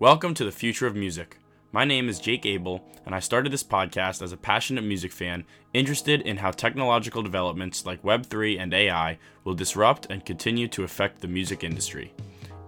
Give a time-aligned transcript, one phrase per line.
[0.00, 1.38] Welcome to the future of music.
[1.72, 5.44] My name is Jake Abel, and I started this podcast as a passionate music fan
[5.74, 11.20] interested in how technological developments like Web3 and AI will disrupt and continue to affect
[11.20, 12.14] the music industry.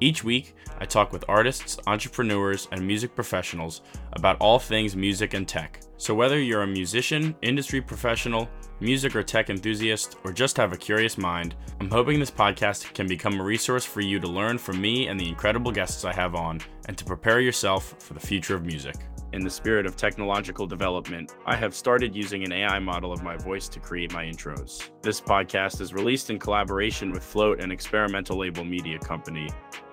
[0.03, 3.83] Each week, I talk with artists, entrepreneurs, and music professionals
[4.15, 5.81] about all things music and tech.
[5.99, 8.49] So, whether you're a musician, industry professional,
[8.81, 13.07] music or tech enthusiast, or just have a curious mind, I'm hoping this podcast can
[13.07, 16.35] become a resource for you to learn from me and the incredible guests I have
[16.35, 18.97] on, and to prepare yourself for the future of music.
[19.33, 23.37] In the spirit of technological development, I have started using an AI model of my
[23.37, 24.91] voice to create my intros.
[25.03, 29.49] This podcast is released in collaboration with Phlote, an experimental label media company,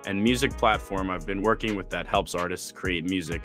[0.06, 3.42] and music platform I've been working with that helps artists create music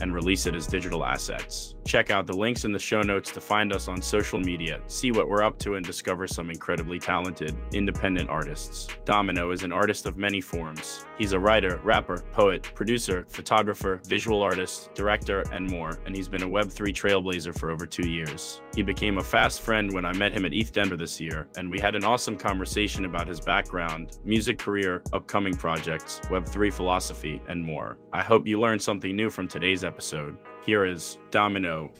[0.00, 1.73] and release it as digital assets.
[1.84, 5.12] Check out the links in the show notes to find us on social media, see
[5.12, 8.88] what we're up to, and discover some incredibly talented independent artists.
[9.04, 11.04] Domino is an artist of many forms.
[11.18, 16.42] He's a writer, rapper, poet, producer, photographer, visual artist, director, and more, and he's been
[16.42, 18.62] a Web3 trailblazer for over two years.
[18.74, 21.70] He became a fast friend when I met him at ETH Denver this year, and
[21.70, 27.62] we had an awesome conversation about his background, music career, upcoming projects, Web3 philosophy, and
[27.62, 27.98] more.
[28.12, 30.38] I hope you learned something new from today's episode.
[30.66, 31.90] Here is Domino.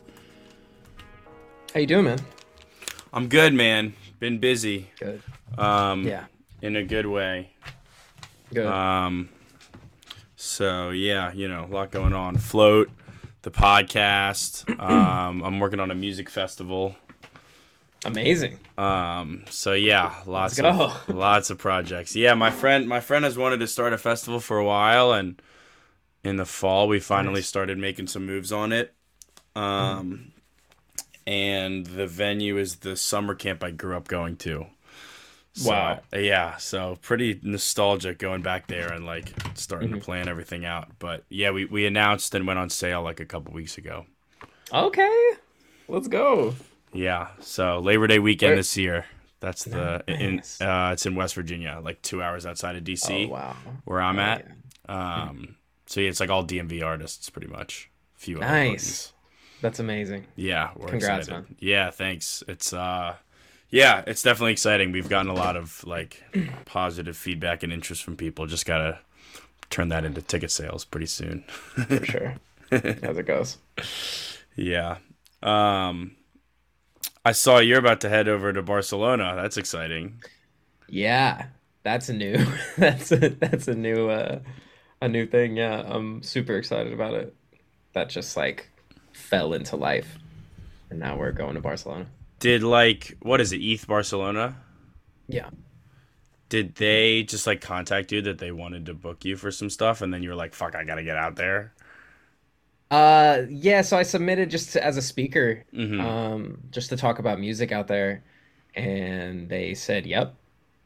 [1.73, 2.19] How you doing, man?
[3.12, 3.95] I'm good, man.
[4.20, 4.91] Been busy.
[4.98, 5.23] Good.
[5.59, 6.25] Um, Yeah.
[6.62, 7.51] In a good way.
[8.53, 8.67] Good.
[8.67, 9.29] Um,
[10.37, 12.37] so yeah, you know, a lot going on.
[12.39, 12.91] Phlote,
[13.42, 14.65] the podcast.
[14.85, 16.97] Um, I'm working on a music festival.
[18.05, 18.59] Amazing.
[18.77, 22.15] Um, so yeah, lots of lots of projects.
[22.15, 25.41] Yeah, my friend, my friend has wanted to start a festival for a while, and
[26.25, 27.47] in the fall we finally Nice.
[27.48, 28.94] started making some moves on it.
[29.55, 30.33] Um,
[31.27, 34.67] and the venue is the summer camp I grew up going to.
[35.56, 36.00] So, Wow.
[36.12, 39.98] Yeah, so pretty nostalgic going back there and like starting Mm-hmm.
[40.00, 40.89] to plan everything out.
[40.98, 44.06] But yeah, we, we announced and went on sale like a couple weeks ago.
[44.72, 45.30] Okay.
[45.86, 46.55] Let's go.
[46.92, 49.06] Yeah, so Labor Day weekend Where- this year.
[49.41, 53.33] That's the in uh, it's in West Virginia, like two hours outside of DC, Oh
[53.33, 53.56] wow.
[53.85, 54.46] where I'm Oh, at.
[54.89, 55.24] yeah.
[55.29, 55.56] Um,
[55.94, 57.88] so yeah, it's like all DMV artists, pretty much.
[58.16, 59.12] A few Nice.
[59.60, 60.27] That's amazing.
[60.34, 61.50] Yeah, we're Congrats, excited.
[61.50, 61.56] man.
[61.60, 62.42] Yeah, thanks.
[62.48, 63.14] It's uh,
[63.70, 64.90] yeah, it's definitely exciting.
[64.90, 66.20] We've gotten a lot of like
[66.64, 68.46] positive feedback and interest from people.
[68.46, 68.98] Just gotta
[69.70, 71.44] turn that into ticket sales pretty soon.
[71.86, 72.34] For sure.
[72.72, 73.58] As it goes.
[74.56, 74.96] Yeah.
[75.44, 76.16] Um,
[77.24, 79.34] I saw you're about to head over to Barcelona.
[79.36, 80.24] That's exciting.
[80.88, 81.46] Yeah.
[81.84, 82.44] That's a new
[82.78, 84.40] that's a that's a new uh
[85.00, 85.56] a new thing.
[85.56, 85.82] Yeah.
[85.86, 87.34] I'm super excited about it.
[87.92, 88.68] That just like
[89.12, 90.18] fell into life.
[90.90, 92.06] And now we're going to Barcelona.
[92.40, 94.56] Did like what is it, ETH Barcelona?
[95.28, 95.50] Yeah.
[96.48, 100.02] Did they just like contact you that they wanted to book you for some stuff,
[100.02, 101.72] and then you were like, "Fuck, I gotta get out there."
[102.90, 106.00] Uh yeah, so I submitted just to, as a speaker, Mhm.
[106.00, 108.22] um, just to talk about music out there,
[108.74, 110.34] and they said, "Yep,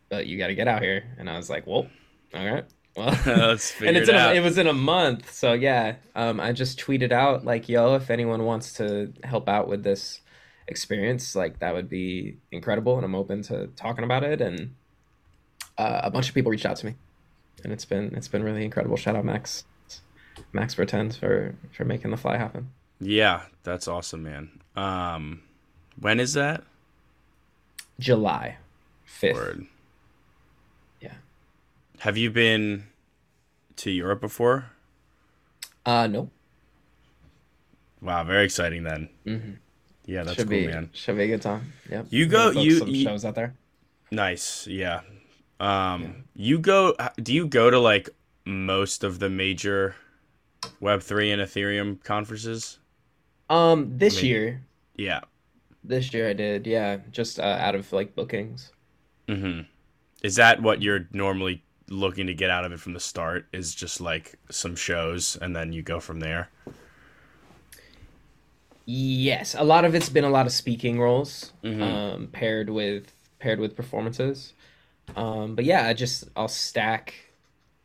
[0.08, 1.88] but you got to get out here." And I was like, "Well,
[2.34, 2.64] all right,
[2.96, 5.96] well." And it's it in a, it was in a month, so yeah.
[6.14, 10.20] Um, I just tweeted out like, "Yo, if anyone wants to help out with this
[10.66, 14.40] experience, like that would be incredible," and I'm open to talking about it.
[14.40, 14.74] And
[15.76, 16.94] uh, a bunch of people reached out to me,
[17.64, 18.96] and it's been it's been really incredible.
[18.96, 19.64] Shout out Max,
[20.52, 22.70] Max Bertens for for making the fly happen.
[23.00, 24.50] yeah, that's awesome, man.
[24.76, 25.42] Um,
[26.00, 26.64] when is that?
[27.98, 28.56] July
[29.04, 29.36] fifth.
[31.98, 32.04] Yeah.
[32.04, 32.84] Have you been
[33.76, 34.66] to Europe before?
[35.84, 36.30] Uh, no.
[38.00, 39.08] Wow, very exciting then.
[39.26, 39.50] Mm-hmm.
[40.06, 40.90] Yeah, that's should cool, be man.
[40.92, 41.72] should be a good time.
[41.90, 42.06] Yep.
[42.10, 43.54] You go- you- some you- shows out there.
[44.10, 44.66] Nice.
[44.66, 45.00] Yeah.
[45.60, 46.94] Um, you go.
[47.22, 48.08] Do you go to like
[48.46, 49.96] most of the major
[50.80, 52.78] Web three and Ethereum conferences?
[53.50, 54.62] Um, this I mean- year,
[54.96, 55.20] Yeah.
[55.84, 56.66] this year I did.
[56.66, 58.72] Yeah, just uh, out of like bookings.
[59.26, 59.62] Mm-hmm.
[60.22, 63.46] Is that what you're normally looking to get out of it from the start?
[63.52, 66.50] Is just like some shows and then you go from there?
[68.86, 71.82] Yes, a lot of it's been a lot of speaking roles, Mhm.
[71.82, 74.54] um, paired with paired with performances.
[75.16, 77.14] Um, but yeah, I just I'll stack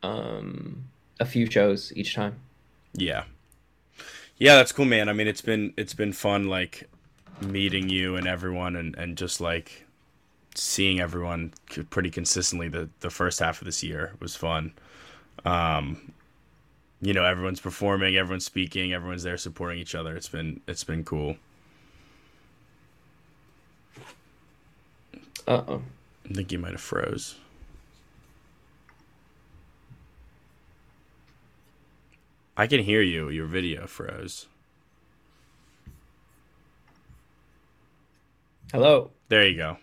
[0.02, 0.84] um
[1.20, 2.36] a few shows each time.
[2.94, 3.24] Yeah.
[4.38, 5.08] Yeah, that's cool, man.
[5.08, 6.88] I mean, it's been it's been fun like
[7.40, 9.83] meeting you and everyone and and just like
[10.54, 11.52] seeing everyone
[11.90, 14.72] pretty consistently the the first half of this year was fun.
[15.44, 16.12] Um
[17.00, 20.16] you know, everyone's performing, everyone's speaking, everyone's there supporting each other.
[20.16, 21.36] It's been it's been cool.
[25.46, 25.82] Uh-oh.
[26.30, 27.34] I think you might have froze.
[32.56, 33.28] I can hear you.
[33.28, 34.46] Your video froze.
[38.72, 39.10] Hello.
[39.28, 39.76] There you go.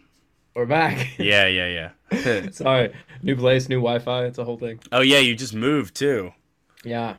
[0.53, 1.17] We're back.
[1.17, 2.49] Yeah, yeah, yeah.
[2.51, 2.93] Sorry.
[3.23, 4.25] New place, new Wi-Fi.
[4.25, 4.79] It's a whole thing.
[4.91, 6.33] oh yeah, you just moved too.
[6.83, 7.15] Yeah.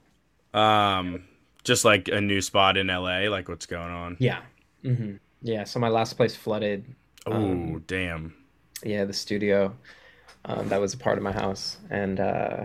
[0.53, 1.25] Um,
[1.65, 3.29] just like a new spot in LA.
[3.31, 4.17] Like what's going on?
[4.19, 4.41] Yeah.
[4.85, 5.15] Mm-hmm.
[5.43, 5.65] Yeah.
[5.65, 6.85] So my last place flooded.
[7.27, 8.35] Oh Um, damn.
[8.85, 9.75] Yeah, the studio.
[10.45, 12.65] Um, that was a part of my house, and uh,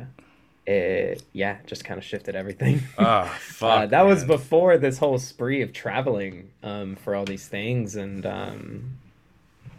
[0.66, 2.82] it yeah just kind of shifted everything.
[2.98, 3.84] Oh fuck.
[3.84, 8.26] Uh, that was before this whole spree of traveling um, for all these things, and
[8.26, 8.98] um,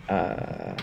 [0.09, 0.75] uh,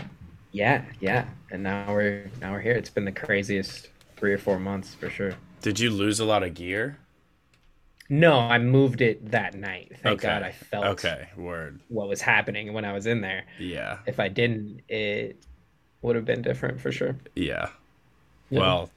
[0.52, 1.26] yeah, yeah.
[1.50, 2.72] And now we're now we're here.
[2.72, 5.32] It's been the craziest three or four months for sure.
[5.62, 6.98] Did you lose a lot of gear?
[8.08, 9.92] No, I moved it that night.
[10.02, 10.28] Thank Okay.
[10.28, 11.80] God I felt Okay, word.
[11.88, 13.44] what was happening when I was in there.
[13.58, 15.44] Yeah, If I didn't, it
[16.02, 17.16] would have been different for sure.
[17.34, 17.68] yeah.
[18.48, 18.60] Yeah.
[18.60, 18.90] Well,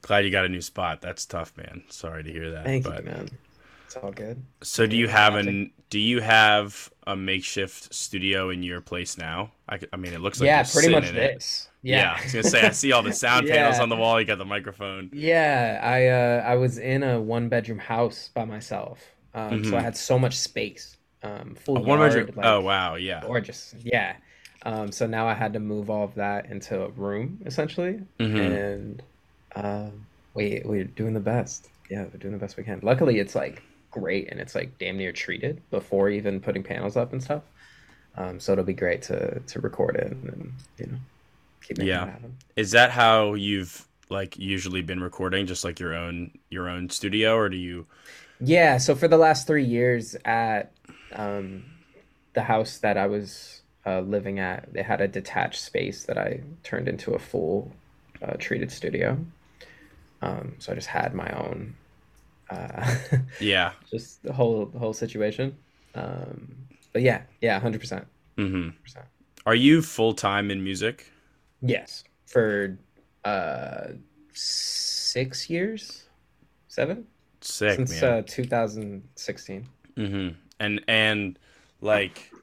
[0.00, 1.02] glad you got a new spot.
[1.02, 1.82] That's tough, man.
[1.90, 2.64] Sorry to hear that.
[2.64, 3.28] thank but you, man.
[3.90, 4.44] It's all good.
[4.62, 9.18] so do you have I an do you have a makeshift studio in your place
[9.18, 9.52] now?
[9.68, 11.68] I mean, it looks like yeah, pretty much this.
[11.82, 11.98] Yeah.
[11.98, 12.16] Yeah.
[12.18, 14.20] I was gonna say I see all the sound panels on the wall.
[14.20, 15.10] You got the microphone.
[15.12, 19.00] Yeah, I uh, I was in a one bedroom house by myself,
[19.34, 19.82] um, so I Mhm.
[19.82, 22.36] had so much space, um, full A one yard, bedroom.
[22.36, 23.20] like, oh wow, yeah.
[23.20, 23.74] gorgeous.
[23.82, 24.16] Yeah,
[24.62, 28.36] um, so now I had to move all of that into a room essentially, hmm
[28.36, 29.02] and
[29.56, 31.70] um, we we're doing the best.
[31.90, 32.80] Yeah, we're doing the best we can.
[32.82, 37.12] Luckily, it's like great, and it's like damn near treated before even putting panels up
[37.12, 37.42] and stuff.
[38.16, 40.98] Um, so it'll be great to to record it and you know
[41.62, 42.16] keep making Yeah.
[42.56, 47.36] Is that how you've like usually been recording, just like your own your own studio,
[47.36, 47.86] or do you?
[48.40, 50.72] Yeah, so for the last three years at
[51.12, 51.64] um,
[52.32, 56.40] the house that I was uh, living at, they had a detached space that I
[56.62, 57.72] turned into a full
[58.22, 59.18] uh, treated studio.
[60.22, 61.76] Um, so I just had my own,
[62.50, 62.96] uh,
[63.38, 63.72] Yeah.
[63.90, 65.56] just the whole the whole situation.
[65.94, 66.56] Um,
[66.92, 68.06] but yeah, yeah, hundred percent,
[68.36, 69.06] hmm percent.
[69.46, 71.12] Are you full time in music?
[71.60, 72.78] Yes, for
[73.24, 73.88] uh,
[74.32, 76.08] six years,
[76.68, 77.06] seven
[77.42, 78.02] Sick, since man.
[78.02, 79.68] uh, 2016.
[79.96, 81.38] hmm And and
[81.80, 82.34] like,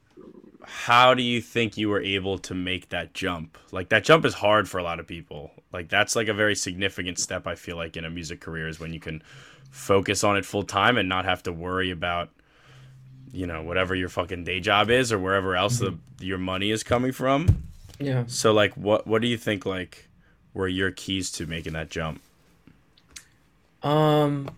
[0.63, 3.57] how do you think you were able to make that jump?
[3.71, 5.51] Like that jump is hard for a lot of people.
[5.73, 7.47] Like that's like a very significant step.
[7.47, 9.23] I feel like in a music career is when you can
[9.71, 12.29] focus on it full time and not have to worry about
[13.31, 16.83] you know whatever your fucking day job is or wherever else the your money is
[16.83, 17.63] coming from.
[17.99, 18.25] Yeah.
[18.27, 20.09] So like, what what do you think like
[20.53, 22.21] were your keys to making that jump?
[23.83, 24.55] Um,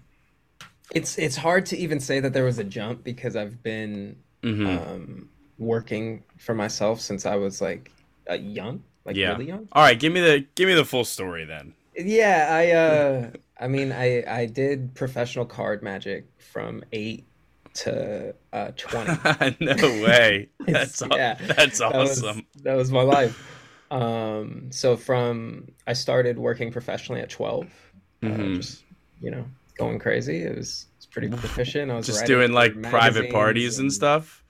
[0.92, 4.62] it's it's hard to even say that there was a jump because I've been hmm
[4.66, 7.92] um working for myself since I was like
[8.30, 9.24] uh, young, like Yeah.
[9.24, 9.70] really young.
[9.72, 11.74] All right, give me the give me the full story then.
[11.96, 17.28] Yeah, I uh I mean I I did professional card magic from 8
[17.76, 19.20] to uh 20.
[19.60, 20.50] no way.
[20.68, 22.48] That's yeah, that's That was awesome.
[22.64, 23.36] that was my life.
[23.92, 27.66] Um so from I started working professionally at 12.
[28.24, 28.56] Uh, Mhm.
[28.58, 28.84] just,
[29.20, 29.46] you know,
[29.78, 30.44] going crazy.
[30.44, 31.92] It was it's pretty proficient.
[31.92, 34.44] I was Just doing like private parties and stuff.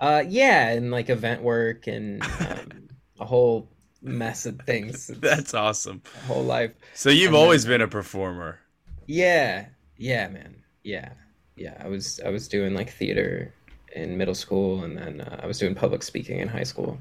[0.00, 2.88] Uh, yeah, and like event work and um,
[3.20, 3.70] a whole
[4.04, 5.08] of things.
[5.08, 6.02] That's awesome.
[6.26, 6.72] whole life.
[6.94, 8.60] So you've And then- always been a performer.
[9.06, 9.66] Yeah,
[9.96, 10.56] yeah, man.
[10.82, 11.10] Yeah,
[11.56, 11.80] yeah.
[11.84, 13.52] I was I was doing like theater
[13.94, 16.98] in middle school, and then uh, I was doing public speaking in high school.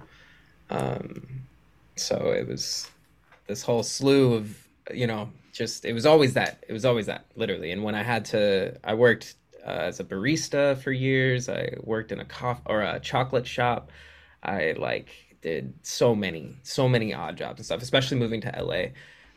[0.69, 1.43] Um,
[1.95, 2.89] so it was
[3.47, 4.57] this whole slew of
[4.93, 7.71] you know just it was always that it was always that literally.
[7.71, 11.47] And when I had to, I worked uh, as a barista for years.
[11.49, 13.91] I worked in a coffee or a chocolate shop.
[14.43, 15.09] I like
[15.43, 18.85] did so many so many odd jobs and stuff, especially moving to LA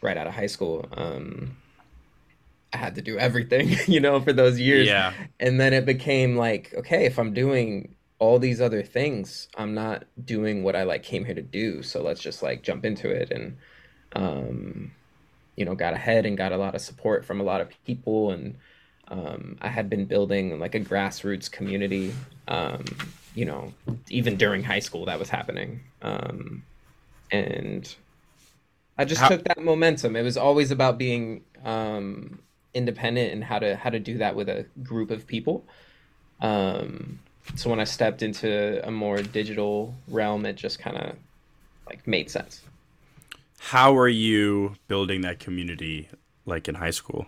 [0.00, 0.86] right out of high school.
[0.92, 1.56] Um,
[2.72, 4.86] I had to do everything, you know, for those years.
[4.86, 5.12] Yeah.
[5.40, 10.04] And then it became like, okay, if I'm doing all these other things, I'm not
[10.24, 11.82] doing what I like came here to do.
[11.82, 13.58] So let's just like jump into it and
[14.14, 14.92] um
[15.56, 18.30] you know, got ahead and got a lot of support from a lot of people
[18.30, 18.56] and
[19.08, 22.14] um I had been building like a grassroots community
[22.48, 22.84] um
[23.36, 23.72] you know,
[24.08, 25.80] even during high school that was happening.
[26.02, 26.64] Um
[27.30, 27.94] and
[28.98, 30.16] I just How- took that momentum.
[30.16, 32.38] It was always about being um,
[32.74, 35.64] independent and how to how to do that with a group of people.
[36.40, 37.18] Um,
[37.54, 41.16] so when I stepped into a more digital realm, it just kind of
[41.86, 42.62] like made sense.
[43.58, 46.08] How are you building that community
[46.44, 47.26] like in high school?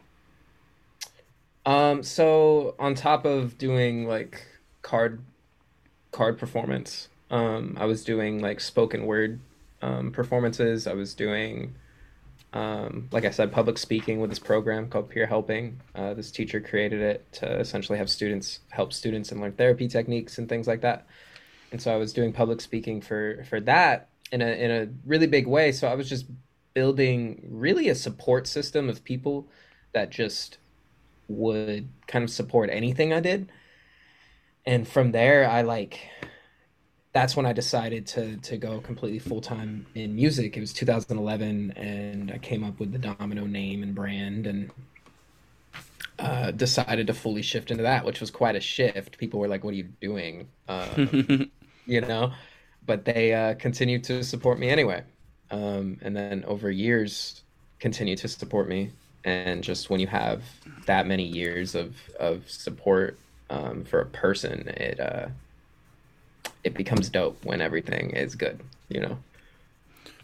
[1.67, 4.47] Um, so on top of doing like
[4.83, 5.21] card
[6.19, 9.39] card performance, um, I was doing like spoken word
[9.83, 10.89] um, performances.
[10.89, 11.77] I was doing
[12.53, 15.81] um, like I said, public speaking with this program called Peer Helping.
[15.95, 20.39] Uh, this teacher created it to essentially have students help students and learn therapy techniques
[20.39, 21.07] and things like that.
[21.71, 25.29] And so I was doing public speaking for for that in a in a really
[25.29, 25.71] big way.
[25.71, 26.27] So I was just
[26.75, 29.47] building really a support system of people
[29.93, 30.59] that just
[31.29, 33.53] would kind of support anything I did.
[34.69, 36.11] And from there, I like
[37.15, 40.59] that's when I decided to to go completely full time in music.
[40.59, 44.71] It was 2011, and I came up with the Domino name and brand, and
[46.19, 49.17] uh, decided to fully shift into that, which was quite a shift.
[49.17, 51.51] People were like, "What are you doing?" Um,
[51.87, 52.33] you know,
[52.85, 55.03] but they uh, continued to support me anyway,
[55.51, 57.43] um, and then over years,
[57.79, 58.91] continue to support me.
[59.25, 60.43] And just when you have
[60.85, 63.19] that many years of of support
[63.51, 65.29] um, for a person, it uh,
[66.65, 69.19] it becomes dope when everything is good, you know.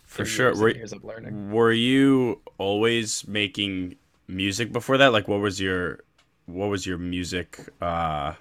[0.05, 0.55] For sure.
[0.57, 1.51] Were, years of learning.
[1.51, 3.97] Were you always making
[4.29, 5.13] music before that?
[5.13, 6.01] Like what was your
[6.47, 8.35] what was your music uh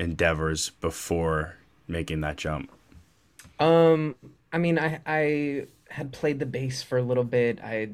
[0.00, 1.56] endeavors before
[1.88, 2.70] making that jump?
[3.58, 4.14] Um
[4.52, 7.60] I mean I I had played the bass for a little bit.
[7.62, 7.90] I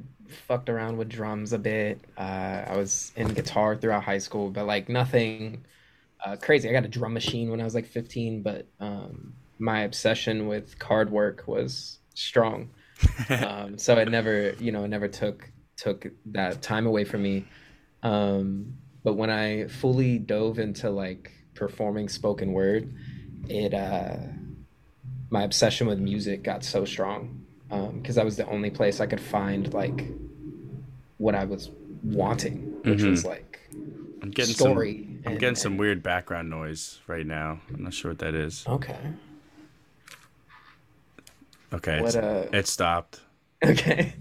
[0.46, 2.00] fucked around with drums a bit.
[2.16, 5.64] Uh I was in guitar throughout high school, but like nothing
[6.24, 6.68] uh, crazy.
[6.68, 10.78] I got a drum machine when I was like 15, but um, my obsession with
[10.78, 12.70] card work was strong.
[13.28, 17.46] um, so it never, you know, it never took took that time away from me.
[18.02, 22.94] Um, but when I fully dove into like performing spoken word,
[23.48, 24.16] it uh,
[25.30, 29.06] my obsession with music got so strong because um, that was the only place I
[29.06, 30.04] could find like
[31.18, 31.70] what I was
[32.02, 33.10] wanting, which mm-hmm.
[33.10, 33.60] was like
[34.22, 35.04] I'm getting story.
[35.04, 37.60] Some, I'm and, getting some weird background noise right now.
[37.72, 38.64] I'm not sure what that is.
[38.66, 38.96] Okay.
[41.72, 42.00] Okay.
[42.00, 42.46] What, uh...
[42.52, 43.20] It stopped.
[43.62, 44.14] Okay.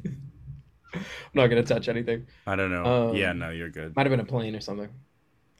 [0.94, 1.02] I'm
[1.34, 2.28] not gonna touch anything.
[2.46, 3.10] I don't know.
[3.10, 3.96] Um, yeah, no, you're good.
[3.96, 4.90] Might have been a plane or something.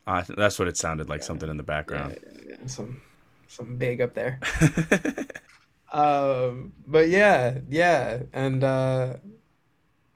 [0.06, 1.22] Uh, that's what it sounded like.
[1.22, 1.28] Yeah.
[1.28, 2.18] Something in the background.
[2.22, 2.68] Yeah, yeah.
[2.68, 3.02] Some,
[3.48, 4.40] some big up there.
[5.94, 9.14] um, but yeah, yeah, and uh,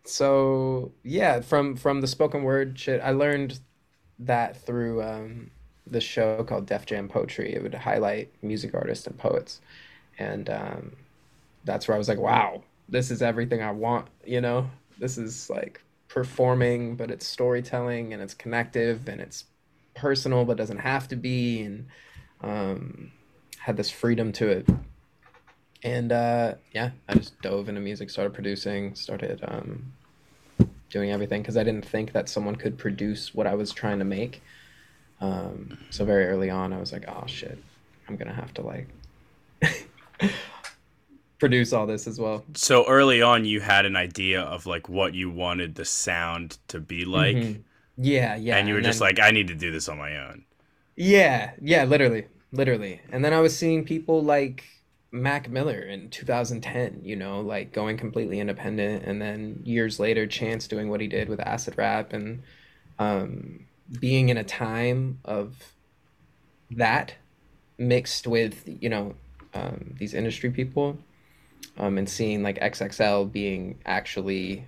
[0.03, 3.59] so yeah, from from the spoken word shit, I learned
[4.19, 5.51] that through um,
[5.87, 7.53] the show called Def Jam Poetry.
[7.53, 9.61] It would highlight music artists and poets,
[10.17, 10.91] and um,
[11.65, 14.07] that's where I was like, wow, this is everything I want.
[14.25, 19.45] You know, this is like performing, but it's storytelling and it's connective and it's
[19.95, 21.87] personal, but doesn't have to be, and
[22.41, 23.11] um,
[23.57, 24.69] had this freedom to it.
[25.83, 29.93] And uh, yeah, I just dove into music, started producing, started um,
[30.93, 34.05] doing everything because I didn't think that someone could produce what I was trying to
[34.05, 34.43] make.
[35.19, 37.57] Um, so very early on, I was like, oh shit,
[38.07, 38.87] I'm gonna have to like
[41.39, 42.45] produce all this as well.
[42.53, 46.79] So early on, you had an idea of like what you wanted the sound to
[46.79, 47.35] be like.
[47.35, 47.61] Mm-hmm.
[47.97, 48.57] Yeah, yeah.
[48.57, 50.45] And you were and just then, like, I need to do this on my own.
[50.95, 53.01] Yeah, yeah, literally, literally.
[53.11, 54.63] And then I was seeing people like
[55.13, 60.67] Mac Miller in 2010, you know, like going completely independent, and then years later, Chance
[60.67, 62.41] doing what he did with acid rap, and
[62.97, 63.59] um,
[63.99, 65.55] being in a time of
[66.71, 67.13] that
[67.77, 69.13] mixed with you know
[69.53, 70.97] um, these industry people,
[71.77, 74.65] um, and seeing like XXL being actually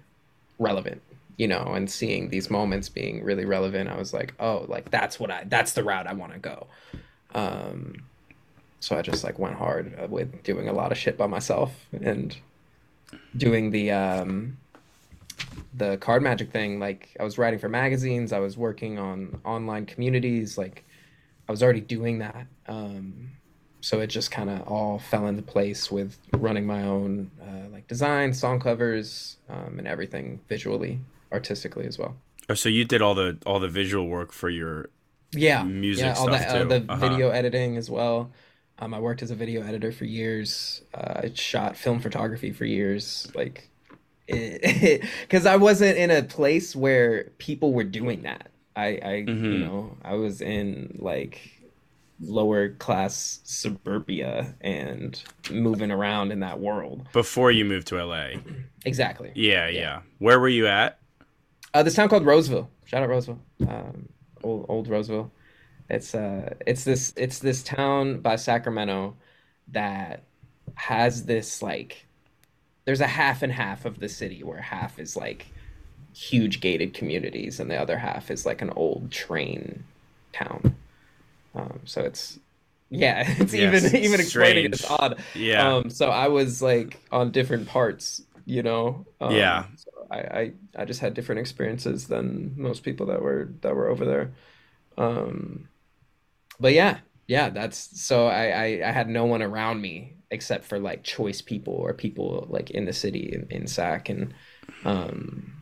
[0.60, 1.02] relevant,
[1.38, 5.20] you know, and seeing these moments being really relevant, I was like, oh, like that's
[5.20, 6.68] what I that's the route I want to go.
[7.34, 8.04] Um,
[8.86, 12.38] so I just like went hard with doing a lot of shit by myself and
[13.36, 14.58] doing the um,
[15.74, 16.80] the card magic thing.
[16.80, 20.56] Like I was writing for magazines, I was working on online communities.
[20.56, 20.86] Like
[21.50, 22.46] I was already doing that.
[22.68, 23.32] Um,
[23.82, 27.88] so it just kind of all fell into place with running my own uh, like
[27.88, 31.00] design, song covers, um, and everything visually,
[31.32, 32.16] artistically as well.
[32.50, 34.92] Oh, so you did all the all the visual work for your
[35.32, 36.96] yeah music yeah, all the, uh, the uh-huh.
[36.98, 38.30] video editing as well.
[38.80, 40.82] Um, I worked as a video editor for years.
[40.94, 43.32] Uh, I shot film photography for years.
[43.34, 43.70] Like,
[44.28, 48.52] because I wasn't in a place where people were doing that.
[48.76, 49.46] I, I mm-hmm.
[49.46, 51.56] you know, I was in like
[52.22, 58.30] lower class suburbia and moving around in that world before you moved to LA.
[58.88, 59.32] Exactly.
[59.34, 59.80] Yeah, yeah.
[59.80, 60.02] yeah.
[60.20, 61.00] Where were you at?
[61.74, 62.70] Uh, this town called Roseville.
[62.86, 63.42] Shout out Roseville.
[63.68, 64.10] Um,
[64.44, 65.32] old old Roseville.
[65.90, 69.16] It's uh it's this it's this town by Sacramento
[69.70, 70.24] that
[70.76, 72.06] has this like
[72.86, 75.48] there's a half and half of the city where half is like
[76.14, 79.84] huge gated communities and the other half is like an old train
[80.34, 80.76] town.
[81.54, 82.40] Um, so it's
[82.90, 85.20] yeah, it's yes, even even explaining it's odd.
[85.34, 85.76] Yeah.
[85.76, 89.06] Um, so I was like on different parts, you know.
[89.20, 89.66] Um, yeah.
[89.76, 93.88] So I, I I just had different experiences than most people that were that were
[93.90, 94.32] over there.
[94.98, 95.68] Um,
[96.60, 100.80] but yeah, yeah, that's so I, I I had no one around me except for
[100.80, 104.34] like choice people or people like in the city in, in SAC and
[104.86, 105.54] um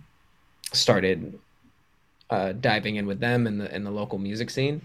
[0.74, 1.40] started
[2.30, 4.82] uh diving in with them in the in the local music scene.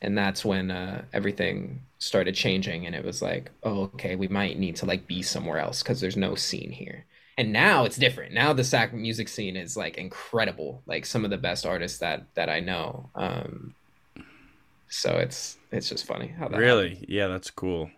[0.00, 4.58] And that's when uh everything started changing and it was like oh okay we might
[4.58, 7.06] need to like be somewhere else because there's no scene here.
[7.38, 8.34] And now it's different.
[8.34, 10.82] Now the sac music scene is like incredible.
[10.86, 13.74] Like some of the best artists that that i know um
[14.88, 16.64] so it's it's just funny how that Really?
[16.64, 17.06] happened.
[17.08, 17.90] Yeah, that's cool.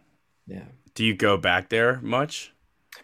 [0.46, 2.52] yeah Do you go back there much?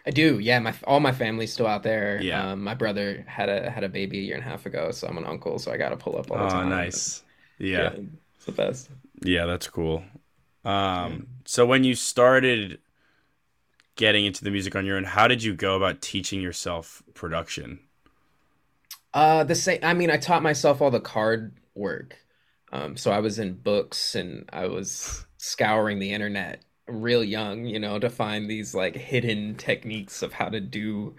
[0.05, 2.47] i do yeah my all my family's still out there Yeah.
[2.51, 5.07] um my brother had a had a baby a year and a half ago so
[5.07, 7.23] i'm an uncle so i gotta pull up all the Oh, time Oh, nice.
[7.57, 7.95] Yeah.
[8.35, 8.89] it's the best
[9.23, 10.03] Yeah, that's cool.
[10.63, 12.79] Um, so when you started
[13.95, 17.79] getting into the music on your own, how did you go about teaching yourself production?
[19.13, 19.79] Uh, the same.
[19.83, 22.17] I mean, I taught myself all the card work.
[22.71, 27.79] Um, so I was in books and I was scouring the internet real young, you
[27.79, 31.15] know, to find these like hidden techniques of how to do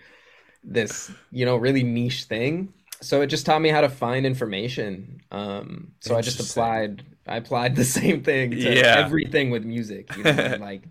[0.64, 2.72] this, you know, really niche thing.
[3.02, 5.20] So it just taught me how to find information.
[5.30, 8.94] Um, so I just applied, I applied the same thing to Yeah.
[8.94, 10.88] everything with music, you know, like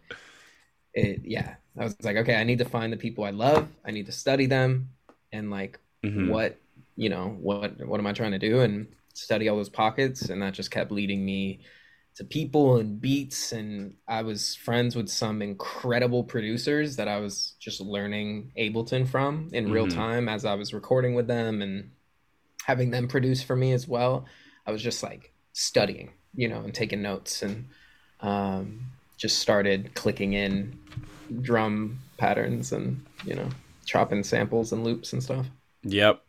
[0.94, 1.56] it, yeah.
[1.80, 3.70] I was like, okay, I need to find the people I love.
[3.86, 4.90] I need to study them
[5.32, 6.42] and like Mhm.
[6.42, 6.58] what
[6.96, 8.88] you know what what am i trying to do and
[9.18, 11.62] study all those pockets and that just kept leading me
[12.16, 17.56] to people and beats and i was friends with some incredible producers that i was
[17.60, 19.94] just learning ableton from in real Mhm.
[19.96, 21.92] time as i was recording with them and
[22.66, 24.26] having them produce for me as well
[24.66, 27.68] i was just like studying you know and taking notes and
[28.20, 28.80] um,
[29.18, 30.78] just started clicking in
[31.42, 33.50] drum patterns and you know
[33.86, 35.46] chopping samples and loops and stuff
[35.84, 36.22] Yep.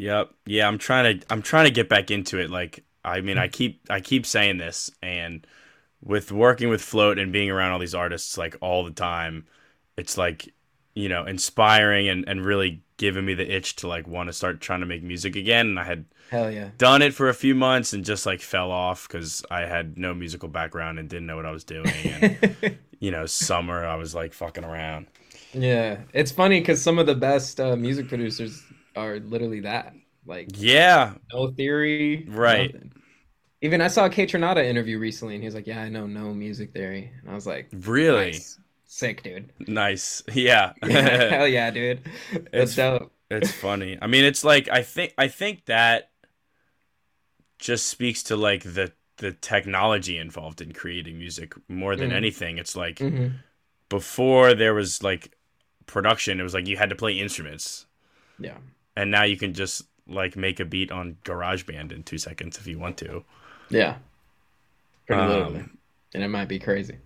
[0.00, 0.30] Yep.
[0.46, 2.50] Yeah, I'm trying to I'm trying to get back into it.
[2.50, 5.46] Like I mean, I keep I keep saying this and
[6.02, 9.46] with working with Phlote and being around all these artists like all the time,
[9.98, 10.54] it's like,
[10.94, 14.62] you know, inspiring and and really giving me the itch to like want to start
[14.62, 15.66] trying to make music again.
[15.66, 18.70] And I had hell yeah done it for a few months and just like fell
[18.70, 22.78] off cuz I had no musical background and didn't know what I was doing and
[23.00, 25.08] you know, summer I was like fucking around.
[25.52, 28.62] Yeah, it's funny because some of the best uh, music producers
[28.96, 29.94] are literally that.
[30.26, 32.26] Like, Yeah, no theory.
[32.26, 32.74] Right.
[32.74, 32.92] nothing.
[33.62, 36.34] Even I saw a Kaytranada interview recently, and he was like, "Yeah, I know no
[36.34, 38.46] music theory," and I was like, really.
[38.46, 39.52] "Nice, sick, dude.
[39.66, 40.22] Nice.
[40.34, 40.72] Yeah.
[40.82, 42.02] Hell yeah, dude.
[42.52, 43.96] It's- That's dope." It's funny.
[44.02, 46.10] I mean, it's like I think I think that
[47.58, 52.12] just speaks to like the the technology involved in creating music more than Mhm.
[52.12, 52.56] anything.
[52.58, 53.42] It's like hmm
[53.90, 55.36] before there was like
[55.86, 57.86] production, it was like you had to play instruments,
[58.38, 58.58] Yeah,
[59.00, 62.66] and now you can just like make a beat on GarageBand in two seconds if
[62.66, 63.24] you want to.
[63.68, 63.96] yeah.
[65.06, 65.64] Pretty Um, literally,
[66.14, 66.96] and it might be crazy.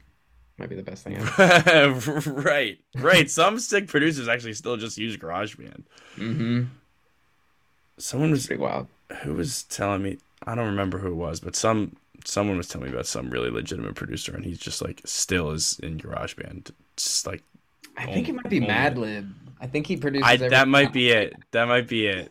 [0.59, 2.21] Might be the best thing ever.
[2.31, 3.29] right, right.
[3.31, 5.83] Some sick producers actually still just use GarageBand.
[6.17, 6.63] mm-hmm.
[7.99, 8.89] Someone was Pretty wild.
[9.23, 12.89] who was telling me I don't remember who it was, but some someone was telling
[12.89, 16.71] me about some really legitimate producer, and he's just like still is in GarageBand.
[16.97, 17.43] Just like
[17.97, 19.33] I think it might be Only- Madlib.
[19.65, 20.27] I think he produces.
[20.29, 21.33] I that might be it.
[21.53, 22.31] That might be it.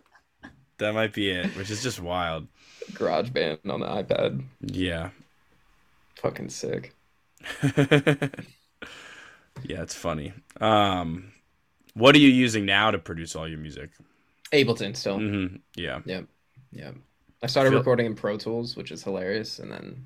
[0.77, 1.47] That might be it.
[1.57, 2.47] Which is just wild.
[2.93, 4.43] Garage Band on the iPad.
[4.61, 5.09] Yeah.
[6.17, 6.93] Fucking sick.
[9.63, 10.33] yeah, it's funny.
[10.61, 11.31] Um,
[11.95, 13.89] what are you using now to produce all your music?
[14.51, 15.17] Ableton still.
[15.17, 16.01] hmm Yeah.
[16.05, 16.25] Yep.
[16.73, 16.95] Yep.
[17.41, 20.05] I started Feel- recording in Pro Tools, which is hilarious, and then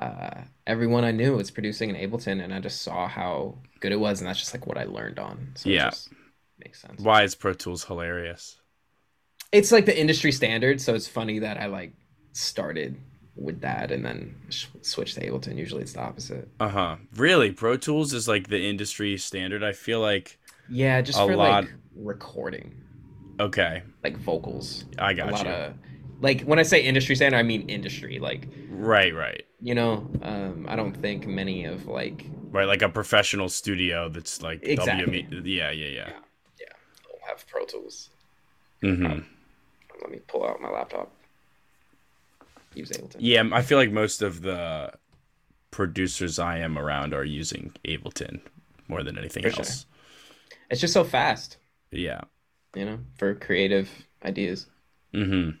[0.00, 4.00] uh, everyone I knew was producing in Ableton, and I just saw how good it
[4.00, 5.52] was, and that's just like what I learned on.
[5.56, 5.90] So Yeah.
[5.90, 6.08] just
[6.64, 7.00] makes sense.
[7.00, 8.56] Why is Pro Tools hilarious?
[9.52, 11.92] It's like the industry standard, so it's funny that I like
[12.32, 12.96] started
[13.36, 15.56] with that and then sh- switched to Ableton.
[15.56, 16.48] Usually it's the opposite.
[16.60, 16.96] Uh huh.
[17.16, 19.62] Really, Pro Tools is like the industry standard.
[19.62, 22.74] I feel like Yeah, just A for lot- like recording,
[23.38, 24.84] okay, like vocals.
[24.98, 25.52] I got lot you.
[25.52, 25.74] of
[26.20, 28.18] like when I say industry standard, I mean industry.
[28.18, 29.44] Like Right, right.
[29.60, 34.42] you know, um, I don't think many of like Right, like a professional studio that's
[34.42, 35.22] like Exactly.
[35.24, 35.42] WME.
[35.44, 36.10] Yeah, yeah, yeah.
[37.34, 38.10] Have Pro Tools.
[38.82, 39.20] hmm
[40.00, 41.10] Let me pull out my laptop.
[42.74, 43.16] Use Ableton.
[43.20, 44.92] Yeah, I feel like most of the
[45.70, 48.40] producers I am around are using Ableton
[48.88, 49.64] more than anything For sure.
[49.64, 49.86] else.
[50.70, 51.58] It's just so fast,
[51.90, 52.22] Yeah.
[52.74, 53.88] you know, for creative
[54.24, 54.66] ideas.
[55.12, 55.58] hmm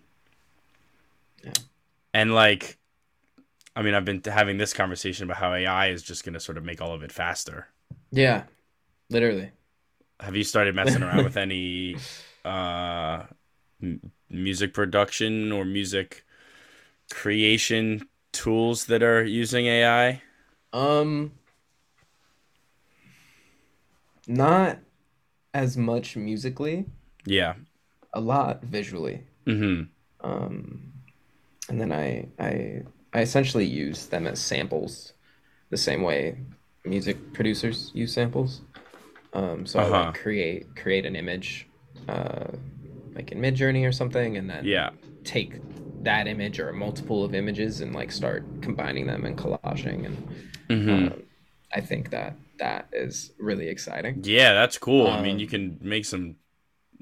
[1.44, 1.52] Yeah.
[2.12, 2.78] And like,
[3.76, 6.58] I mean, I've been having this conversation about how AI is just going to sort
[6.58, 7.68] of make all of it faster.
[8.10, 8.44] Yeah,
[9.10, 9.52] literally.
[10.24, 11.96] Have you started messing around with any
[12.46, 13.24] uh
[13.82, 16.24] m- music production or music
[17.10, 20.22] creation tools that are using AI?
[20.72, 21.32] Um,
[24.26, 24.78] not
[25.52, 26.86] as much musically,
[27.26, 27.54] Yeah.
[28.12, 29.22] a lot visually.
[29.46, 29.84] Mm-hmm.
[30.26, 30.92] Um,
[31.68, 32.82] and then I I
[33.12, 35.12] I essentially use them as samples,
[35.70, 36.38] the same way
[36.84, 38.62] music producers use samples.
[39.34, 39.88] Um, so I Uh-huh.
[39.88, 41.66] like create create an image,
[42.08, 42.46] uh,
[43.14, 44.90] like in Midjourney or something, and then Yeah.
[45.24, 45.54] take
[46.02, 50.18] that image or a multiple of images and like start combining them and collaging and
[50.70, 51.14] Mm-hmm.
[51.14, 51.22] um,
[51.74, 54.22] I think that that is really exciting.
[54.22, 55.10] Yeah, that's cool.
[55.10, 56.36] I mean, Um, you can make some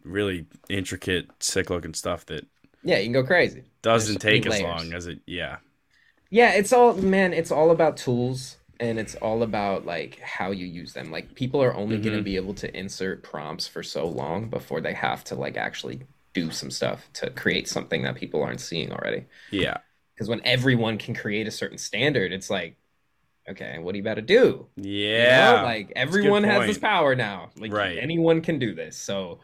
[0.04, 2.46] really intricate, sick looking stuff that
[2.82, 3.64] Yeah, you can go crazy.
[3.82, 5.20] doesn't many take as long as it.
[5.26, 5.58] Yeah.
[6.30, 10.66] Yeah, it's all man, it's all about tools and it's all about like how you
[10.66, 11.12] use them.
[11.12, 14.80] Like people are only going to be able to insert prompts for so long before
[14.80, 16.02] they have to like actually
[16.34, 19.26] do some stuff to create something that people aren't seeing already.
[19.52, 19.78] Yeah.
[20.14, 22.76] Because when everyone can create a certain standard, it's like
[23.48, 24.66] okay, what are you got to do?
[24.76, 25.56] You Yeah.
[25.58, 27.50] know, like everyone has this power now.
[27.56, 27.98] Like Right.
[27.98, 28.96] anyone can do this.
[28.96, 29.40] So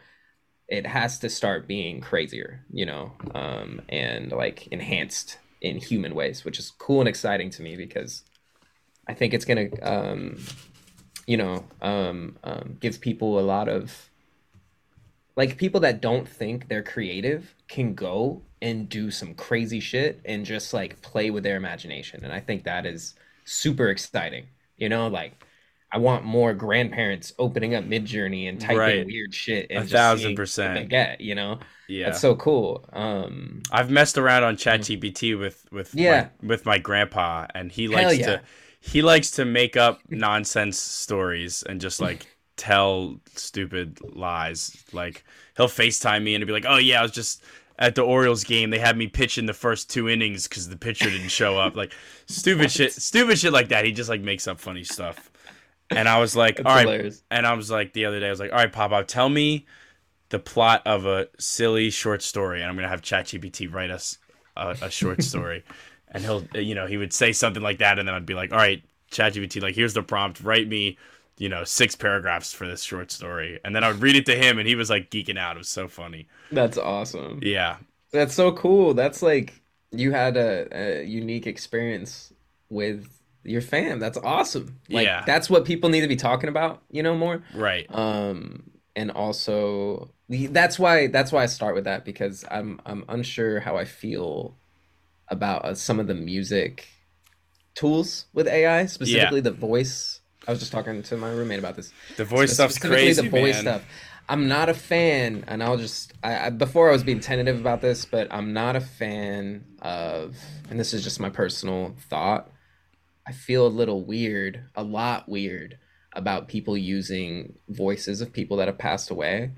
[0.68, 6.44] it has to start being crazier, you know, um, and like enhanced in human ways,
[6.44, 8.24] which is cool and exciting to me because
[9.08, 10.38] I think it's gonna, um,
[11.26, 14.10] you know, um, um, give people a lot of
[15.36, 20.44] like people that don't think they're creative can go and do some crazy shit and
[20.44, 24.46] just like play with their imagination, and I think that is super exciting.
[24.76, 25.44] You know, like
[25.90, 29.06] I want more grandparents opening up Midjourney and typing Right.
[29.06, 30.74] weird shit and A just thousand percent.
[30.74, 31.20] they get.
[31.20, 32.06] You know, Yeah.
[32.06, 32.84] that's so cool.
[32.92, 36.28] Um, I've messed around on ChatGPT with with Yeah.
[36.42, 38.26] my, with my grandpa, and he likes yeah.
[38.26, 38.42] to
[38.88, 44.84] he likes to make up nonsense stories and just like tell stupid lies.
[44.92, 45.24] Like
[45.56, 47.42] he'll Facetime me and be like, "Oh yeah, I was just
[47.78, 48.70] at the Orioles game.
[48.70, 51.76] They had me pitch in the first two innings because the pitcher didn't show up."
[51.76, 51.92] Like
[52.26, 53.84] stupid shit, stupid shit like that.
[53.84, 55.30] He just like makes up funny stuff.
[55.90, 57.22] And I was like, That's "All right." hilarious.
[57.30, 59.66] And I was like the other day, I was like, "All right, Pop, tell me."
[60.30, 64.18] the plot of a silly short story, and I'm gonna have ChatGPT write us
[64.56, 65.64] a, a short story,
[66.12, 68.52] and he'll, you know, he would say something like that, and then I'd be like,
[68.52, 70.96] all right, ChatGPT, like here's the prompt, write me,
[71.38, 74.36] you know, six paragraphs for this short story, and then I would read it to
[74.36, 75.56] him, and he was like geeking out.
[75.56, 76.26] It was so funny.
[76.50, 77.40] That's awesome.
[77.42, 77.76] Yeah,
[78.10, 78.94] That's so cool.
[78.94, 79.60] That's like
[79.92, 82.32] you had a, a unique experience
[82.70, 83.06] with
[83.44, 83.98] your fam.
[83.98, 84.78] That's awesome.
[84.90, 85.24] Like Yeah.
[85.26, 87.42] that's what people need to be talking about, you know, more.
[87.54, 87.86] right.
[87.94, 93.60] Um and also that's why that's why I start with that because I'm I'm unsure
[93.60, 94.54] how I feel
[95.30, 96.86] about uh, some of the music
[97.74, 100.20] tools with AI, specifically the voice.
[100.46, 101.92] I was just talking to my roommate about this.
[102.16, 103.62] The voice stuff's Specifically crazy, the voice man.
[103.62, 103.82] stuff.
[104.30, 107.80] I'm not a fan, and I'll just I, I before I was being tentative about
[107.80, 110.36] this, but I'm not a fan of,
[110.68, 112.50] and this is just my personal thought.
[113.26, 115.78] I feel a little weird, a lot weird
[116.14, 119.52] about people using voices of people that have passed away.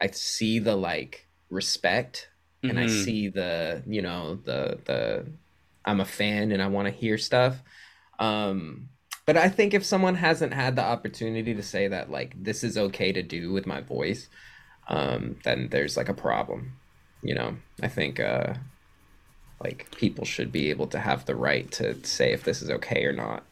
[0.00, 2.28] I see the like respect,
[2.70, 2.90] and I Mhm.
[3.04, 5.26] see the you know the the
[5.84, 7.62] I'm a fan and I want to hear stuff.
[8.18, 8.88] Um,
[9.26, 12.78] but I think if someone hasn't had the opportunity to say that like this is
[12.78, 14.28] okay to do with my voice,
[14.88, 16.72] um, then there's like a problem.
[17.22, 18.54] You know, I think uh,
[19.62, 23.04] like people should be able to have the right to say if this is okay
[23.04, 23.44] or not.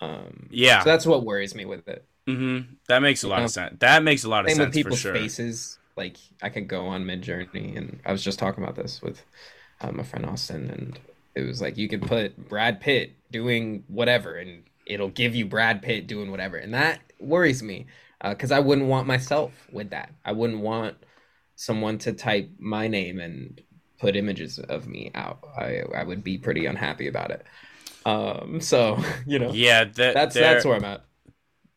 [0.00, 0.80] Um, Yeah.
[0.82, 2.04] so that's what worries me with it.
[2.28, 2.74] Mm-hmm.
[2.88, 3.44] That makes a lot know?
[3.44, 3.76] of sense.
[3.80, 5.14] That makes a lot of Same with sense for people's sure.
[5.14, 5.78] faces.
[5.96, 9.24] Like I could go on Midjourney, and I was just talking about this with
[9.80, 11.00] uh, my friend Austin, and
[11.34, 15.82] it was like you could put Brad Pitt doing whatever, and it'll give you Brad
[15.82, 17.86] Pitt doing whatever, and that worries me
[18.22, 20.12] because I wouldn't want myself with that.
[20.24, 20.96] I wouldn't want
[21.56, 23.60] someone to type my name and
[23.98, 25.40] put images of me out.
[25.58, 27.44] I I would be pretty unhappy about it.
[28.06, 31.04] Um, so you know, Yeah, that, that's that's where I'm at.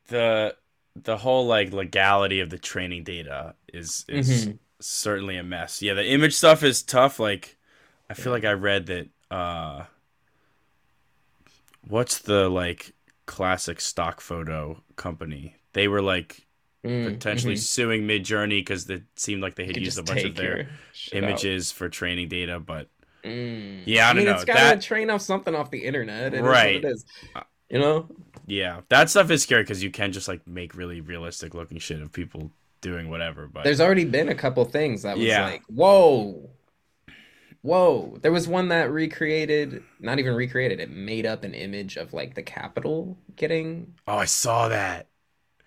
[0.07, 0.55] the
[0.95, 4.59] the whole like legality of the training data is is Mhm.
[4.79, 5.81] certainly a mess.
[5.81, 7.19] Yeah, the image stuff is tough.
[7.19, 7.57] Like,
[8.09, 9.09] I feel like I read that.
[9.31, 9.85] uh
[11.87, 12.93] What's the like
[13.25, 15.55] classic stock photo company?
[15.73, 16.41] They were like
[16.83, 17.59] Mm, potentially mhm.
[17.59, 21.29] suing Midjourney because it seemed like they had used a bunch of their shit out.
[21.29, 22.89] images for training data, but
[23.23, 23.81] Mm.
[23.85, 24.33] Yeah, I don't mean, know.
[24.33, 26.35] It's gotta That- train off something off the internet.
[26.35, 26.75] It is Right.
[26.75, 27.05] it is.
[27.75, 28.07] You know?
[28.47, 32.01] yeah, that stuff is scary because you can just like make really realistic looking shit
[32.01, 33.47] of people doing whatever.
[33.47, 35.43] But There's already been a couple things that was Yeah.
[35.43, 36.49] like, whoa.
[37.63, 38.17] Whoa.
[38.21, 42.35] There was one that recreated, not even recreated, it made up an image of like
[42.35, 45.07] the Capitol getting oh, I saw that.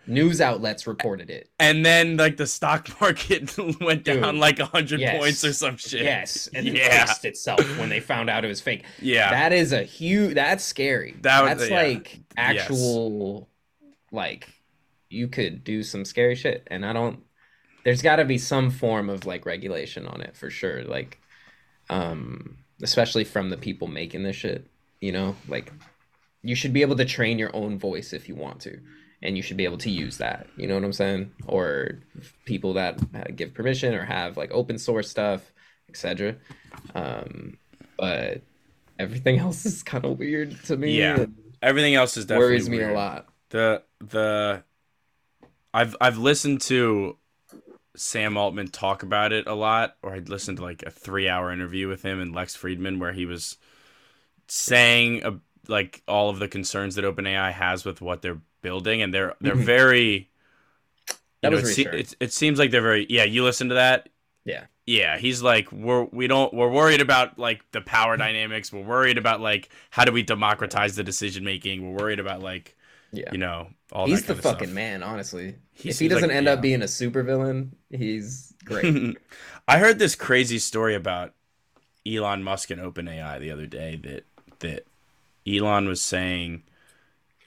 [0.09, 1.51] News outlets reported it.
[1.61, 5.19] And then like the stock market went down like a hundred yes.
[5.19, 6.03] points or some shit.
[6.03, 7.05] Yes, and Yeah.
[7.05, 8.85] fixed itself when they found out it was fake.
[9.01, 9.31] Yeah.
[9.31, 10.35] That is a huge.
[10.35, 11.15] That's scary.
[11.23, 11.83] That was- that's yeah.
[11.83, 13.49] like actual,
[14.11, 14.49] like
[15.11, 17.23] you could do some scary shit, and I don't.
[17.85, 20.85] There's got to be some form of like regulation on it for sure.
[20.85, 21.21] Like,
[21.91, 24.67] um, especially from the people making this shit.
[25.01, 25.73] You know, like
[26.43, 28.81] you should be able to train your own voice if you want to,
[29.23, 30.47] and you should be able to use that.
[30.57, 31.33] You know what I'm saying?
[31.47, 31.99] Or
[32.45, 35.53] people that give permission or have like open source stuff,
[35.89, 36.37] etc.
[36.95, 37.59] Um,
[37.97, 38.43] but
[38.99, 40.99] everything else is kind of weird to me.
[40.99, 41.27] Yeah,
[41.61, 42.93] Everything else is definitely worries me weird.
[42.93, 43.29] a lot.
[43.51, 44.63] The the
[45.75, 47.17] I've I've listened to
[47.97, 51.53] Sam Altman talk about it a lot, or I'd listened to like a three hour
[51.53, 53.57] interview with him and Lex Fridman where he was
[54.47, 55.33] saying uh,
[55.67, 59.55] like all of the concerns that OpenAI has with what they're building, and they're they're
[59.55, 59.65] Mhm.
[59.65, 60.31] very.
[61.43, 63.23] That you was know, it, it, it seems like they're very yeah.
[63.25, 64.09] You listen to that,
[64.45, 64.65] Yeah.
[64.87, 65.19] yeah.
[65.19, 68.73] He's like we're we don't we're worried about like the power dynamics.
[68.73, 71.83] We're worried about like how do we democratize the decision making.
[71.95, 72.77] We're worried about like
[73.13, 73.31] Yeah.
[73.31, 74.75] you know all he's that the fucking stuff.
[74.75, 75.55] man, honestly.
[75.73, 76.55] He if he doesn't end yeah.
[76.55, 79.17] up being a supervillain, he's great.
[79.69, 81.35] I heard this crazy story about
[82.05, 84.25] Elon Musk and OpenAI the other day that
[84.59, 84.87] that
[85.47, 86.65] Elon was saying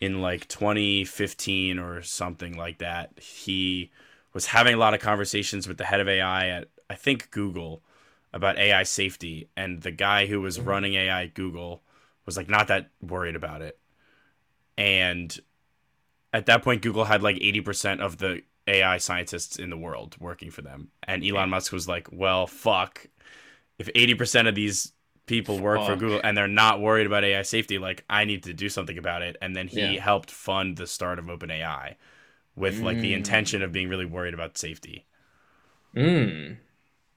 [0.01, 3.91] in like 2015 or something like that he
[4.33, 7.83] was having a lot of conversations with the head of AI at I think Google
[8.33, 10.67] about AI safety and the guy who was mm-hmm.
[10.67, 11.83] running AI at Google
[12.25, 13.77] was like not that worried about it.
[14.77, 15.37] And
[16.33, 20.49] at that point Google had like 80% of the AI scientists in the world working
[20.49, 20.89] for them.
[21.03, 23.07] And Elon Musk was like, "Well, fuck.
[23.77, 24.93] If 80% of these
[25.31, 28.53] people work for Google and they're not worried about AI safety, like I need to
[28.53, 30.01] do something about it." And then he Yeah.
[30.01, 31.95] helped fund the start of OpenAI
[32.55, 33.15] with like the Mm.
[33.15, 35.05] intention of being really worried about safety.
[35.95, 36.57] Mm.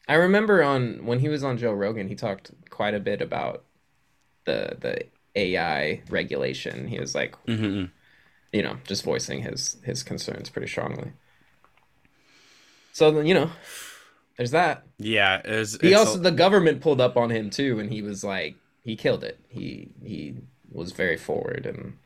[0.08, 3.64] I remember on when he was on Joe Rogan, he talked quite a bit about
[4.46, 6.88] the the AI regulation.
[6.88, 7.84] He was like, Mm-hmm.
[8.52, 11.12] you know, just voicing his his concerns pretty strongly.
[12.92, 13.50] So you know,
[14.36, 14.84] there's that.
[14.98, 18.02] Yeah, it was, He also a- the government pulled up on him too, and he
[18.02, 19.38] was like, he killed it.
[19.48, 20.34] He he
[20.70, 21.96] was very forward, and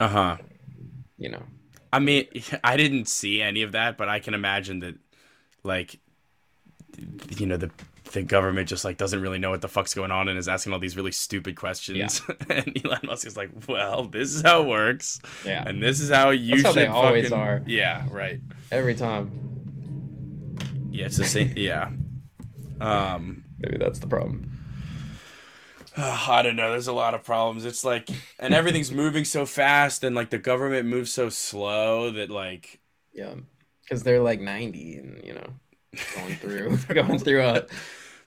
[0.00, 0.38] uh-huh.
[1.18, 1.42] you know,
[1.92, 2.26] I mean,
[2.64, 4.94] I didn't see any of that, but I can imagine that,
[5.62, 5.98] like,
[7.36, 7.70] you know, the
[8.12, 10.72] the government just like doesn't really know what the fuck's going on and is asking
[10.72, 12.20] all these really stupid questions.
[12.48, 16.10] and Elon Musk is like, "Well, this is how it works, yeah, and this is
[16.10, 17.62] how you That's how should they always are.
[17.66, 18.40] Yeah, right.
[18.70, 19.50] every time.
[20.92, 21.52] Yeah, it's the same.
[21.56, 21.90] yeah.
[22.80, 24.50] Um, Maybe that's the problem.
[25.96, 26.70] I don't know.
[26.70, 27.64] There's a lot of problems.
[27.64, 32.30] It's like, and everything's moving so fast, and like the government moves so slow that
[32.30, 32.80] like
[33.12, 33.34] Yeah,
[33.82, 35.46] because they're like ninety, and you know,
[36.16, 37.66] going through going through uh,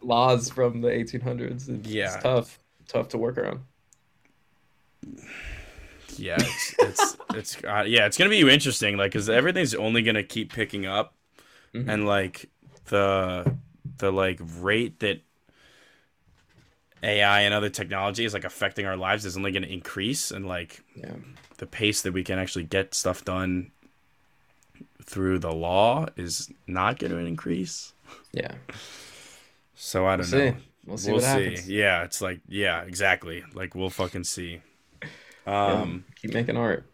[0.02, 1.68] laws from the eighteen hundreds.
[1.70, 2.14] It's, Yeah.
[2.14, 3.62] it's tough, tough to work around.
[6.18, 10.24] Yeah, it's it's, it's uh, yeah, it's gonna be interesting, like, cause everything's only gonna
[10.24, 11.14] keep picking up,
[11.74, 11.90] Mhm.
[11.90, 12.50] and like
[12.86, 13.56] the
[13.98, 15.22] the like rate that
[17.04, 20.82] AI and other technology is like affecting our lives is only gonna increase, and like
[20.96, 21.16] Yeah,
[21.58, 23.72] the pace that we can actually get stuff done
[25.04, 27.94] through the law is not gonna increase.
[28.32, 28.56] yeah.
[29.76, 30.38] So I We'll don't see.
[30.38, 30.56] know.
[30.86, 31.28] We'll see we'll what see.
[31.46, 31.70] happens.
[31.70, 33.44] Yeah, it's like yeah, exactly.
[33.54, 34.62] Like we'll fucking see.
[35.46, 36.06] Um.
[36.16, 36.86] Keep making art.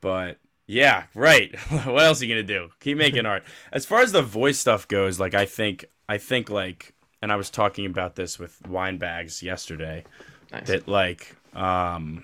[0.00, 1.58] But yeah, right.
[1.86, 2.68] what else are you gonna do?
[2.78, 3.42] Keep making art.
[3.72, 7.36] As far as the voice stuff goes, like I think I think like and I
[7.36, 10.04] was talking about this with wine bags yesterday,
[10.52, 10.66] Nice.
[10.68, 12.22] that like um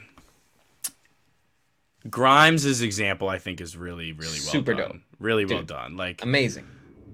[2.09, 4.89] Grimes' example I think is really, really well Super done.
[4.93, 5.01] dope.
[5.19, 5.97] Really well done.
[5.97, 6.67] Like Amazing.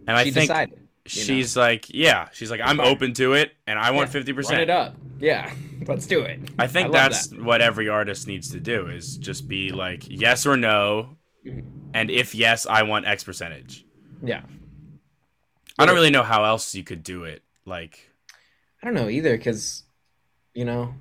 [0.09, 0.75] and I she think decided.
[0.75, 0.87] you know?
[1.07, 2.87] she's like, yeah, she's like, I'm fine.
[2.87, 4.61] open to it and I want Yeah, fifty Run percent.
[4.63, 4.97] it up.
[5.21, 5.53] Yeah,
[5.87, 6.41] let's do it.
[6.59, 7.43] I think love that's that.
[7.43, 11.17] what every artist needs to do is just be like yes or no,
[11.95, 13.85] And if yes, I want X percentage.
[14.23, 14.43] Yeah,
[15.79, 17.43] I don't really know how else you could do it.
[17.65, 18.11] Like,
[18.83, 19.85] I don't know either, because
[20.55, 20.95] you know,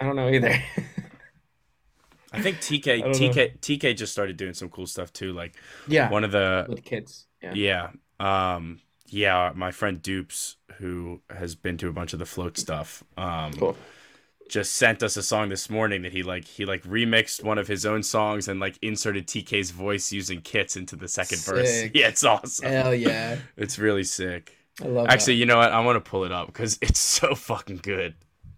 [0.00, 0.54] I don't know either.
[2.32, 5.32] I think TK I TK TK just started doing some cool stuff too.
[5.32, 5.54] Like
[5.88, 7.26] yeah, one of the with kids.
[7.42, 7.54] Yeah.
[7.54, 7.90] yeah,
[8.54, 13.04] um, yeah, my friend Dupes, who has been to a bunch of the Phlote stuff,
[13.16, 13.76] um, Cool.
[14.48, 17.66] Just sent us a song this morning that he like he like remixed one of
[17.68, 21.84] his own songs and like inserted TK's voice using kits into the second verse.
[21.94, 22.66] Yeah, it's awesome.
[22.70, 24.54] Hell yeah, It's really sick.
[24.82, 25.06] I love.
[25.08, 25.72] Actually, you know what?
[25.72, 28.14] I want to pull it up because it's so fucking good.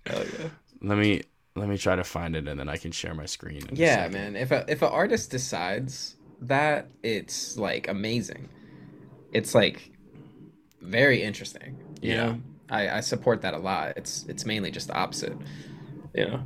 [0.06, 0.48] hell yeah.
[0.82, 1.22] Let me
[1.56, 3.62] let me try to find it and then I can share my screen.
[3.72, 4.36] Yeah, man.
[4.36, 8.48] If a if an artist decides that, it's like amazing.
[9.32, 9.90] It's like
[10.80, 11.76] very interesting.
[12.00, 12.26] You Yeah.
[12.26, 12.40] know?
[12.70, 13.94] I, I support that a lot.
[13.96, 15.36] It's it's mainly just the opposite.
[16.18, 16.42] You know.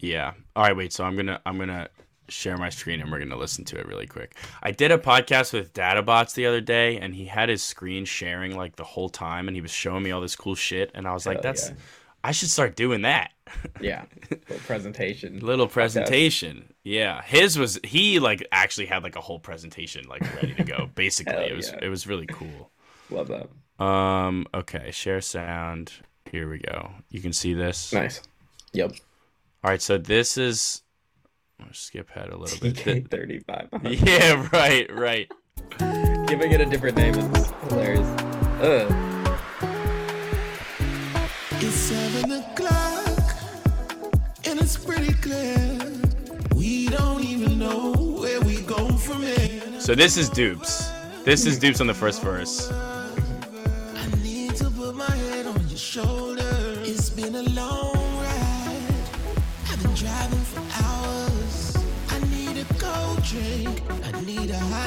[0.00, 0.32] Yeah.
[0.56, 0.92] All right, wait.
[0.92, 1.88] So I'm gonna I'm gonna
[2.28, 4.36] share my screen and we're gonna listen to it really quick.
[4.62, 8.56] I did a podcast with DataBots the other day, and he had his screen sharing
[8.56, 11.12] like the whole time, and he was showing me all this cool shit, and I
[11.12, 11.74] was like, Hell "That's yeah.
[12.24, 13.30] I should start doing that."
[13.80, 14.04] Yeah.
[14.30, 15.40] Little presentation.
[15.40, 16.72] Little presentation.
[16.84, 17.20] Yeah.
[17.22, 20.88] His was he like actually had like a whole presentation like ready to go.
[20.94, 21.80] Basically, it was yeah.
[21.82, 22.70] it was really cool.
[23.10, 23.84] Love that.
[23.84, 24.46] Um.
[24.54, 24.90] Okay.
[24.90, 25.92] Share sound.
[26.30, 26.92] Here we go.
[27.10, 27.92] You can see this.
[27.92, 28.22] Nice.
[28.72, 28.92] Yep.
[29.64, 29.82] All right.
[29.82, 30.82] So this is.
[31.58, 32.74] I'm gonna skip ahead a little bit.
[32.74, 33.68] TK thirty five.
[33.84, 34.48] Yeah.
[34.52, 34.90] Right.
[34.92, 35.30] Right.
[36.26, 38.08] Giving it a different name is hilarious.
[38.60, 38.92] Ugh.
[41.64, 43.34] It's seven o'clock,
[44.44, 45.78] and it's pretty clear.
[46.56, 49.62] We don't even know where we go from here.
[49.80, 50.90] So this is dupes.
[51.24, 52.68] This is dupes on the first verse.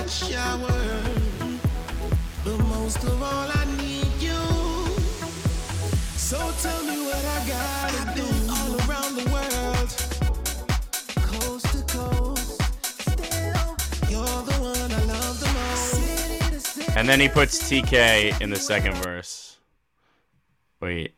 [0.06, 1.02] Need a hot shower.
[2.44, 4.40] But most of all, I need you.
[6.18, 8.28] So tell me what I gotta do.
[8.50, 9.90] All around the world,
[11.28, 12.62] coast to coast.
[13.02, 13.78] Still,
[14.10, 16.98] you're the one I love the most.
[16.98, 19.58] And then he puts TK in the second verse.
[20.82, 21.16] Wait.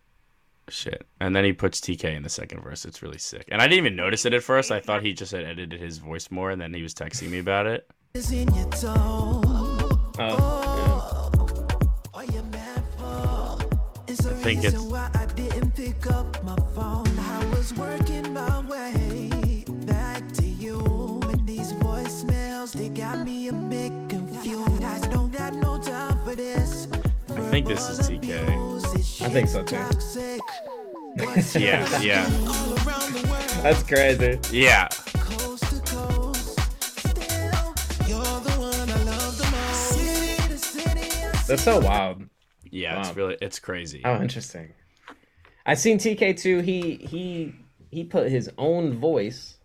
[0.69, 1.07] Shit.
[1.21, 2.83] And then he puts TK in the second verse.
[2.83, 3.47] It's really sick.
[3.49, 4.69] And I didn't even notice it at first.
[4.69, 7.39] I thought he just had edited his voice more and then he was texting me
[7.39, 7.89] about it.
[8.17, 9.41] Is in your toe.
[9.45, 11.29] Oh, oh
[12.13, 13.59] What you mad for?
[14.07, 17.07] It's a think reason it's- why I didn't pick up my phone.
[17.19, 20.79] I was working my way back to you.
[21.29, 24.83] And these voicemails, they got me a bit confused.
[24.83, 26.87] I don't got no time for this.
[27.29, 28.33] I think this is TK.
[29.25, 29.75] I think so, too.
[29.77, 30.41] Toxic.
[31.55, 32.25] Yeah, yeah.
[32.47, 34.39] All around the world, That's crazy.
[34.51, 34.87] Yeah.
[41.47, 42.23] That's so wild.
[42.69, 44.01] Yeah, it's really it's crazy.
[44.03, 44.73] Oh, interesting.
[45.65, 46.59] I've seen TK too.
[46.59, 47.55] He he
[47.89, 49.57] he put his own voice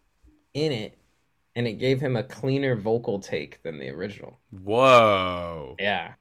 [0.54, 0.96] in it,
[1.56, 4.38] and it gave him a cleaner vocal take than the original.
[4.50, 5.76] Whoa.
[5.78, 6.12] Yeah,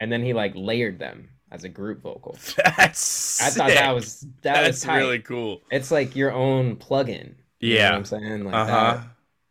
[0.00, 2.36] and then he like layered them as a group vocal.
[2.76, 4.96] That's I thought that was that was That's tight.
[4.98, 5.60] really cool.
[5.70, 7.34] It's like your own plugin.
[7.60, 7.90] You know Yeah.
[7.90, 8.94] what I'm saying like Uh-huh.
[8.96, 9.06] that.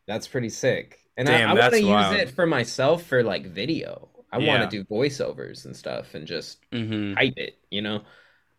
[0.08, 1.00] That's pretty sick.
[1.16, 4.10] And Damn, I, I want to use it for myself for like video.
[4.34, 4.48] I Yeah.
[4.58, 7.16] want to do voiceovers and stuff and just Mhm.
[7.16, 7.58] type it.
[7.72, 8.04] You know,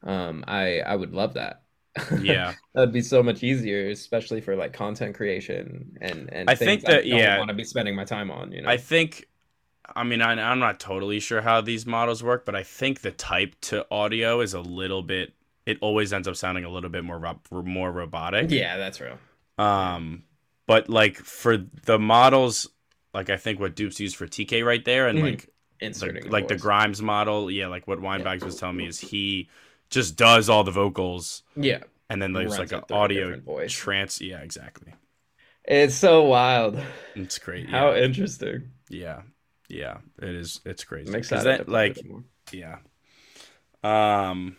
[0.02, 1.62] um, I I would love that.
[2.20, 2.54] Yeah.
[2.74, 7.04] That'd be so much easier, especially for like content creation and and I think that-
[7.04, 7.38] I don't yeah.
[7.38, 8.52] want to be spending my time on.
[8.52, 9.26] You know, I think,
[9.94, 13.10] I mean, I, I'm not totally sure how these models work, but I think the
[13.12, 15.34] type to audio is a little bit.
[15.66, 18.50] It always ends up sounding a little bit more rob- more robotic.
[18.50, 19.18] yeah, that's real.
[19.58, 20.24] Um,
[20.66, 22.68] but like for the models,
[23.14, 25.22] like I think what Dupes used for TK right there, and Mhm.
[25.22, 25.48] like
[25.84, 26.56] Inserting like the.
[26.56, 29.48] Grimes model, yeah, like what Winebags was telling me is he
[29.90, 33.72] just does all the vocals, Yeah, and then there's Runs like an audio voice.
[33.72, 34.20] trance.
[34.20, 34.92] Yeah, exactly.
[35.64, 36.78] it's so wild.
[37.14, 37.68] It's great.
[37.70, 38.70] How Yeah, interesting.
[38.88, 39.22] yeah,
[39.68, 39.98] yeah.
[40.20, 40.60] It is.
[40.64, 41.08] It's crazy.
[41.08, 41.46] I'm excited.
[41.46, 41.98] that, like.
[42.52, 42.78] Yeah.
[43.82, 44.56] Um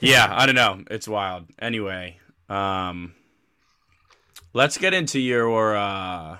[0.00, 0.82] Yeah, I don't know.
[0.90, 1.46] It's wild.
[1.60, 3.14] Anyway, um
[4.52, 6.38] let's get into your uh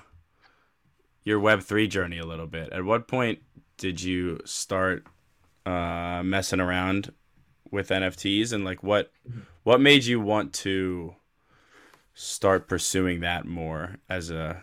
[1.23, 2.71] your web3 journey a little bit.
[2.73, 3.39] At what point
[3.77, 5.05] did you start
[5.65, 7.13] uh messing around
[7.71, 9.11] with NFTs and like what
[9.63, 11.15] what made you want to
[12.13, 14.61] start pursuing that more as a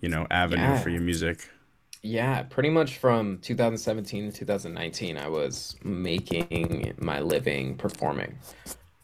[0.00, 0.80] you know avenue Yeah.
[0.80, 1.48] for your music?
[2.02, 8.38] Yeah, pretty much from 2017 to 2019, I was making my living performing.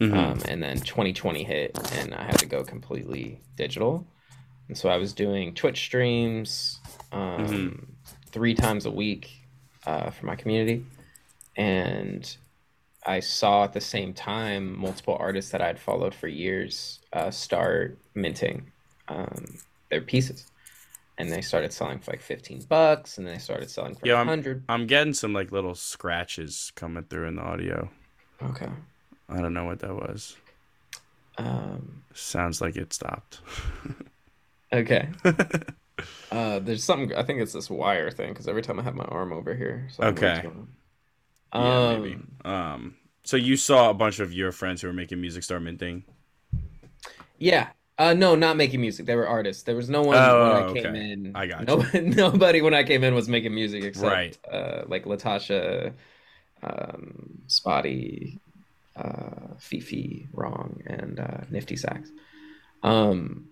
[0.01, 0.15] Mhm.
[0.15, 4.07] Um, and then 2020 hit, and I had to go completely digital.
[4.71, 6.79] And so I was doing Twitch streams
[7.11, 7.89] um,
[8.31, 9.29] three times a week
[9.85, 10.87] uh, for my community.
[11.57, 12.37] And
[13.05, 17.99] I saw at the same time multiple artists that I'd followed for years uh, start
[18.15, 18.71] minting
[19.09, 19.45] um,
[19.91, 20.47] their pieces.
[21.19, 24.13] And they started selling for like 15 bucks, and then they started selling for Yeah,
[24.13, 24.63] yeah, I'm- 100.
[24.69, 27.91] I'm getting some like little scratches coming through in the audio.
[28.41, 28.69] Okay.
[29.29, 30.37] I don't know what that was.
[31.39, 33.41] Um, Sounds like it stopped.
[34.73, 35.09] Okay.
[36.31, 37.15] uh, there's something.
[37.17, 39.89] I think it's this wire thing because every time I have my arm over here.
[40.01, 40.41] Okay.
[40.43, 40.69] going
[41.55, 42.15] yeah, maybe.
[42.45, 45.63] Um, Um, so you saw a bunch of your friends who were making music start
[45.63, 46.05] minting.
[47.39, 47.69] Yeah.
[47.99, 49.05] Uh, no, not making music.
[49.05, 49.63] They were artists.
[49.65, 51.33] There was no one Oh, when I came in.
[51.35, 54.39] I got nobody, nobody when I came in was making music except Right.
[54.51, 55.93] uh, like Latasha,
[56.63, 58.39] um, Spottie,
[58.97, 62.11] uh, Fifi, Rong, and uh, Nifty Sax.
[62.83, 63.50] Um,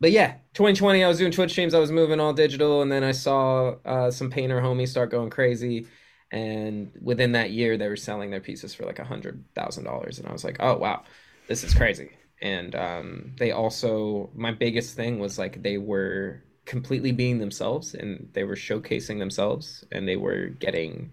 [0.00, 1.74] but yeah, 2020, I was doing Twitch streams.
[1.74, 5.30] I was moving all digital, and then I saw uh, some painter homies start going
[5.30, 5.86] crazy.
[6.30, 10.18] And within that year, they were selling their pieces for like a hundred thousand dollars,
[10.18, 11.04] and I was like, "Oh wow,
[11.48, 12.10] this is crazy."
[12.42, 18.28] And um, they also, my biggest thing was like they were completely being themselves, and
[18.34, 21.12] they were showcasing themselves, and they were getting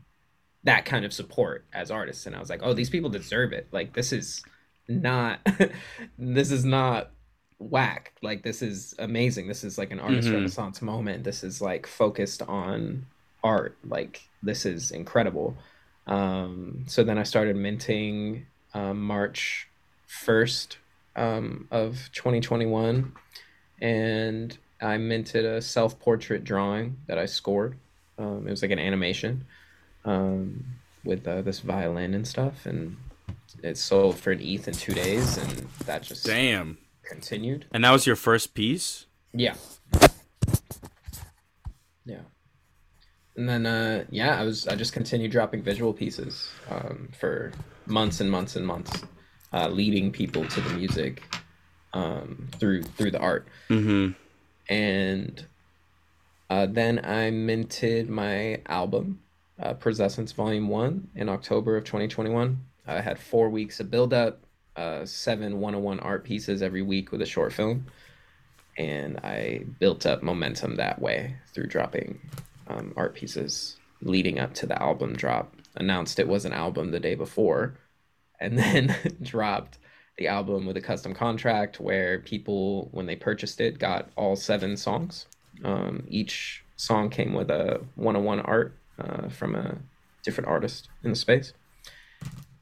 [0.63, 2.25] that kind of support as artists.
[2.25, 3.67] And I was like, "Oh, these people deserve it.
[3.71, 4.43] Like this is
[4.89, 5.39] not,
[6.17, 7.12] this is not
[7.69, 8.13] whack.
[8.21, 9.47] Like this is amazing.
[9.47, 10.33] This is like an artist Mhm.
[10.33, 11.23] renaissance moment.
[11.23, 13.05] This is like focused on
[13.43, 13.77] art.
[13.87, 15.57] Like this is incredible.
[16.07, 19.67] Um, so then I started minting um, March
[20.09, 20.77] 1st
[21.15, 23.13] um, of 2021,
[23.81, 27.77] and I minted a self portrait drawing that I scored.
[28.17, 29.45] Um, it was like an animation
[30.05, 30.65] um,
[31.03, 32.97] with uh, this violin and stuff, and
[33.61, 36.77] it sold for an ETH in two days, and that just Damn.
[37.03, 37.65] Continued.
[37.71, 39.05] And that was your first piece?
[39.33, 39.55] Yeah.
[42.05, 42.21] Yeah.
[43.35, 47.51] And then uh yeah, I was I just continued dropping visual pieces um for
[47.85, 49.03] months and months and months,
[49.51, 51.23] uh leading people to the music
[51.93, 53.47] um through through the art.
[53.69, 54.11] Mm-hmm.
[54.71, 55.45] And
[56.49, 59.19] uh then I minted my album,
[59.59, 62.63] uh Presence Volume 1 in October of 2021.
[62.85, 64.41] I had 4 weeks of build up,
[64.75, 67.85] uh 7 101 art pieces every week with a short film
[68.77, 72.19] and I built up momentum that way through dropping
[72.67, 75.53] um, art pieces leading up to the album drop.
[75.75, 77.75] Announced it was an album the day before,
[78.39, 79.77] and then dropped
[80.17, 84.77] the album with a custom contract where people, when they purchased it, got all seven
[84.77, 85.25] songs.
[85.63, 89.77] Um, each song came with a one-on-one art uh, from a
[90.23, 91.53] different artist in the space,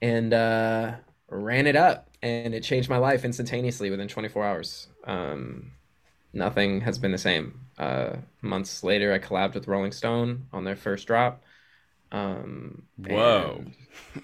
[0.02, 0.94] and uh,
[1.32, 4.88] ran it up, and it changed my life instantaneously within 24 hours.
[5.06, 5.72] Um,
[6.34, 7.62] nothing has been the same.
[7.78, 11.44] Uh, months later, I collabed with Rolling Stone on their first drop.
[12.12, 13.66] Um, Whoa.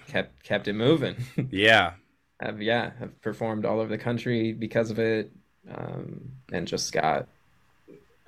[0.06, 1.16] kept kept it moving.
[1.50, 1.94] Yeah.
[2.40, 5.32] I've yeah, I've performed all over the country because of it,
[5.70, 7.28] um, and just got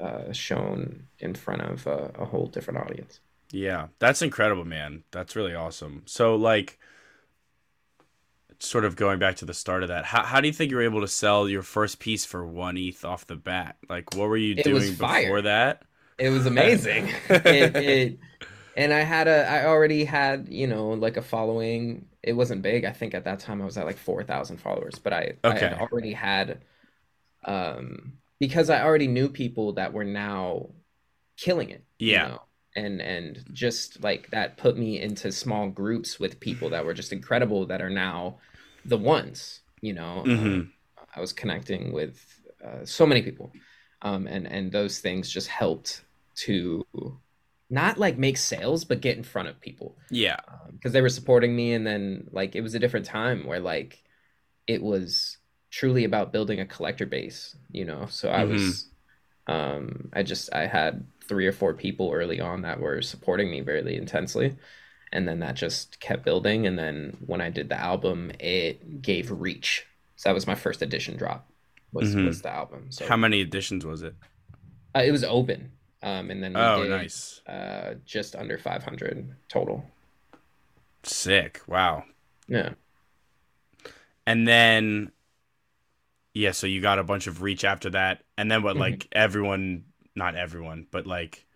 [0.01, 3.21] uh, shown in front of a, a whole different audience.
[3.53, 3.89] Yeah.
[3.99, 5.05] That's incredible, man.
[5.13, 6.03] That's really awesome.
[6.07, 6.79] So, like,
[8.61, 10.77] sort of going back to the start of that, how, how do you think you
[10.77, 13.77] were able to sell your first piece for one ETH off the bat?
[13.89, 15.83] Like, what were you It doing before that?
[16.19, 17.09] It was amazing.
[17.45, 18.21] it, it,
[18.77, 22.09] and I had a, I already had, you know, like a following.
[22.23, 22.85] It wasn't big.
[22.85, 25.73] I think at that time I was at like 4,000 followers, but I, I had
[25.75, 26.63] already had,
[27.47, 30.71] um, because I already knew people that were now
[31.39, 31.85] killing it.
[32.07, 32.29] you Yeah.
[32.29, 32.43] know?
[32.77, 37.13] And, and just like that put me into small groups with people that were just
[37.13, 38.39] incredible that are now
[38.85, 40.61] the ones, you know, Mhm.
[40.61, 40.73] um,
[41.15, 42.25] I was connecting with
[42.65, 43.53] uh, so many people,
[44.03, 46.05] um, and and those things just helped
[46.47, 46.85] to
[47.71, 50.41] not like make sales, but get in front of people Yeah.
[50.73, 54.03] because they were supporting me, and then like it was a different time where like
[54.67, 55.39] it was
[55.71, 58.07] truly about building a collector base, you know.
[58.07, 58.89] So I was,
[59.47, 63.61] um, I just I had three or four people early on that were supporting me
[63.61, 64.57] very intensely.
[65.13, 66.67] And then that just kept building.
[66.67, 69.87] And then when I did the album, it gave reach.
[70.17, 71.49] So that was my first edition drop.
[71.93, 72.27] Was Mhm.
[72.27, 72.93] was the album?
[72.93, 74.15] So How many editions was it?
[74.95, 77.41] uh, it was open, um, and then Oh, did, nice.
[77.47, 79.85] uh, just under 500 total.
[81.03, 81.61] Sick.
[81.67, 82.05] Wow.
[82.49, 82.75] Yeah,
[84.27, 85.13] And then,
[86.35, 88.23] yeah, so you got a bunch of reach after that.
[88.37, 88.81] And then what, Mhm.
[88.81, 89.85] like, everyone,
[90.15, 91.47] not everyone, but like,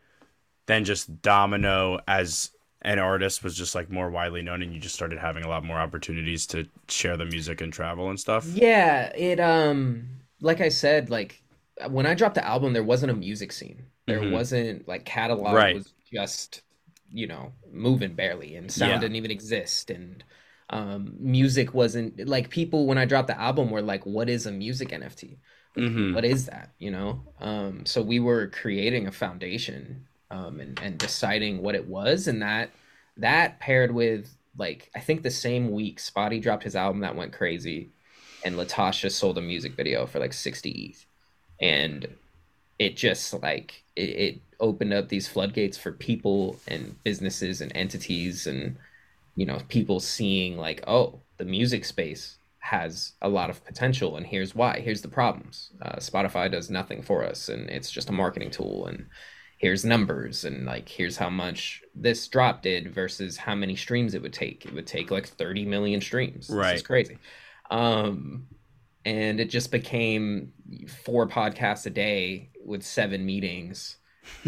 [0.67, 2.51] then just Domino as
[2.85, 5.65] an artist was just like more widely known and you just started having a lot
[5.65, 8.63] more opportunities to share the music and travel and stuff.
[8.63, 9.13] yeah.
[9.17, 11.43] It um, like I said, like
[11.89, 13.87] when I dropped the album, there wasn't a music scene.
[14.07, 14.25] There Mhm.
[14.25, 15.73] wasn't like catalog Right.
[15.73, 16.63] was just
[17.11, 19.01] you know moving barely, and sound Yeah.
[19.01, 20.25] didn't even exist, and
[20.71, 24.53] um, music wasn't like people when I dropped the album were like, "What is a
[24.53, 25.39] music NFT?"
[25.77, 30.79] hmm what is that you know um so we were creating a foundation um and,
[30.83, 32.29] and deciding what it was.
[32.29, 32.71] And that
[33.17, 37.33] that paired with like i think the same week spottie dropped his album that went
[37.33, 37.91] crazy
[38.45, 41.07] and latasha sold a music video for like 60 eth
[41.61, 42.09] and
[42.79, 48.47] it just like it, it opened up these floodgates for people and businesses and entities
[48.47, 48.77] and
[49.37, 54.27] you know people seeing like oh the music space has a lot of potential and
[54.27, 54.81] here's why.
[54.81, 55.71] Here's the problems.
[55.83, 59.07] Uh, spotify does nothing for us and it's just a marketing tool and
[59.65, 64.23] here's numbers and like here's how much this drop did versus how many streams it
[64.23, 66.71] would take it would take like 30 million streams Right.
[66.71, 67.19] is crazy
[67.71, 68.47] um
[69.05, 70.53] and it just became
[71.05, 73.97] four podcasts a day with seven meetings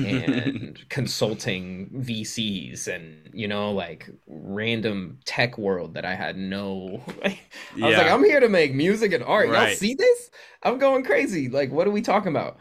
[0.03, 7.87] and consulting VCs and you know like random tech world that I had no I
[7.89, 8.13] was like Yeah.
[8.13, 9.51] I'm here to make music and art.
[9.51, 9.69] Y'all Right.
[9.69, 10.31] see this?
[10.63, 11.49] I'm going crazy.
[11.49, 12.59] Like what are we talking about?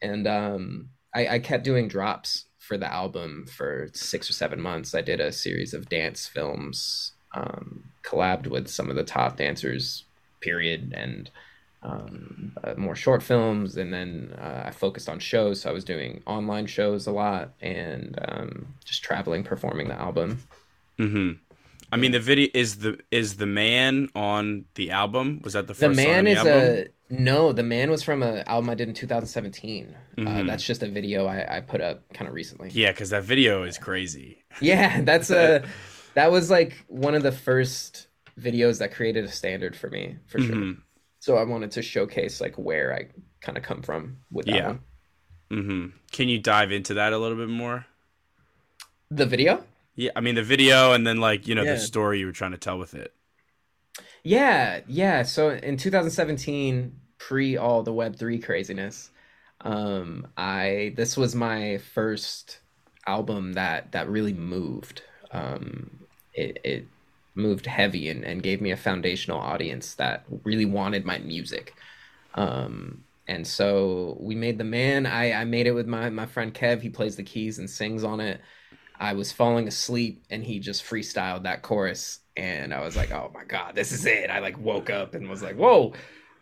[0.00, 4.94] And um I, I kept doing drops for the album for six or seven months.
[4.94, 10.04] I did a series of dance films, um, collabed with some of the top dancers,
[10.40, 11.30] period, and
[11.82, 13.76] um, uh, more short films.
[13.76, 15.62] And then uh, I focused on shows.
[15.62, 20.40] So I was doing online shows a lot and um, just traveling, performing the album.
[20.98, 21.32] hmm
[21.92, 25.40] I mean, the video is the is the man on the album.
[25.44, 26.44] Was that the The first song on man the is album?
[26.44, 27.52] a no.
[27.52, 29.96] The man was from an album I did in 2017.
[30.18, 30.46] Uh, Mhm.
[30.46, 32.70] that's just a video I, I put up kind of recently.
[32.72, 34.42] Yeah, because that video is crazy.
[34.60, 35.64] Yeah, that's a
[36.14, 38.06] that was like one of the first
[38.40, 40.56] videos that created a standard for me for sure.
[40.56, 40.82] Mhm.
[41.20, 43.08] So I wanted to showcase like where I
[43.40, 44.66] kind of come from with that Yeah.
[44.68, 44.80] one.
[45.50, 47.86] hmm Can you dive into that a little bit more?
[49.10, 49.64] The video?
[49.94, 51.74] Yeah, I mean the video, and then like you know Yeah.
[51.74, 53.12] the story you were trying to tell with it.
[54.24, 55.22] Yeah, yeah.
[55.22, 59.10] So in 2017, pre all the Web3 craziness,
[59.60, 62.60] um, I this was my first
[63.06, 65.02] album that that really moved.
[65.30, 66.00] Um,
[66.34, 66.88] it it
[67.34, 71.74] moved heavy and, and gave me a foundational audience that really wanted my music.
[72.34, 75.06] Um, and so we made the man.
[75.06, 76.80] I, I made it with my my friend Kev.
[76.82, 78.40] He plays the keys and sings on it.
[78.98, 83.30] I was falling asleep and he just freestyled that chorus and I was like, "Oh
[83.34, 85.94] my god, this is it." I like woke up and was like, "Whoa.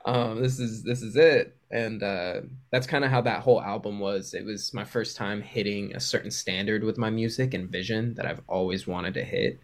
[0.04, 4.00] Um this is this is it." And uh that's kind of how that whole album
[4.00, 4.34] was.
[4.34, 8.26] It was my first time hitting a certain standard with my music and vision that
[8.26, 9.60] I've always wanted to hit.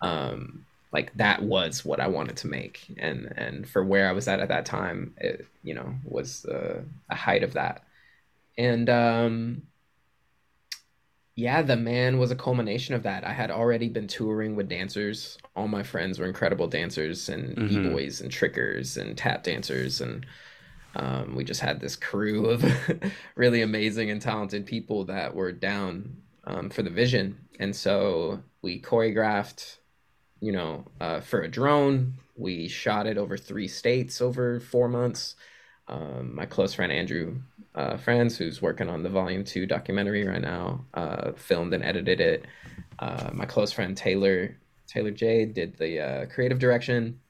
[0.00, 4.26] Um like that was what I wanted to make and and for where I was
[4.28, 7.84] at at that time, it you know, was uh, a height of that.
[8.56, 9.62] And um
[11.38, 13.22] yeah, the man was a culmination of that.
[13.22, 15.38] I had already been touring with dancers.
[15.54, 17.68] All my friends were incredible dancers and Mhm.
[17.68, 20.26] b-boys and trickers and tap dancers and
[20.96, 22.64] um, we just had this crew of
[23.36, 27.36] really amazing and talented people that were down um, for the vision.
[27.60, 29.76] And so we choreographed,
[30.40, 32.14] you know, uh, for a drone.
[32.34, 35.36] We shot it over three states over four months.
[35.86, 37.36] Um, my close friend Andrew
[37.78, 42.20] uh, Franz, who's working on the Volume Two documentary right now, uh, filmed and edited
[42.20, 42.44] it.
[42.98, 44.58] Uh, my close friend Taylor
[44.88, 47.20] Taylor J did the uh, creative direction,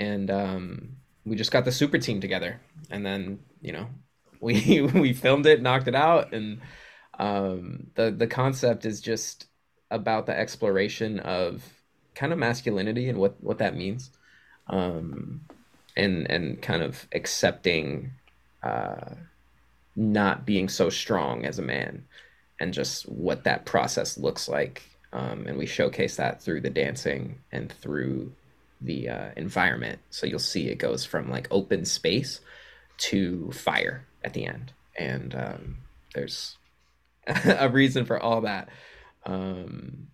[0.00, 2.60] and um, we just got the super team together.
[2.90, 3.86] And then you know,
[4.40, 6.60] we we filmed it, knocked it out, and
[7.20, 9.46] um, the the concept is just
[9.88, 11.62] about the exploration of
[12.16, 14.10] kind of masculinity and what what that means,
[14.66, 15.42] um,
[15.96, 18.10] and and kind of accepting
[18.64, 19.14] uh,
[20.00, 22.04] not being so strong as a man,
[22.58, 24.82] and just what that process looks like.
[25.12, 28.32] Um, and we showcase that through the dancing and through
[28.80, 29.98] the uh, environment.
[30.10, 32.40] So you'll see it goes from like open space
[32.98, 35.76] to fire at the end, and um,
[36.14, 36.56] there's
[37.26, 38.68] a reason for all that.
[39.26, 40.08] Um,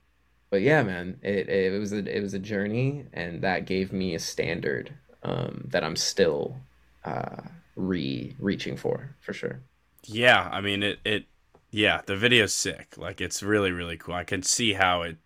[0.51, 4.14] but yeah, man, it, it was a it was a journey, and that gave me
[4.14, 6.57] a standard um, that I'm still
[7.05, 7.43] uh,
[7.76, 9.61] re reaching for for sure.
[10.07, 11.01] Yeah, I mean it.
[11.05, 11.27] It
[11.71, 12.97] yeah, the video's sick.
[12.97, 14.15] Like it's really really cool.
[14.15, 15.17] I can see how it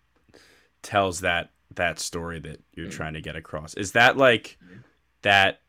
[0.83, 2.89] tells that that story that you're Mm.
[2.89, 3.73] trying to get across.
[3.75, 4.57] Is that like
[5.23, 5.61] that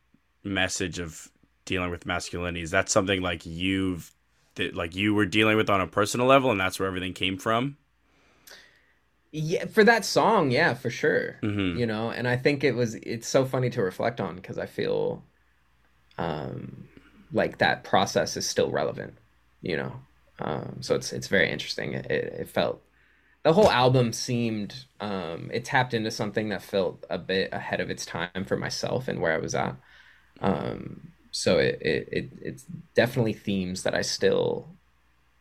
[0.45, 1.31] message of
[1.67, 2.63] dealing with masculinity?
[2.63, 4.13] Is that something like you've
[4.57, 7.39] that like you were dealing with on a personal level, and that's where everything came
[7.39, 7.79] from?
[9.31, 11.41] Yeah, for that song, yeah, for sure.
[11.43, 14.59] hmm You know, and I think it was it's so funny to reflect on because
[14.59, 15.25] I feel
[16.19, 16.89] um
[17.33, 19.15] like that process is still relevant,
[19.63, 19.93] you know.
[20.41, 21.95] Um so it's it's very interesting.
[21.95, 22.83] It it felt
[23.45, 27.91] the whole album seemed um it tapped into something that felt a bit ahead of
[27.91, 29.77] its time for myself and where I was at.
[30.41, 32.65] Um so it it, it it's
[32.95, 34.69] definitely themes that I still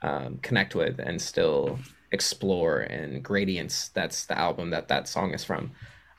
[0.02, 1.80] um, connect with and still
[2.12, 5.72] explore and gradients that's the album that that song is from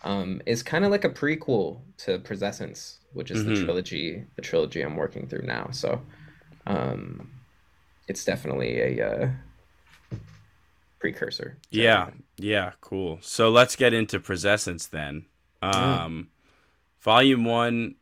[0.05, 3.65] um, is kind of like a prequel to Presessence, which is the Mhm.
[3.65, 6.03] trilogy the trilogy I'm working through now so
[6.67, 7.31] um,
[8.09, 9.31] it's definitely a uh,
[10.99, 12.23] precursor Yeah, everything.
[12.39, 13.19] yeah, cool.
[13.23, 15.27] So let's get into Presessence then.
[15.63, 16.05] Yeah.
[16.05, 16.29] Um,
[17.01, 17.97] Volume one,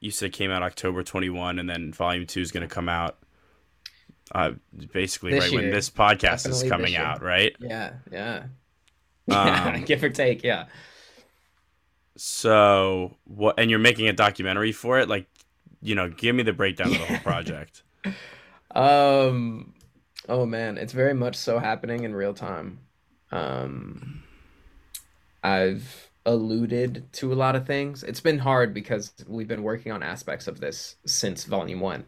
[0.00, 3.18] you said came out October 21, and then Volume two is going to come out.
[4.32, 4.52] Uh,
[4.92, 7.54] basically, This right when this podcast is coming out, right?
[7.58, 8.44] Yeah, yeah.
[9.30, 10.66] Um, Give or take, yeah.
[12.16, 13.58] So what?
[13.58, 15.26] And you're making a documentary for it, like,
[15.82, 17.82] you know, give me the breakdown of the whole project.
[18.74, 19.74] Um,
[20.28, 22.80] oh man, it's very much so happening in real time.
[23.30, 24.22] Um,
[25.42, 28.02] I've alluded to a lot of things.
[28.02, 32.04] It's been hard because we've been working on aspects of this since Volume One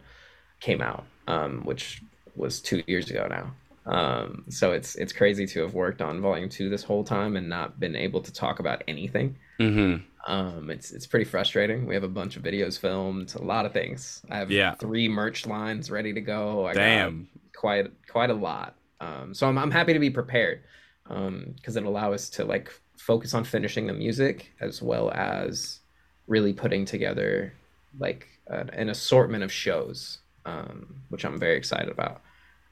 [0.60, 2.02] came out, um, which
[2.34, 3.52] was two years ago now.
[3.86, 7.48] Um, so it's it's crazy to have worked on Volume Two this whole time and
[7.48, 9.36] not been able to talk about anything.
[9.60, 10.02] Mm-hmm.
[10.32, 11.86] Um, it's it's pretty frustrating.
[11.86, 14.22] We have a bunch of videos filmed, a lot of things.
[14.30, 14.74] I have Yeah.
[14.74, 16.66] three merch lines ready to go.
[16.66, 17.28] I got Damn.
[17.54, 18.74] quite quite a lot.
[19.00, 20.62] Um, so I'm I'm happy to be prepared
[21.04, 25.78] because it'll allow us to like focus on finishing the music as well as
[26.26, 27.52] really putting together
[27.98, 32.20] like an, an assortment of shows, um, which I'm very excited about.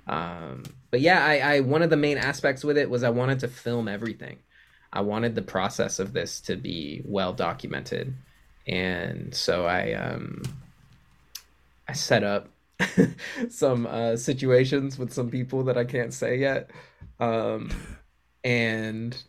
[0.08, 3.38] Um, but yeah, I, I one of the main aspects with it was I wanted
[3.40, 4.38] to film everything.
[4.94, 8.14] I wanted the process of this to be well documented,
[8.68, 10.42] and so I um,
[11.88, 12.48] I set up
[13.48, 16.70] some uh, situations with some people that I can't say yet,
[17.18, 17.70] um,
[18.44, 19.20] and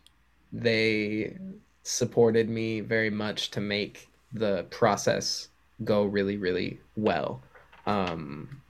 [0.52, 1.36] they
[1.82, 5.48] supported me very much to make the process
[5.82, 7.42] go really really well.
[7.86, 8.62] Um,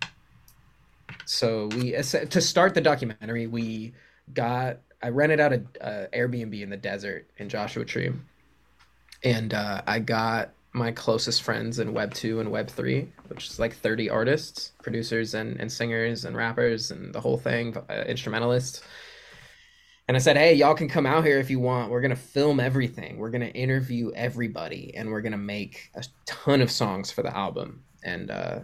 [1.26, 3.92] so we to start the documentary, we
[4.32, 8.11] got I rented out a, a Airbnb in the desert in Joshua Tree,
[9.23, 13.61] and uh, I got my closest friends in Web two and Web three, which is
[13.61, 18.83] like thirty artists, producers, and and singers and rappers and the whole thing, uh, instrumentalists.
[20.09, 21.93] And I said, hey, y'all can come out here if you want.
[21.93, 23.17] We're gonna film everything.
[23.17, 27.85] We're gonna interview everybody, and we're gonna make a ton of songs for the album.
[28.03, 28.59] And uh,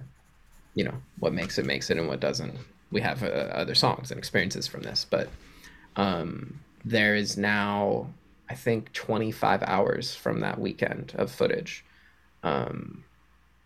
[0.74, 2.58] you know what makes it makes it, and what doesn't.
[2.90, 5.28] We have uh, other songs and experiences from this, but
[5.96, 8.08] um, there is now
[8.50, 11.84] I think 25 hours from that weekend of footage,
[12.42, 13.02] um,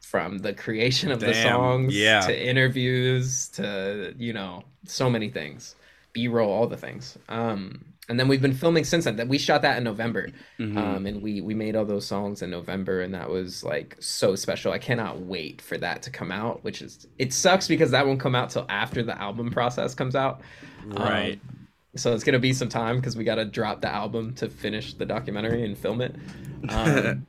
[0.01, 2.21] from the creation of the songs yeah.
[2.21, 5.75] to interviews to you know so many things,
[6.13, 7.19] B-roll, all the things.
[7.29, 9.17] Um, and then we've been filming since then.
[9.17, 10.29] That we shot that in November,
[10.61, 10.77] Mhm.
[10.77, 14.37] um, and we we made all those songs in November, and that was like so
[14.37, 14.71] special.
[14.73, 16.63] I cannot wait for that to come out.
[16.63, 20.15] Which is it sucks because that won't come out till after the album process comes
[20.15, 20.41] out.
[20.87, 21.41] right.
[21.49, 21.56] Um,
[21.97, 25.07] so it's gonna be some time because we gotta drop the album to finish the
[25.07, 26.15] documentary and film it.
[26.71, 27.27] Um,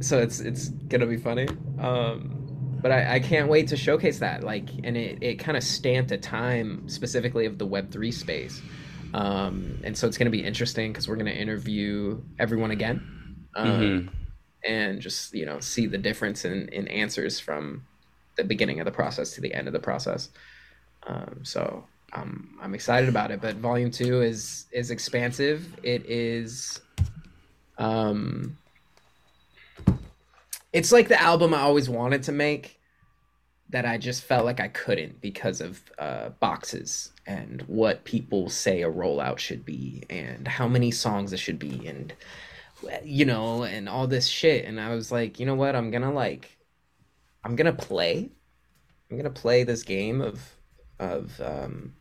[0.00, 1.46] so it's it's gonna be funny.
[1.78, 4.42] Um, but I, I can't wait to showcase that.
[4.42, 8.60] Like, and it, it kind of stamped a time specifically of the Web three space.
[9.14, 13.46] Um, and so it's gonna be interesting because we're gonna interview everyone again.
[13.54, 14.08] Um, Mhm.
[14.64, 17.84] and just you know see the difference in, in answers from
[18.36, 20.30] the beginning of the process to the end of the process.
[21.06, 23.40] Um, so um, I'm excited about it.
[23.40, 25.66] But volume two is is expansive.
[25.82, 26.80] It is,
[27.78, 28.56] um,
[30.72, 32.78] it's like the album I always wanted to make
[33.70, 38.82] that I just felt like I couldn't because of uh, boxes and what people say
[38.82, 42.14] a rollout should be and how many songs it should be and
[43.04, 46.12] you know and all this shit and I was like you know what I'm gonna
[46.12, 46.56] like
[47.44, 48.30] I'm gonna play
[49.10, 50.40] I'm gonna play this game of
[50.98, 51.92] of um,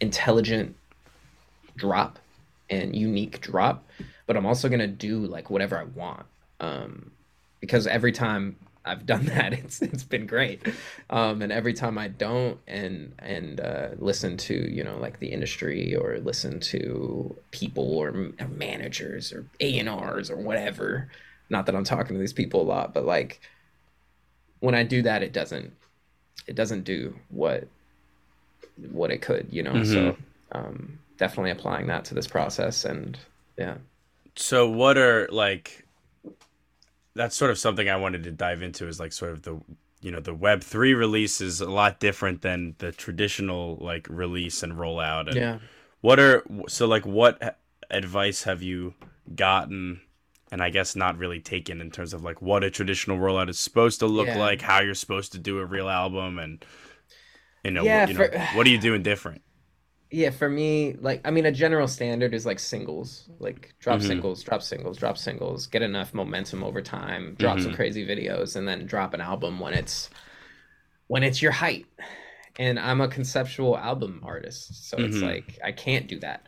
[0.00, 0.76] intelligent
[1.76, 2.18] drop
[2.68, 3.84] and unique drop
[4.26, 6.26] but I'm also gonna do like whatever I want
[6.60, 7.10] um,
[7.60, 10.62] because every time I've done that, it's it's been great.
[11.10, 15.28] Um, and every time I don't and and uh, listen to you know like the
[15.28, 21.08] industry or listen to people or m- managers or A and R's or whatever.
[21.48, 23.40] Not that I'm talking to these people a lot, but like
[24.60, 25.72] when I do that, it doesn't
[26.46, 27.66] it doesn't do what
[28.90, 29.82] what it could, you know.
[29.84, 30.16] So
[30.52, 33.18] um, definitely applying that to this process and
[33.58, 33.76] yeah.
[34.36, 35.84] So what are like
[37.14, 39.58] that's sort of something I wanted to dive into is like sort of the
[40.02, 44.62] you know the web 3 release is a lot different than the traditional like release
[44.62, 45.58] and rollout and Yeah.
[46.02, 47.58] what are so like what
[47.90, 48.94] advice have you
[49.34, 50.02] gotten
[50.52, 53.58] and I guess not really taken in terms of like what a traditional rollout is
[53.58, 54.38] supposed to look Yeah.
[54.38, 56.64] like, how you're supposed to do a real album and
[57.66, 59.42] you know, Yeah, what, you know for- what are you doing different?
[60.10, 64.02] Yeah, for me, like I mean, a general standard is like singles, like drop Mhm.
[64.02, 67.76] singles, drop singles, drop singles, get enough momentum over time, drop some Mhm.
[67.76, 70.08] crazy videos, and then drop an album when it's
[71.08, 71.86] when it's your height.
[72.58, 75.22] And I'm a conceptual album artist, so it's Mhm.
[75.22, 76.46] like I can't do that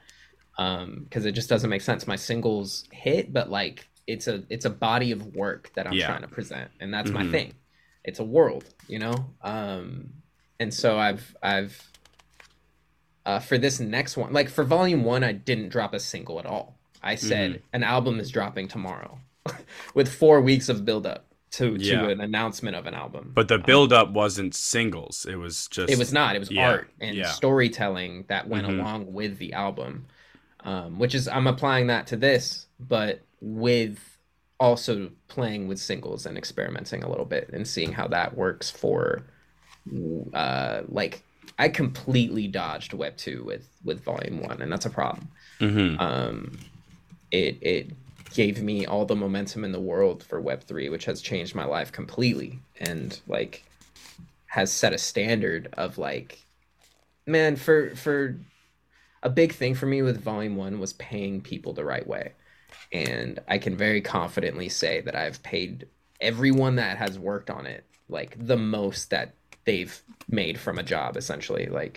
[0.58, 2.06] um because it just doesn't make sense.
[2.06, 6.06] My singles hit, but like it's a it's a body of work that I'm Yeah.
[6.06, 7.30] trying to present, and that's my Mhm.
[7.30, 7.54] thing.
[8.04, 9.36] It's a world, you know.
[9.42, 10.17] Um,
[10.60, 11.90] and so I've I've
[13.26, 16.46] uh, for this next one, like for volume one, I didn't drop a single at
[16.46, 16.78] all.
[17.02, 17.62] I said Mhm.
[17.74, 19.18] an album is dropping tomorrow,
[19.94, 23.32] with four weeks of build up to to an announcement of an album.
[23.34, 25.26] But the build up wasn't singles.
[25.26, 26.36] It was just it was not.
[26.36, 27.30] It was Yeah, art and yeah.
[27.30, 28.78] storytelling that went Mhm.
[28.80, 30.06] along with the album,
[30.60, 34.18] um, which is I'm applying that to this, but with
[34.60, 39.22] also playing with singles and experimenting a little bit and seeing how that works for,
[40.34, 41.22] uh, like
[41.58, 45.28] I completely dodged Web two with with Volume one, and that's a problem.
[45.60, 46.00] Mhm.
[46.00, 46.58] Um,
[47.30, 47.90] it it
[48.34, 51.64] gave me all the momentum in the world for Web three, which has changed my
[51.64, 53.64] life completely, and like
[54.46, 56.38] has set a standard of like,
[57.26, 58.38] man, for for
[59.22, 62.32] a big thing for me with Volume one was paying people the right way,
[62.92, 65.88] and I can very confidently say that I've paid
[66.20, 69.34] everyone that has worked on it like the most that
[69.68, 69.94] they've
[70.40, 71.96] made from a job essentially like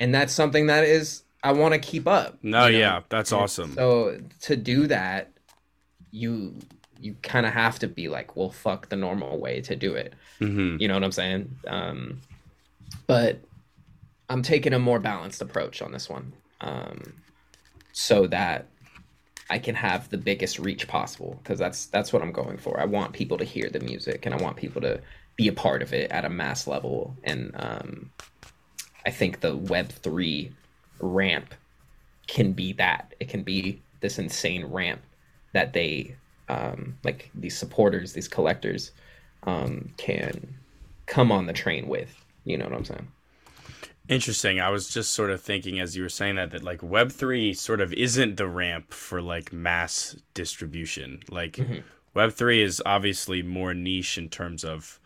[0.00, 2.78] and that's something that is i want to keep up No, you know?
[2.80, 3.74] yeah, that's And awesome.
[3.80, 4.18] So
[4.48, 5.22] to do that,
[6.12, 6.32] you
[7.00, 10.14] you kind of have to be like, well, fuck the normal way to do it.
[10.38, 11.42] hmm You know what I'm saying?
[11.66, 12.20] Um,
[13.06, 13.40] but
[14.28, 16.98] I'm taking a more balanced approach on this one, um,
[17.92, 18.68] so that
[19.50, 21.32] I can have the biggest reach possible.
[21.42, 22.80] Because that's that's what I'm going for.
[22.80, 25.00] I want people to hear the music, and I want people to
[25.36, 27.16] be a part of it at a mass level.
[27.24, 28.10] And um,
[29.06, 30.52] I think the Web three
[31.00, 31.54] ramp
[32.26, 33.14] can be that.
[33.20, 35.00] It can be this insane ramp
[35.52, 36.14] that they
[36.48, 38.92] um, like these supporters, these collectors,
[39.44, 40.54] um, can
[41.06, 42.24] come on the train with.
[42.44, 43.08] You know what I'm saying?
[44.08, 44.60] Interesting.
[44.60, 47.54] I was just sort of thinking as you were saying that that like Web three
[47.54, 51.20] sort of isn't the ramp for like mass distribution.
[51.30, 51.82] Like Mhm.
[52.12, 55.00] Web three is obviously more niche in terms of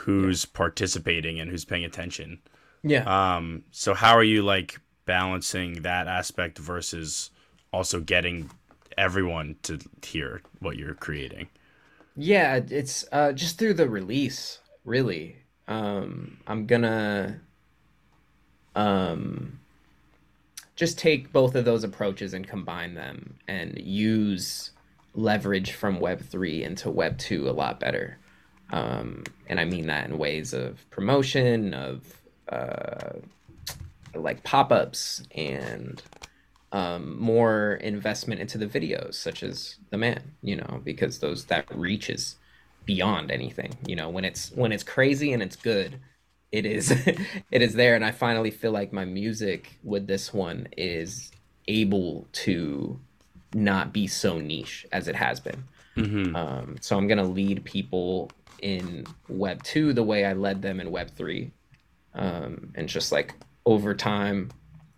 [0.00, 2.40] who's participating and who's paying attention.
[2.82, 3.04] Yeah.
[3.04, 7.30] Um, so how are you like balancing that aspect versus
[7.72, 8.50] also getting
[8.96, 11.48] everyone to hear what you're creating?
[12.16, 15.36] Yeah, it's uh, just through the release, really.
[15.68, 17.40] Um, I'm gonna
[18.74, 19.60] um,
[20.76, 24.70] just take both of those approaches and combine them and use
[25.14, 28.18] leverage from Web3 into Web2 a lot better.
[28.72, 32.02] Um, and I mean that in ways of promotion, of
[32.48, 33.14] uh,
[34.14, 36.02] like pop ups, and
[36.72, 41.66] um, more investment into the videos, such as the man, you know, because those that
[41.74, 42.36] reaches
[42.84, 43.72] beyond anything.
[43.86, 46.00] You know, when it's when it's crazy and it's good,
[46.52, 46.90] it is
[47.50, 47.94] it is there.
[47.94, 51.30] And I finally feel like my music with this one is
[51.68, 52.98] able to
[53.54, 55.64] not be so niche as it has been.
[55.96, 56.36] Mm-hmm.
[56.36, 58.30] Um, so I'm gonna lead people
[58.62, 61.50] in Web two the way I led them in Web three,
[62.14, 63.34] um, and just like
[63.66, 64.50] over time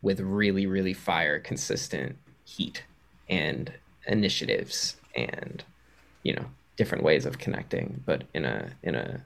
[0.03, 2.83] with really really fire consistent heat
[3.29, 3.73] and
[4.07, 5.63] initiatives and
[6.23, 6.45] you know
[6.77, 9.23] different ways of connecting, but in a in a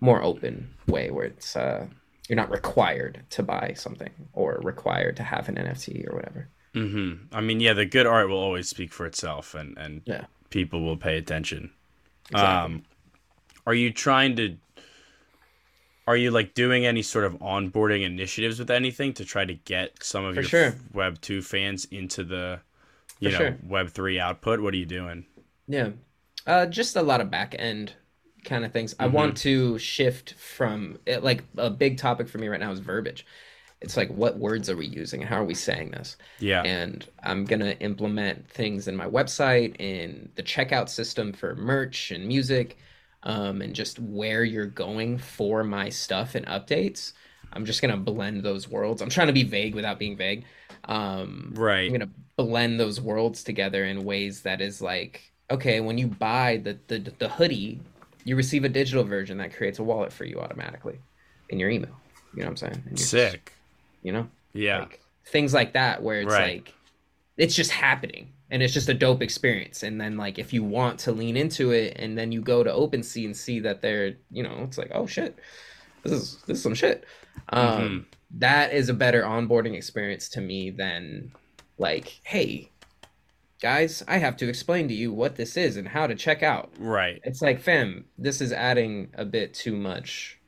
[0.00, 1.86] more open way where it's uh,
[2.28, 6.48] you're not required to buy something or required to have an NFT or whatever.
[6.74, 7.34] Mm-hmm.
[7.34, 10.24] I mean, yeah, the good art will always speak for itself, and and Yeah.
[10.52, 11.72] People will pay attention.
[12.30, 12.72] Exactly.
[12.72, 12.84] Um,
[13.66, 14.56] are you trying to?
[16.06, 20.02] Are you like doing any sort of onboarding initiatives with anything to try to get
[20.02, 20.82] some of For your sure.
[20.92, 22.60] Web two fans into the,
[23.20, 23.58] you For know, sure.
[23.62, 24.60] Web three output?
[24.60, 25.26] What are you doing?
[25.66, 25.90] Yeah.
[26.46, 27.94] Uh, just a lot of back end
[28.44, 28.94] kind of things.
[28.98, 29.08] I Mm-hmm.
[29.08, 33.24] want to shift from it, like a big topic for me right now is verbiage.
[33.82, 36.16] It's like what words are we using and how are we saying this?
[36.38, 36.62] Yeah.
[36.62, 42.26] And I'm gonna implement things in my website, in the checkout system for merch and
[42.26, 42.78] music,
[43.24, 47.12] um, and just where you're going for my stuff and updates.
[47.52, 49.02] I'm just gonna blend those worlds.
[49.02, 50.44] I'm trying to be vague without being vague.
[50.84, 51.86] Um, right.
[51.86, 56.58] I'm gonna blend those worlds together in ways that is like, okay, when you buy
[56.62, 57.80] the the, the hoodie,
[58.24, 60.98] you receive a digital version that creates a wallet for you automatically
[61.48, 61.96] in your email.
[62.34, 62.74] You know what I'm saying?
[62.74, 63.52] And you're just- Sick.
[64.02, 64.80] You know, Yeah.
[64.80, 66.64] like things like that where it's Right.
[66.64, 66.74] like
[67.36, 69.82] it's just happening and it's just a dope experience.
[69.82, 72.70] And then like if you want to lean into it and then you go to
[72.70, 75.38] OpenSea and see that they're, you know, it's like, oh shit,
[76.02, 77.04] this is this is some shit.
[77.48, 78.38] Um, Mhm.
[78.40, 81.32] that is a better onboarding experience to me than
[81.78, 82.70] like, hey,
[83.60, 86.72] guys, I have to explain to you what this is and how to check out.
[86.78, 87.20] Right.
[87.24, 90.38] It's like, fam, this is adding a bit too much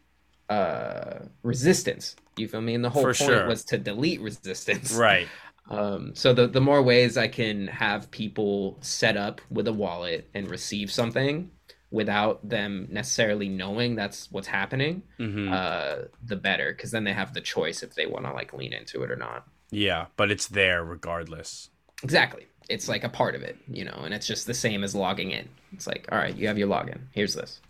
[0.50, 2.16] uh resistance.
[2.36, 2.74] You feel me?
[2.74, 3.46] And the whole For point sure.
[3.48, 4.94] was to delete resistance.
[4.98, 5.28] Right.
[5.70, 10.28] Um, so the the more ways I can have people set up with a wallet
[10.34, 11.50] and receive something
[11.90, 16.72] without them necessarily knowing that's what's happening, hmm uh, the better.
[16.72, 19.16] Because then they have the choice if they want to like lean into it or
[19.16, 19.46] not.
[19.70, 21.70] Yeah, but it's there regardless.
[22.02, 22.46] Exactly.
[22.68, 25.30] It's like a part of it, you know, and it's just the same as logging
[25.30, 25.48] in.
[25.72, 27.00] It's like, all right, you have your login.
[27.12, 27.60] Here's this.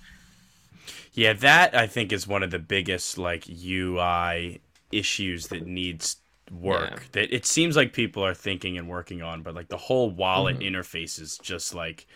[1.14, 4.60] Yeah, that I think is one of the biggest like UI
[4.92, 6.16] issues that needs
[6.50, 6.90] work.
[6.90, 6.98] Yeah.
[7.12, 10.58] That it seems like people are thinking and working on, but like the whole wallet
[10.58, 10.70] Mhm.
[10.72, 12.06] interface is just like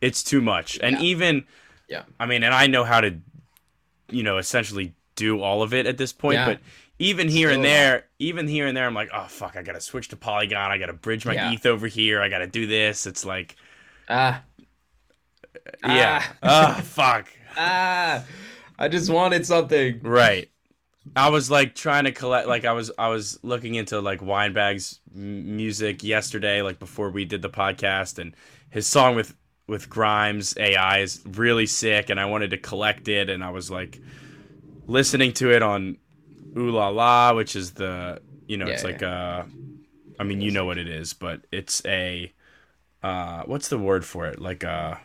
[0.00, 0.78] it's too much.
[0.82, 1.02] And Yeah.
[1.02, 1.44] even
[1.88, 2.02] Yeah.
[2.18, 3.16] I mean, and I know how to
[4.10, 6.44] you know, essentially do all of it at this point, Yeah.
[6.46, 6.60] but
[6.98, 9.80] even here Still and there, even here and there, I'm like, oh fuck, I gotta
[9.80, 10.70] switch to Polygon.
[10.70, 11.34] I gotta bridge my.
[11.52, 12.20] ETH over here.
[12.20, 13.06] I gotta do this.
[13.06, 13.56] It's like,
[14.08, 14.42] Ah,
[15.84, 16.76] yeah, Ah.
[16.78, 18.24] oh fuck, ah,
[18.78, 20.00] I just wanted something.
[20.02, 20.50] Right.
[21.16, 25.00] I was like trying to collect like I was I was looking into like Weinbag's
[25.14, 28.34] m- music yesterday like before we did the podcast and
[28.70, 29.34] his song with
[29.66, 33.70] with Grimes AI is really sick and I wanted to collect it and I was
[33.70, 34.00] like
[34.86, 35.98] listening to it on
[36.56, 38.88] Ooh La La which is the you know Yeah, it's yeah.
[38.88, 39.44] like uh
[40.18, 42.32] I mean you know what it is but it's a
[43.02, 44.96] uh what's the word for it like uh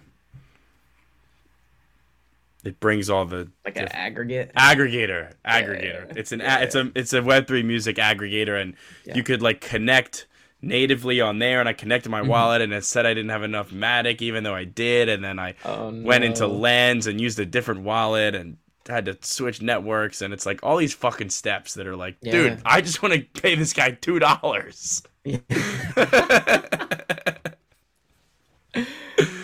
[2.66, 4.51] it brings all the Like an diff- aggregate.
[4.55, 8.76] aggregator aggregator yeah, it's an yeah, a, it's a it's a web3 music aggregator and
[9.05, 9.16] Yeah.
[9.16, 10.28] you could like connect
[10.62, 12.28] natively on there and i connected Mm-hmm.
[12.28, 15.24] my wallet and it said i didn't have enough matic even though i did and
[15.24, 18.57] then i Oh, went into lens and used a different wallet and
[18.88, 22.32] had to switch networks and it's like all these fucking steps that are like Yeah.
[22.32, 25.01] dude i just want to pay this guy two dollars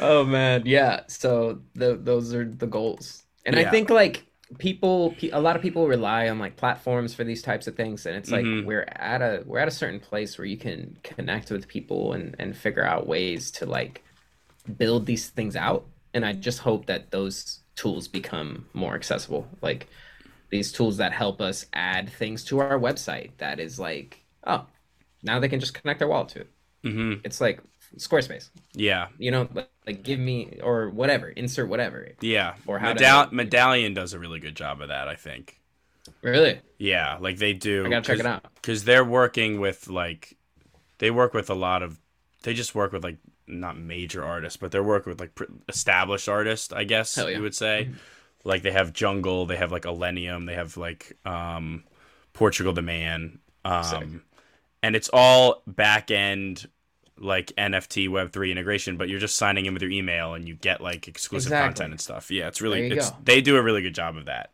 [0.09, 1.01] oh man, yeah.
[1.07, 3.59] So the, those are the goals, and Yeah.
[3.59, 4.25] I think like
[4.59, 8.15] people, a lot of people rely on like platforms for these types of things, and
[8.15, 8.61] it's like Mhm.
[8.61, 12.35] we're at a we're at a certain place where you can connect with people and
[12.39, 14.03] and figure out ways to like
[14.77, 15.87] build these things out.
[16.13, 19.89] And I just hope that those tools become more accessible, like
[20.51, 23.37] these tools that help us add things to our website.
[23.39, 24.67] That is like, oh,
[25.23, 26.51] now they can just connect their wallet to it.
[26.83, 27.61] hmm It's like
[27.97, 28.49] Squarespace.
[28.73, 29.07] Yeah.
[29.17, 32.09] You know like, like give me or whatever insert whatever.
[32.21, 32.55] Yeah.
[32.67, 35.59] Or how to- medallion does a really good job of that i think.
[36.21, 36.59] Really?
[36.77, 38.45] Yeah like they do i gotta check it out.
[38.55, 40.37] because they're working with like
[40.99, 41.99] they work with a lot of
[42.43, 43.17] they just work with like
[43.47, 47.27] not major artists but they're working with like pr- established artists i guess yeah.
[47.27, 47.89] you would say.
[48.47, 51.83] Like they have jungle they have like Illenium, they have like um
[52.33, 54.21] portugal the man um
[54.83, 56.67] and it's all back end
[57.19, 60.81] like nft web3 integration but you're just signing in with your email and you get
[60.81, 61.65] like exclusive Exactly.
[61.65, 63.17] content and stuff yeah it's really it's go.
[63.23, 64.51] they do a really good job of that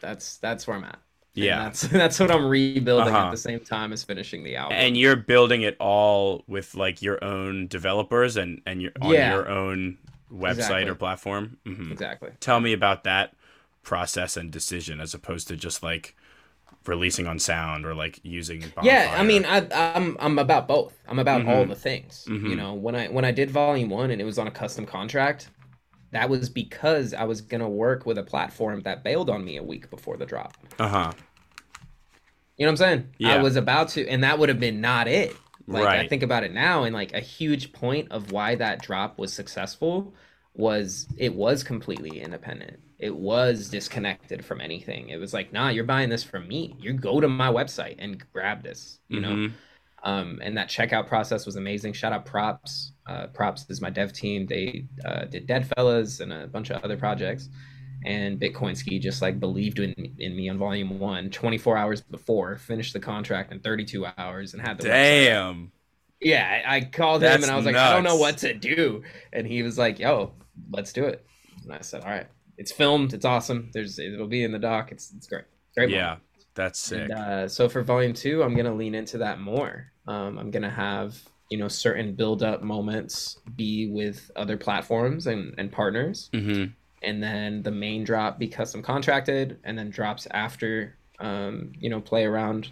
[0.00, 0.98] that's that's where i'm at
[1.38, 3.26] And yeah that's that's what i'm rebuilding Uh-huh.
[3.28, 7.02] at the same time as finishing the album and you're building it all with like
[7.02, 9.30] your own developers and and your on Yeah.
[9.30, 9.98] your own
[10.32, 10.88] website Exactly.
[10.88, 13.34] or platform hmm exactly tell me about that
[13.82, 16.16] process and decision as opposed to just like
[16.86, 19.66] releasing on sound or like using yeah i mean I,
[19.96, 21.68] i'm i'm about both i'm about all Mhm.
[21.68, 22.50] the things Mhm.
[22.50, 24.84] you know when i when i did volume one and it was on a custom
[24.84, 25.48] contract
[26.12, 29.62] that was because i was gonna work with a platform that bailed on me a
[29.62, 31.12] week before the drop uh-huh
[32.56, 33.14] You know what I'm saying?
[33.18, 33.34] Yeah.
[33.34, 35.36] I was about to, and that would have been not it.
[35.66, 39.18] Like I think about it now, and like a huge point of why that drop
[39.18, 40.14] was successful
[40.54, 42.78] was it was completely independent.
[42.98, 45.08] It was disconnected from anything.
[45.08, 46.76] It was like, nah, you're buying this from me.
[46.78, 49.00] You go to my website and grab this.
[49.08, 49.34] You know.
[49.34, 49.52] Mhm.
[50.04, 51.92] Um, and that checkout process was amazing.
[51.92, 52.92] Shout out Props.
[53.06, 54.46] Uh, Props is my dev team.
[54.46, 57.48] They uh, did Deadfellaz and a bunch of other projects.
[58.04, 62.92] And Bitcoinski just like believed in, in me on volume one 24 hours before, finished
[62.94, 65.12] the contract in 32 hours and had the website.
[65.28, 65.72] damn
[66.20, 69.02] Yeah, I I called him and I was like, I don't know what to do.
[69.32, 70.34] And he was like, yo,
[70.70, 71.24] let's do it.
[71.64, 72.26] And I said, all right.
[72.58, 73.14] It's filmed.
[73.14, 73.70] It's awesome.
[73.72, 74.92] There's It'll be in the doc.
[74.92, 75.44] It's, it's great.
[75.74, 76.02] Great moment.
[76.02, 76.16] yeah
[76.54, 79.90] that's sick And, uh, so for volume two, I'm gonna lean into that more.
[80.06, 81.16] Um, I'm gonna have
[81.48, 86.64] you know certain build up moments be with other platforms and, and partners, hmm
[87.02, 90.96] and then the main drop be custom contracted, and then drops after.
[91.18, 92.68] Um, you know, play around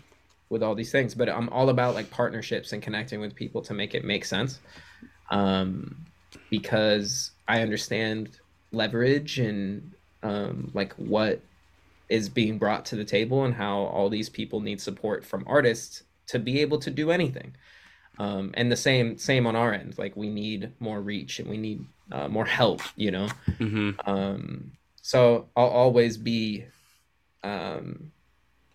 [0.49, 3.73] with all these things, but I'm all about like partnerships and connecting with people to
[3.75, 4.59] make it make sense.
[5.31, 6.05] Um,
[6.51, 8.39] because I understand
[8.73, 11.41] leverage and um, like what
[12.09, 16.03] is being brought to the table and how all these people need support from artists
[16.27, 17.55] to be able to do anything.
[18.19, 19.97] Um, and the same same on our end.
[19.97, 22.83] Like we need more reach and we need uh, more help.
[22.97, 23.29] You know.
[23.59, 26.67] hmm Um, so I'll always be
[27.43, 28.13] um,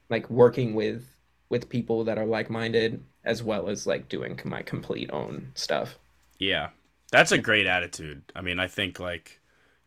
[0.10, 1.06] like working with
[1.50, 6.00] with people that are like-minded as well as like doing my complete own stuff
[6.40, 6.70] Yeah.
[7.12, 8.24] That's a great attitude.
[8.36, 9.42] I mean, I think like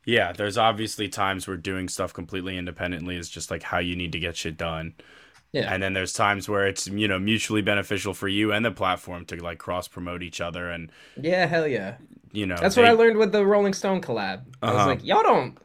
[0.04, 4.12] yeah, there's obviously times where doing stuff completely independently is just like how you need
[4.12, 4.94] to get shit done.
[5.52, 8.70] yeah And then there's times where it's, you know, mutually beneficial for you and the
[8.70, 10.90] platform to like cross promote each other and,
[11.20, 11.96] yeah hell yeah
[12.32, 14.86] you know, that's they- what i learned with the rolling stone collab i was Uh-huh.
[14.88, 15.58] like y'all don't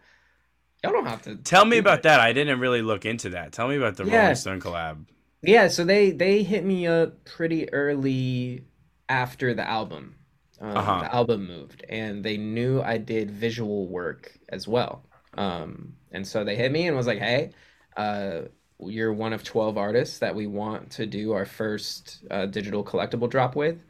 [0.84, 2.20] y'all don't have to Tell me about that.
[2.20, 3.54] I didn't really look into that.
[3.54, 4.22] Tell me about the Yeah.
[4.24, 5.06] Rolling Stone collab.
[5.42, 8.64] Yeah, so they they hit me up pretty early
[9.08, 10.16] after the album.
[10.64, 11.00] Um, Uh-huh.
[11.00, 15.06] The album moved, and they knew I did visual work as well.
[15.36, 17.52] Um, and so they hit me and was like, "Hey,
[17.98, 18.44] uh,
[18.80, 23.30] you're one of twelve artists that we want to do our first uh, digital collectible
[23.30, 23.84] drop with."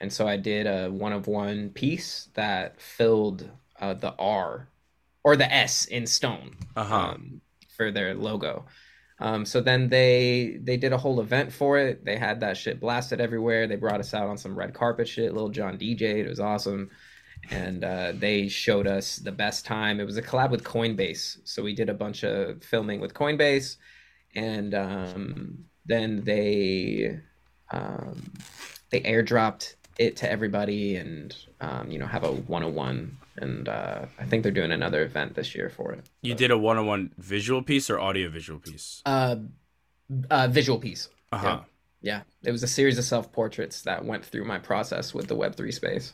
[0.00, 3.50] And so I did a one of one piece that filled
[3.80, 4.68] uh, the R
[5.24, 7.14] or the S in stone Uh-huh.
[7.14, 7.40] um,
[7.76, 8.66] for their logo.
[9.18, 12.04] Um, so then they they did a whole event for it.
[12.04, 13.66] They had that shit blasted everywhere.
[13.66, 15.34] They brought us out on some red carpet shit.
[15.34, 16.90] Lil Jon DJ, it was awesome,
[17.50, 20.00] and uh, they showed us the best time.
[20.00, 23.76] It was a collab with Coinbase, so we did a bunch of filming with Coinbase,
[24.34, 27.18] and um, then they
[27.70, 28.32] um,
[28.90, 33.16] they airdropped it to everybody, and um, you know have a one on one.
[33.38, 36.08] And uh, I think they're doing another event this year for it.
[36.22, 39.02] You did a one-on-one visual piece or audio visual piece?
[39.04, 39.36] Uh,
[40.30, 41.08] uh, visual piece.
[41.32, 41.60] Uh-huh.
[42.02, 45.34] Yeah, it was a series of self portraits that went through my process with the
[45.34, 46.12] Web three space.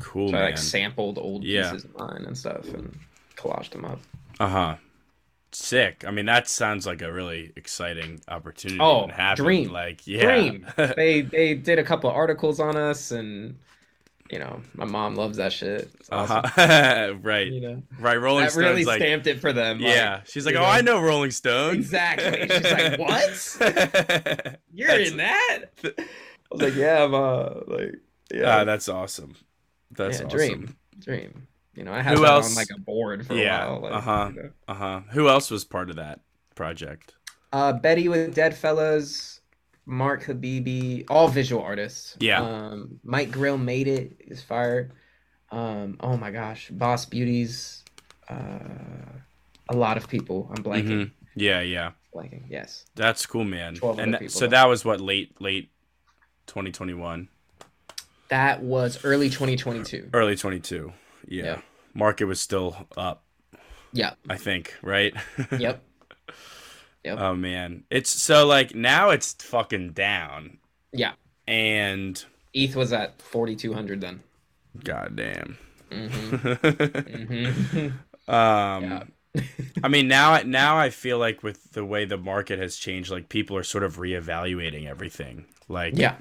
[0.00, 1.70] Cool, So I like sampled old Yeah.
[1.70, 2.98] pieces of mine and stuff and
[3.36, 4.00] collaged them up.
[4.38, 4.76] Uh-huh.
[5.52, 6.04] Sick.
[6.06, 8.78] I mean, that sounds like a really exciting opportunity.
[8.80, 9.44] Oh, and happen.
[9.44, 9.70] dream.
[9.72, 10.22] Like, yeah.
[10.22, 10.66] Dream.
[10.96, 13.58] they they did a couple of articles on us, and
[14.30, 15.90] you know my mom loves that shit.
[16.10, 16.38] Awesome.
[16.44, 17.14] uh-huh.
[17.22, 17.46] right.
[17.46, 18.16] You know, Right.
[18.16, 19.78] Rolling that Stone's really like, stamped it for them.
[19.78, 20.20] like, yeah.
[20.24, 20.66] She's like, oh, know?
[20.66, 21.74] I know Rolling Stone.
[21.74, 22.48] Exactly.
[22.48, 23.56] She's like, what?
[24.74, 25.58] You're That's- in that?
[25.84, 25.90] I
[26.50, 27.94] was like, yeah, I'm uh, like,
[28.32, 29.34] yeah, Ah, that's awesome.
[29.90, 30.38] That's yeah, awesome.
[30.38, 31.46] dream, dream.
[31.74, 32.50] You know, I had Who that else?
[32.50, 33.80] on like a board for Yeah, a while.
[33.80, 34.30] Like, uh-huh.
[34.34, 34.50] you know.
[34.68, 35.00] Uh huh.
[35.10, 36.20] Who else was part of that
[36.54, 37.14] project?
[37.52, 39.35] Uh, Betty with Deadfellaz,
[39.86, 42.16] Mark Habibi, all visual artists.
[42.18, 42.42] Yeah.
[42.42, 44.16] Um, Mike Grill made it.
[44.26, 44.90] Is fire.
[45.52, 47.84] Um, oh my gosh, Boss Beauties.
[48.28, 48.34] Uh,
[49.68, 50.50] a lot of people.
[50.56, 50.88] I'm blanking.
[50.88, 51.10] Mhm.
[51.36, 51.92] Yeah, yeah.
[52.14, 52.44] Blanking.
[52.48, 52.84] Yes.
[52.96, 53.74] That's cool, man.
[53.76, 55.70] 12 And other th- people, so that was what late late
[56.46, 57.28] 2021,
[58.28, 60.10] That was early 2022.
[60.12, 60.92] early 22.
[61.28, 61.44] Yeah.
[61.44, 61.60] Yeah.
[61.94, 63.22] Market was still up,
[63.92, 64.14] Yeah.
[64.28, 65.14] I think, right?
[65.58, 65.82] Yep.
[67.06, 67.18] Yep.
[67.20, 67.84] oh man.
[67.90, 70.58] It's so like now it's fucking down
[70.92, 71.12] Yeah.
[71.48, 74.22] and ETH was at 4,200 then.
[74.84, 75.56] goddamn.
[75.90, 77.88] hmm
[78.28, 79.12] Um
[79.84, 83.28] I mean now now I feel like with the way the market has changed like
[83.28, 85.46] people are sort of reevaluating everything.
[85.68, 86.16] Like Yeah.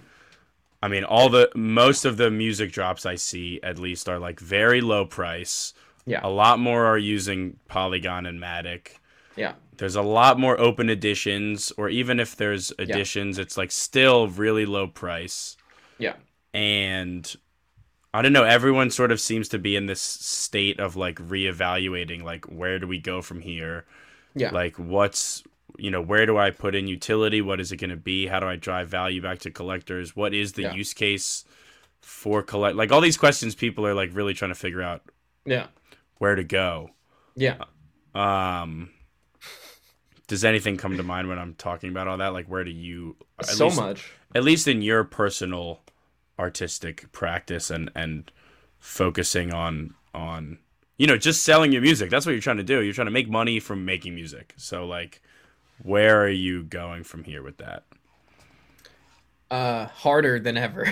[0.83, 4.39] I mean, all the most of the music drops I see, at least, are like
[4.39, 5.73] very low price.
[6.05, 6.19] Yeah.
[6.21, 8.97] A lot more are using Polygon and Matic.
[9.36, 9.53] Yeah.
[9.78, 14.65] There's a lot more open editions, or even if there's editions, it's like still really
[14.65, 15.57] low price.
[15.97, 16.13] Yeah.
[16.53, 17.34] And
[18.13, 22.23] I don't know, everyone sort of seems to be in this state of like reevaluating,
[22.23, 23.86] like, where do we go from here?
[24.36, 24.51] Yeah.
[24.51, 25.43] Like, what's
[25.78, 27.41] you know, where do I put in utility?
[27.41, 28.28] What is it going to be?
[28.28, 30.15] How do I drive value back to collectors?
[30.15, 30.73] What is the Yeah.
[30.73, 31.43] use case
[32.01, 32.78] for collect?
[32.78, 35.01] Like all these questions, people are like really trying to figure out
[35.45, 35.67] Yeah.
[36.19, 36.91] where to go.
[37.36, 37.57] Yeah.
[38.13, 38.89] Um,
[40.28, 42.34] does anything come to mind when I'm talking about all that?
[42.34, 44.11] Like, where do you at so least, much.
[44.34, 45.82] at least in your personal
[46.39, 48.32] artistic practice and and
[48.80, 50.59] focusing on on
[50.97, 52.09] you know just selling your music?
[52.09, 52.82] That's what you're trying to do.
[52.82, 54.53] You're trying to make money from making music.
[54.57, 55.21] So like,
[55.84, 57.84] where are you going from here with that?
[59.51, 60.91] Uh, harder than ever.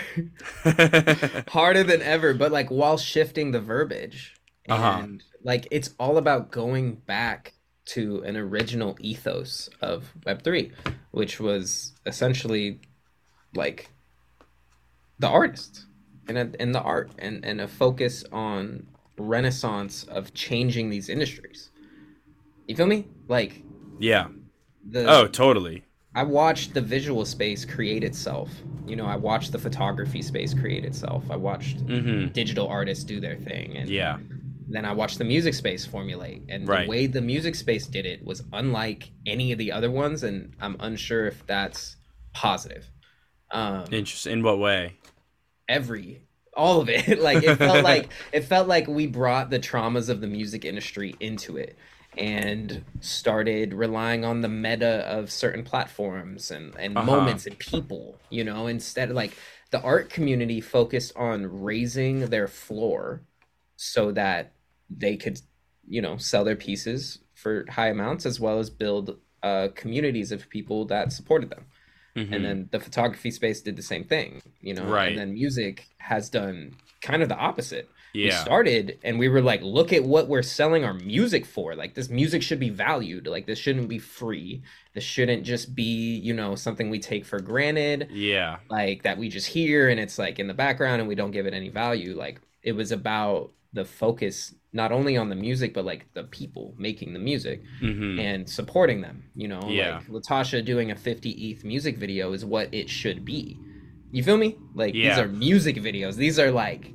[1.48, 4.36] harder than ever, but like while shifting the verbiage.
[4.66, 5.42] And Uh-huh.
[5.44, 7.54] like it's all about going back
[7.86, 10.72] to an original ethos of Web3,
[11.12, 12.80] which was essentially
[13.56, 13.90] like
[15.20, 15.86] the artist
[16.28, 21.70] and a- and the art and and a focus on renaissance of changing these industries.
[22.68, 23.06] You feel me?
[23.28, 23.64] Like
[24.00, 24.28] yeah.
[24.90, 25.84] the Oh, totally.
[26.16, 28.50] I watched the visual space create itself.
[28.86, 31.24] You know, I watched the photography space create itself.
[31.30, 32.28] I watched Mm-hmm.
[32.34, 34.18] digital artists do their thing, and Yeah.
[34.76, 36.44] Then I watched the music space formulate.
[36.50, 36.86] And Right.
[36.86, 40.56] the way the music space did it was unlike any of the other ones, and
[40.60, 41.98] I'm unsure if that's
[42.34, 42.90] positive.
[43.52, 44.34] Um, Interesting.
[44.34, 44.98] In what way?
[45.68, 50.10] every all of it like it felt like it felt like we brought the traumas
[50.10, 51.78] of the music industry into it
[52.16, 57.06] and started relying on the meta of certain platforms and, and Uh-huh.
[57.06, 59.36] moments and people, you know, instead of like
[59.72, 63.24] the art community focused on raising their floor
[63.78, 64.53] so that
[64.98, 65.40] they could,
[65.88, 70.50] you know, sell their pieces for high amounts as well as build uh, communities of
[70.50, 71.66] people that supported them.
[72.16, 72.32] Mhm.
[72.36, 75.10] And then the photography space did the same thing, you know, Right.
[75.10, 78.26] and then music has done kind of the opposite Yeah.
[78.28, 81.96] we started and we were like look at what we're selling our music for like
[81.96, 84.62] this music should be valued like this shouldn't be free
[84.94, 88.60] this shouldn't just be you know something we take for granted Yeah.
[88.70, 91.46] like that we just hear and it's like in the background and we don't give
[91.48, 95.86] it any value like it was about the focus not only on the music but
[95.86, 99.96] like the people making the music hmm and supporting them you know Yeah.
[99.96, 103.58] like latasha doing a 50 eth music video is what it should be
[104.12, 105.10] you feel me like Yeah.
[105.10, 106.92] these are music videos these are like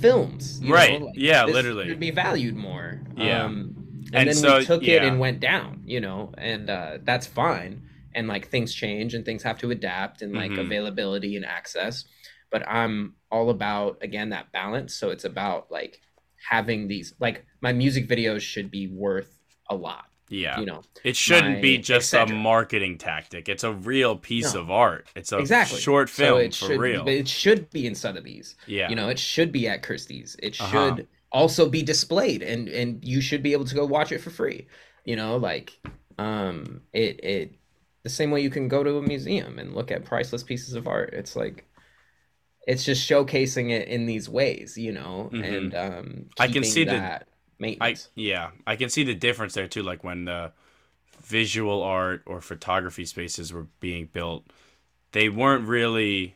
[0.00, 0.74] films you know?
[0.74, 1.00] Right.
[1.02, 1.88] Like, Yeah, literally.
[1.88, 3.44] should be valued more Yeah.
[3.44, 3.74] um,
[4.14, 7.26] and, And then so, we took it and went down you know and uh, that's
[7.26, 7.82] fine
[8.14, 10.60] and like things change and things have to adapt and like Mhm.
[10.66, 12.04] availability and access
[12.50, 16.00] but i'm all about again that balance so it's about like
[16.48, 19.38] having these like my music videos should be worth
[19.70, 20.58] a lot Yeah.
[20.60, 23.48] you know It shouldn't be just a marketing tactic.
[23.48, 24.60] It's a real piece No.
[24.62, 25.08] of art.
[25.14, 27.04] It's a exactly short So film it for should, real.
[27.04, 28.88] but it should be in sotheby's yeah.
[28.90, 30.70] you know it should be at christie's it Uh-huh.
[30.96, 34.30] should also be displayed and and you should be able to go watch it for
[34.30, 34.66] free
[35.04, 35.68] you know like
[36.18, 37.54] um it it
[38.02, 40.86] the same way you can go to a museum and look at priceless pieces of
[40.86, 41.64] art it's like
[42.66, 45.44] it's just showcasing it in these ways you know Mhm.
[45.56, 47.28] and um I can see the- that
[47.60, 49.82] I maintenance yeah, I can see the difference there too.
[49.84, 50.52] Like when the
[51.24, 54.46] visual art or photography spaces were being built,
[55.12, 56.34] they weren't really.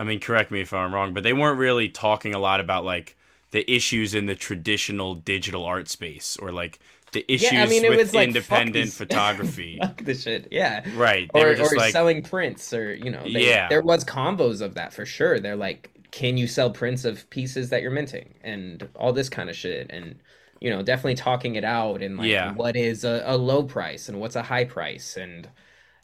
[0.00, 2.84] I mean, correct me if I'm wrong, but they weren't really talking a lot about
[2.84, 3.16] like
[3.54, 6.78] the issues in the traditional digital art space or like
[7.12, 9.78] the issues yeah i mean it with like fuck independent these- photography.
[9.80, 11.30] fuck this shit yeah right.
[11.32, 13.68] They or, were just or like, selling prints or you know they, Yeah.
[13.68, 17.70] there was combos of that for sure they're like can you sell prints of pieces
[17.70, 20.16] that you're minting and all this kind of shit and
[20.60, 22.52] you know definitely talking it out and like Yeah.
[22.54, 25.48] what is a, a low price and what's a high price and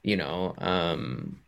[0.05, 1.41] you know um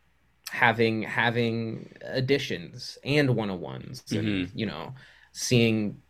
[0.50, 4.58] having having additions and one-on-ones and Mm-hmm.
[4.58, 4.94] you know
[5.32, 6.00] seeing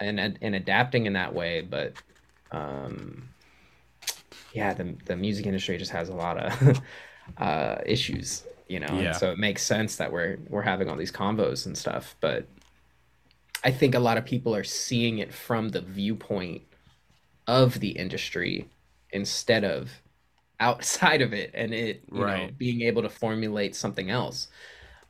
[0.00, 1.96] and and adapting in that way but
[2.52, 3.28] um
[4.52, 6.80] yeah the, the music industry just has a lot of
[7.38, 9.04] uh issues you know Yeah.
[9.04, 12.48] and so it makes sense that we're we're having all these combos and stuff but
[13.64, 16.62] i think a lot of people are seeing it from the viewpoint
[17.46, 18.70] of the industry
[19.12, 19.90] instead of
[20.60, 22.56] outside of it and it you know Right.
[22.58, 24.48] being able to formulate something else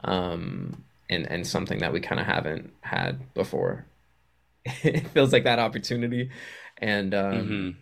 [0.04, 3.84] um and and something that we kind of haven't had before
[4.82, 6.30] it feels like that opportunity
[6.78, 7.76] and um Mhm.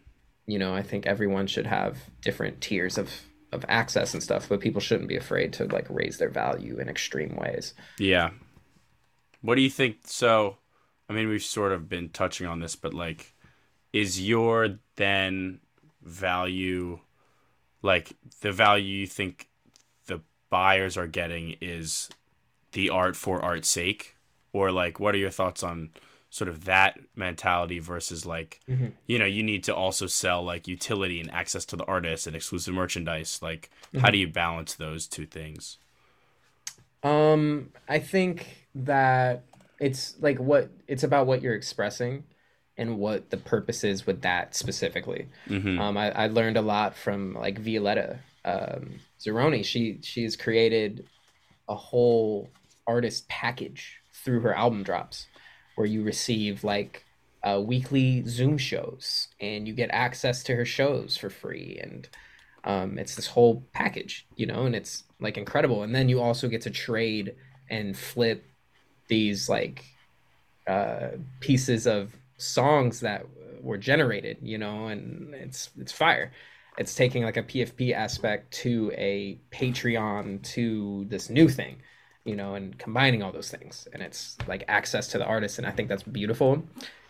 [0.46, 3.10] you know i think everyone should have different tiers of
[3.52, 6.88] of access and stuff but people shouldn't be afraid to like raise their value in
[6.88, 8.30] extreme ways Yeah.
[9.40, 9.98] What do you think?
[10.04, 10.58] So,
[11.08, 13.34] I mean, we've sort of been touching on this, but like,
[13.92, 15.60] is your then
[16.02, 16.98] value,
[17.82, 19.48] like, the value you think
[20.06, 20.20] the
[20.50, 22.08] buyers are getting is
[22.72, 24.16] the art for art's sake?
[24.52, 25.90] Or, like, what are your thoughts on
[26.30, 28.92] sort of that mentality versus, like, Mhm.
[29.06, 32.34] you know, you need to also sell, like, utility and access to the artist and
[32.34, 33.40] exclusive merchandise?
[33.42, 35.78] Like, how do you balance those two things?
[37.02, 39.44] Um, I think that
[39.78, 42.24] it's like what it's about what you're expressing
[42.76, 45.28] and what the purpose is with that specifically.
[45.48, 45.78] Mm-hmm.
[45.78, 49.64] Um, I, I learned a lot from like Violetta um, Zironi.
[49.64, 51.06] She she's created
[51.68, 52.48] a whole
[52.88, 55.28] artist package through her album drops,
[55.76, 57.04] where you receive like
[57.44, 62.08] uh, weekly Zoom shows and you get access to her shows for free, and
[62.64, 65.84] um, it's this whole package, you know, and it's like incredible.
[65.84, 67.36] And then you also get to trade
[67.70, 68.44] and flip
[69.08, 69.84] these like
[70.66, 71.10] uh,
[71.40, 73.26] pieces of songs that
[73.60, 76.32] were generated, you know, and it's it's fire.
[76.78, 81.78] It's taking like a PFP aspect to a Patreon to this new thing,
[82.28, 83.88] you know, and combining all those things.
[83.94, 86.64] And it's like access to the artist, and I think that's beautiful.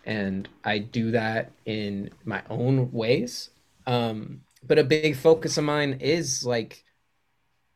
[0.05, 3.51] And I do that in my own ways.
[3.87, 6.85] Um, but a big focus of mine is like,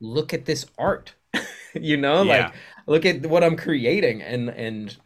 [0.01, 1.14] look at this art,
[1.74, 2.24] you know, Yeah.
[2.24, 2.55] like
[2.86, 4.97] look at what I'm creating and and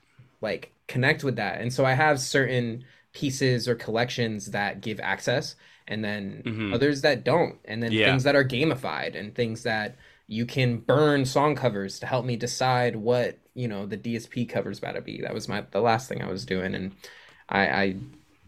[0.40, 1.60] like connect with that.
[1.60, 5.56] And so I have certain pieces or collections that give access
[5.88, 6.72] and then Mhm.
[6.72, 8.04] others that don't and then Yeah.
[8.04, 9.96] things that are gamified and things that
[10.26, 14.78] you can burn song covers to help me decide what you know the dsp covers
[14.78, 16.92] about to be that was my the last thing i was doing and
[17.48, 17.96] i i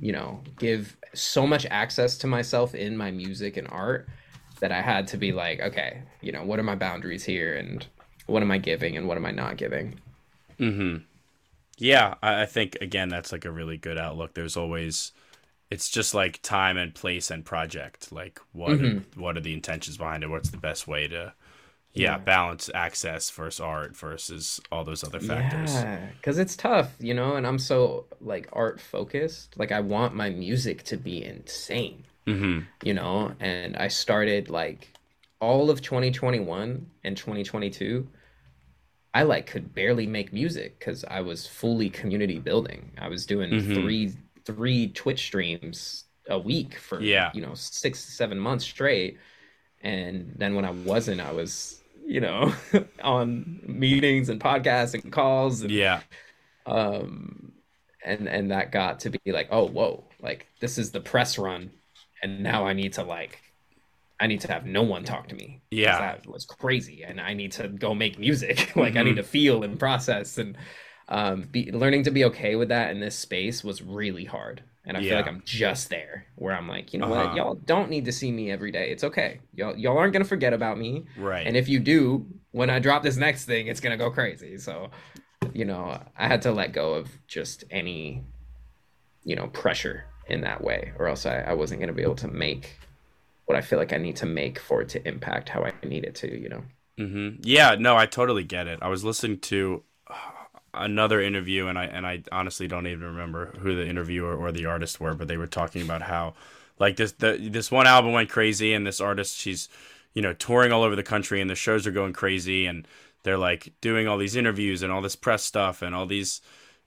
[0.00, 4.09] you know, give so much access to myself in my music and art
[4.60, 7.84] that I had to be like, okay, you know, what are my boundaries here and
[8.26, 9.98] what am I giving and what am I not giving?
[10.60, 10.98] Mm-hmm.
[11.78, 14.34] Yeah, I, I think again that's like a really good outlook.
[14.34, 15.12] There's always
[15.70, 18.12] it's just like time and place and project.
[18.12, 18.98] Like what Mm-hmm.
[19.14, 20.30] what are the intentions behind it?
[20.30, 21.34] What's the best way to
[21.94, 22.19] yeah, Yeah.
[22.19, 25.74] balance access versus art versus all those other factors.
[25.74, 29.59] Yeah, because it's tough, you know, and I'm so like art focused.
[29.59, 32.60] Like I want my music to be insane, Mm-hmm.
[32.85, 34.93] you know, and I started like
[35.40, 38.06] all of 2021 and 2022.
[39.15, 42.93] I like could barely make music because I was fully community building.
[42.98, 43.74] I was doing Mhm.
[43.74, 44.12] three
[44.44, 47.31] three Twitch streams a week for Yeah.
[47.35, 49.19] you know six seven months straight,
[49.82, 52.52] and then when I wasn't, I was you know
[53.02, 56.00] on meetings and podcasts and calls and Yeah.
[56.66, 57.52] um
[58.05, 61.70] and and that got to be like oh whoa like this is the press run
[62.22, 63.40] and now i need to like
[64.20, 65.60] i need to have no one talk to me.
[65.70, 65.98] Yeah.
[65.98, 69.05] that was crazy and i need to go make music like i Mhm.
[69.05, 70.56] need to feel and process and
[71.09, 74.97] um be learning to be okay with that in this space was really hard and
[74.97, 77.27] i feel like i'm just there where i'm like you know Uh-huh.
[77.28, 80.24] what y'all don't need to see me every day it's okay y'all y'all aren't gonna
[80.24, 81.47] forget about me Right.
[81.47, 84.56] and if you do, when I drop this next thing, it's gonna go crazy.
[84.59, 84.90] So,
[85.52, 88.24] you know, I had to let go of just any,
[89.23, 92.28] you know, pressure in that way, or else I, I wasn't gonna be able to
[92.28, 92.78] make
[93.44, 96.05] what I feel like I need to make for it to impact how I need
[96.05, 96.62] it to, you know.
[96.98, 97.40] Mm-hmm.
[97.43, 98.78] Yeah, no, I totally get it.
[98.82, 99.82] I was listening to
[100.78, 104.66] another interview, and I and I honestly don't even remember who the interviewer or the
[104.66, 106.34] artist were, but they were talking about how,
[106.78, 109.68] like this the this one album went crazy, and this artist she's,
[110.14, 112.86] you know, touring all over the country, and the shows are going crazy, and
[113.22, 116.40] they're like doing all these interviews and all this press stuff and all these,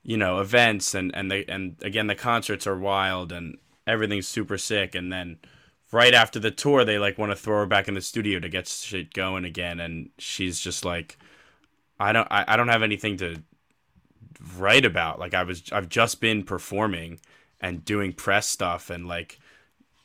[0.04, 3.58] you know, events, and and they and again the concerts are wild and
[3.88, 5.38] everything's super sick, and then
[5.92, 8.50] right after the tour they like want to throw her back in the studio to
[8.50, 11.18] get shit going again and she's just like
[12.00, 13.44] i don't I, I don't have anything to
[14.58, 15.20] write about.
[15.20, 17.20] Like i was i've just been performing
[17.60, 19.40] and doing press stuff and like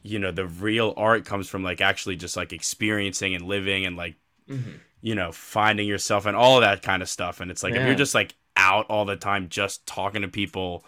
[0.03, 3.97] you know the real art comes from like actually just like experiencing and living and
[3.97, 4.15] like
[5.01, 7.41] you know finding yourself and all of that kind of stuff.
[7.41, 10.85] And it's like if you're just like out all the time just talking to people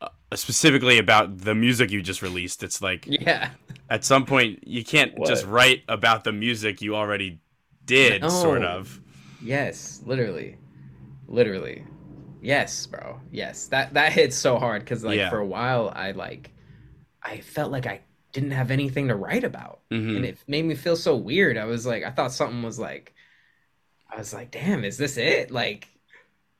[0.00, 3.50] uh, specifically about the music you just released it's like Yeah.
[3.90, 7.40] at some point you can't just write about the music you already
[7.84, 9.00] did sort of.
[9.42, 10.56] Yes, literally,
[11.26, 11.84] literally.
[12.42, 13.20] Yes, bro.
[13.30, 15.30] Yes, that that hits so hard because like Yeah.
[15.30, 16.50] for a while I like,
[17.22, 18.00] I felt like I
[18.32, 19.80] didn't have anything to write about.
[19.90, 20.16] Mhm.
[20.16, 21.58] and it made me feel so weird.
[21.58, 23.12] I was like, I thought something was like,
[24.08, 25.50] I was like, damn, is this it?
[25.50, 25.88] Like,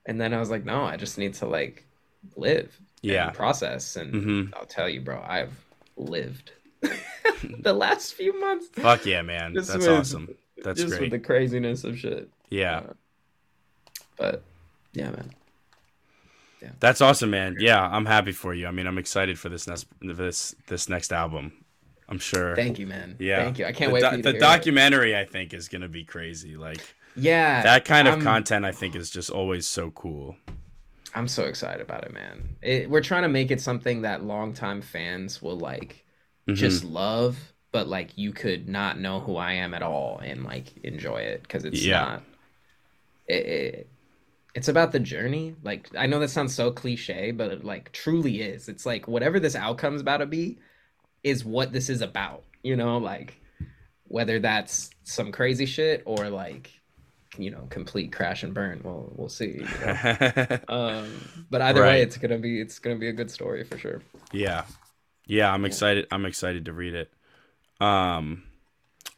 [0.05, 1.87] and then I was like, no, I just need to like
[2.37, 3.31] live, and Yeah.
[3.31, 4.55] process, and Mhm.
[4.55, 5.53] I'll tell you, bro, I've
[5.97, 6.53] lived
[7.61, 8.67] the last few months.
[8.73, 12.29] fuck yeah man that's with- awesome that's just great with the craziness of shit.
[12.51, 12.83] yeah
[14.17, 14.43] But
[14.93, 15.31] yeah, man.
[16.81, 19.87] That's awesome man yeah i'm happy for you i mean i'm excited for this next
[20.01, 21.53] this this next album
[22.09, 23.17] i'm sure Thank you, man.
[23.19, 23.67] yeah thank you.
[23.67, 24.05] I can't the, wait.
[24.05, 24.41] for the hear it.
[24.41, 26.81] documentary i think is gonna be crazy like
[27.17, 30.37] Yeah, that kind of content i think is just always so cool
[31.13, 32.51] I'm so excited about it, man.
[32.63, 36.05] It, we're trying to make it something that longtime fans will like
[36.47, 36.55] Mhm.
[36.55, 37.37] just love,
[37.73, 41.43] but like you could not know who I am at all and like enjoy it
[41.43, 42.01] because it's Yeah.
[42.01, 42.23] not.
[43.27, 43.89] It, it,
[44.55, 45.55] it's about the journey.
[45.63, 48.69] Like I know that sounds so cliche, but it like truly is.
[48.69, 50.59] It's like whatever this outcome's about to be,
[51.23, 52.45] is what this is about.
[52.63, 53.37] You know, like
[54.05, 56.71] whether that's some crazy shit or like
[57.39, 58.81] you know complete crash and burn.
[58.85, 59.47] Well, we'll see.
[59.61, 60.59] you know?
[60.69, 61.89] um but either Right.
[61.89, 64.03] way it's gonna be it's gonna be a good story for sure
[64.33, 64.65] Yeah.
[65.27, 67.13] Yeah, I'm excited I'm excited to read it.
[67.81, 68.43] Um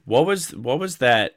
[0.04, 1.36] what was what was that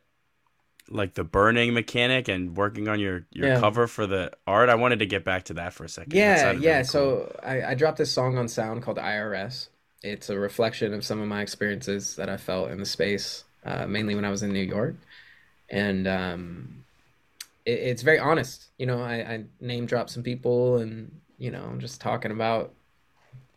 [0.90, 3.60] like the burning mechanic and working on your your Yeah.
[3.60, 4.70] cover for the art?
[4.70, 6.14] I wanted to get back to that for a second.
[6.20, 6.86] Yeah yeah really cool.
[6.86, 9.70] so I, I dropped this song on sound called irs
[10.04, 13.88] it's a reflection of some of my experiences that i felt in the space uh,
[13.88, 14.96] mainly when i was in new york
[15.70, 16.84] and um
[17.66, 21.64] it, it's very honest you know I, I name drop some people and you know
[21.64, 22.72] I'm just talking about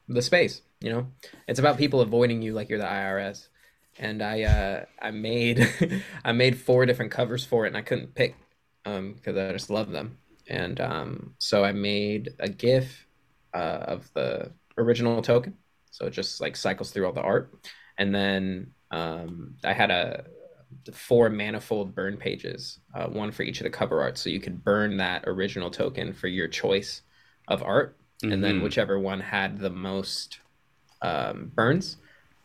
[0.08, 1.06] the space you know
[1.46, 3.48] it's about people avoiding you like you're the irs
[3.98, 5.68] and i uh i made
[6.24, 8.36] i made four different covers for it and i couldn't pick
[8.84, 10.18] um because i just love them.
[10.48, 13.06] And um so i made a gif
[13.54, 13.58] uh,
[13.94, 15.54] of the original token.
[15.90, 17.52] So it just like cycles through all the art.
[17.98, 20.24] And then um i had a
[20.92, 24.64] four manifold burn pages uh, one for each of the cover art so you could
[24.64, 27.02] burn that original token for your choice
[27.48, 27.96] of art.
[28.30, 28.62] And then Mhm.
[28.62, 30.40] whichever one had the most
[31.02, 31.98] um, burns,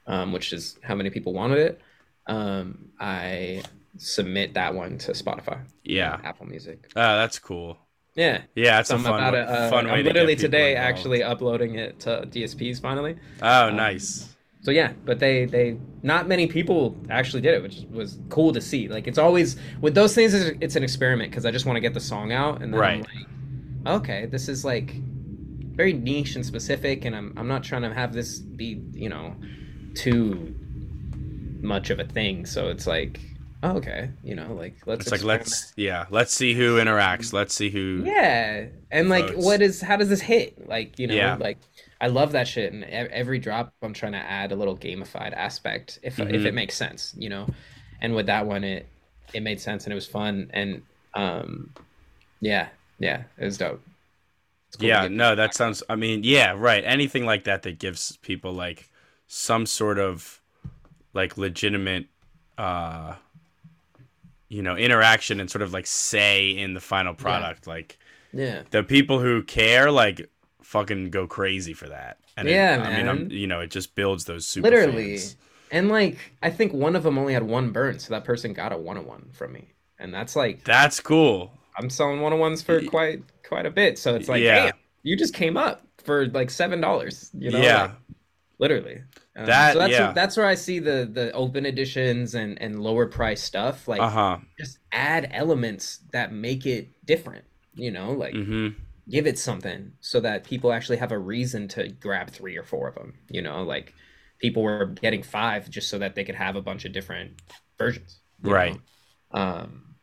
[0.07, 1.81] um, which is how many people wanted it,
[2.27, 3.63] um, I
[3.97, 6.19] submit that one to Spotify, Yeah.
[6.23, 6.91] Apple Music.
[6.95, 7.77] Oh, that's cool.
[8.15, 8.41] Yeah.
[8.55, 10.89] Yeah, it's a I'm fun, to, uh, fun way I'm to literally get today involved.
[10.97, 13.17] actually uploading it to DSPs finally.
[13.41, 14.29] Oh, um, nice.
[14.61, 18.61] So yeah, but they they not many people actually did it, which was cool to
[18.61, 18.87] see.
[18.87, 21.93] Like it's always with those things, it's an experiment because I just want to get
[21.93, 23.05] the song out, and then I'm Right.
[23.85, 24.93] like, okay, this is like
[25.75, 29.35] very niche and specific, and I'm I'm not trying to have this be you know
[29.95, 30.53] too
[31.61, 32.45] much of a thing.
[32.45, 33.19] So it's like,
[33.63, 37.33] oh, okay, you know, like let's It's like let's yeah, let's see who interacts.
[37.33, 38.03] Let's see who.
[38.05, 40.67] Yeah, and like, what is how does this hit?
[40.67, 41.37] Like, you know, Yeah.
[41.39, 41.57] like
[42.01, 45.99] I love that shit, and every drop I'm trying to add a little gamified aspect
[46.03, 46.45] if if Mhm.
[46.45, 47.47] it makes sense, you know.
[48.01, 48.87] And with that one, it
[49.33, 50.81] it made sense and it was fun, and
[51.15, 51.69] um,
[52.41, 53.81] yeah, yeah, it was dope.
[54.79, 55.53] Cool Yeah, no, that back.
[55.53, 55.83] sounds.
[55.89, 56.83] I mean, yeah, right.
[56.83, 58.89] Anything like that that gives people like
[59.27, 60.41] some sort of
[61.13, 62.07] like legitimate,
[62.57, 63.15] uh,
[64.49, 67.67] you know, interaction and sort of like say in the final product.
[67.67, 67.97] Like
[68.33, 70.29] yeah, the people who care, like
[70.61, 72.17] fucking go crazy for that.
[72.37, 75.17] And it- Yeah, I mean, I'm, you know, it just builds those super literally.
[75.17, 75.35] fans.
[75.71, 78.71] And like, I think one of them only had one burn, so that person got
[78.71, 79.69] a one on one from me,
[79.99, 81.51] and that's like That's cool.
[81.77, 83.97] I'm selling one on ones for quite quite a bit.
[83.97, 84.65] So it's like, Yeah.
[84.65, 87.31] damn, you just came up for like seven dollars.
[87.33, 87.91] You know, yeah, like,
[88.63, 88.97] literally.
[89.35, 90.11] Um, That- so that's yeah.
[90.13, 93.87] that's where I see the the open editions and and lower price stuff.
[93.87, 94.37] Like, uh huh.
[94.59, 97.45] just add elements that make it different.
[97.75, 98.69] You know, like hmm
[99.09, 102.87] give it something so that people actually have a reason to grab three or four
[102.87, 103.13] of them.
[103.29, 103.93] You know, like
[104.39, 107.41] people were getting five just so that they could have a bunch of different
[107.77, 108.19] versions.
[108.41, 108.79] Right.
[109.31, 109.95] Um,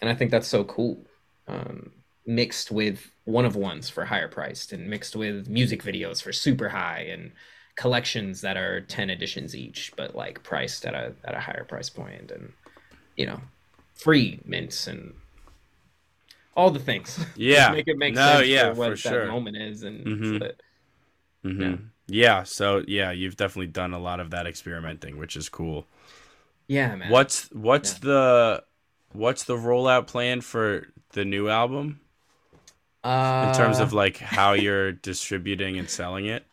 [0.00, 1.04] and I think that's so cool.
[1.46, 1.92] Um,
[2.26, 6.68] mixed with one of ones for higher priced, and mixed with music videos for super
[6.70, 7.32] high, and
[7.80, 11.88] collections that are ten editions each, but like priced at a at a higher price
[11.88, 12.52] point, and
[13.16, 13.40] you know,
[13.94, 15.14] free mints and
[16.54, 17.18] all the things.
[17.36, 17.72] Yeah.
[17.72, 19.26] make it make No, sense yeah, for what for that sure.
[19.26, 20.32] moment is, and Mhm.
[20.32, 20.60] so that-
[21.42, 21.76] hmm Yeah.
[22.06, 22.42] Yeah.
[22.42, 25.86] So yeah, you've definitely done a lot of that experimenting, which is cool.
[26.68, 27.10] yeah, man.
[27.10, 27.98] What's what's Yeah.
[28.02, 28.64] the
[29.12, 32.00] what's the rollout plan for the new album
[33.02, 36.44] uh, in terms of like how you're distributing and selling it?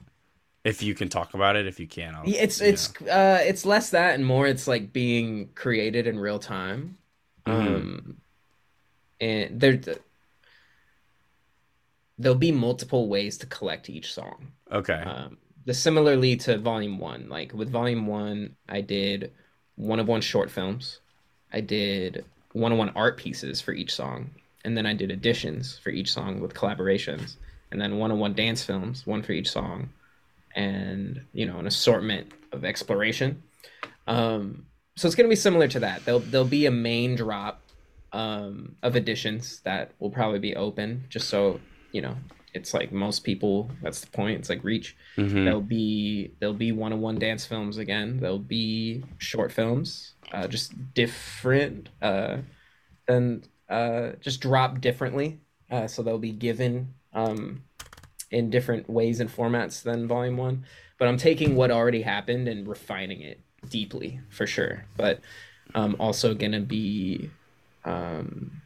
[0.68, 3.66] If you can talk about it, if you can, I'll, it's you it's uh it's
[3.66, 6.98] less that and more it's like being created in real time.
[7.46, 7.54] Mhm.
[7.54, 8.18] um
[9.22, 9.80] and there
[12.20, 14.52] there'll be multiple ways to collect each song.
[14.70, 15.02] Okay.
[15.06, 19.32] um the similarly to volume one like with volume one i did
[19.76, 21.00] one of one short films.
[21.54, 24.32] I did one on one art pieces for each song.
[24.66, 27.38] And then i did additions for each song with collaborations.
[27.72, 29.90] And then one on one dance films one for each song
[30.58, 33.42] and you know an assortment of exploration.
[34.08, 34.66] Um
[34.96, 36.04] so it's going to be similar to that.
[36.06, 37.62] There'll, there'll be a main drop
[38.14, 41.60] um of additions that will probably be open just so
[41.92, 42.16] you know
[42.54, 44.96] it's like most people that's the point it's like reach.
[45.18, 45.44] Mhm.
[45.46, 48.20] there'll be there'll be one-on-one dance films again.
[48.22, 52.38] There'll be short films uh, just different uh
[53.08, 55.40] and uh just drop differently.
[55.70, 57.62] Uh so they'll be given um
[58.32, 60.66] in different ways and formats than volume one
[61.00, 65.22] but i'm taking what already happened and refining it deeply for sure but
[65.76, 67.32] i'm also gonna be
[67.86, 68.62] um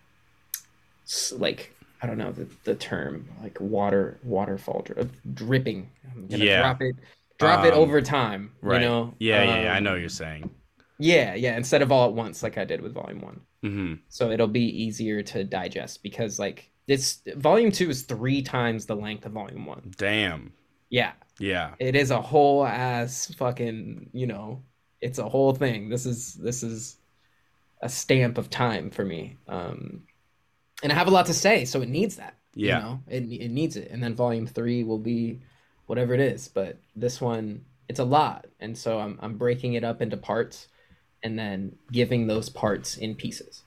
[1.37, 6.61] like i don't know the, the term like water waterfall dri- dripping i'm gonna Yeah.
[6.61, 6.95] drop it
[7.37, 8.81] drop it Um, over time right.
[8.81, 9.73] you know yeah, yeah, yeah.
[9.73, 10.49] I Um, know what you're saying.
[10.99, 14.31] yeah yeah instead of all at once like i did with volume one hmm so
[14.31, 19.25] it'll be easier to digest because like this volume two is three times the length
[19.25, 19.93] of volume one.
[19.97, 20.51] Damn.
[20.89, 21.13] yeah.
[21.39, 21.73] Yeah.
[21.79, 24.61] it is a whole ass fucking you know
[24.99, 25.89] it's a whole thing.
[25.89, 26.97] This is this is
[27.81, 29.37] a stamp of time for me.
[29.47, 30.03] Um
[30.83, 32.77] and i have a lot to say so it needs that Yeah.
[32.77, 32.99] you know?
[33.07, 33.89] It, it needs it.
[33.91, 35.41] And then volume three will be
[35.87, 38.47] whatever it is but this one it's a lot.
[38.59, 40.67] And so i'm, I'm breaking it up into parts
[41.23, 43.63] and then giving those parts in pieces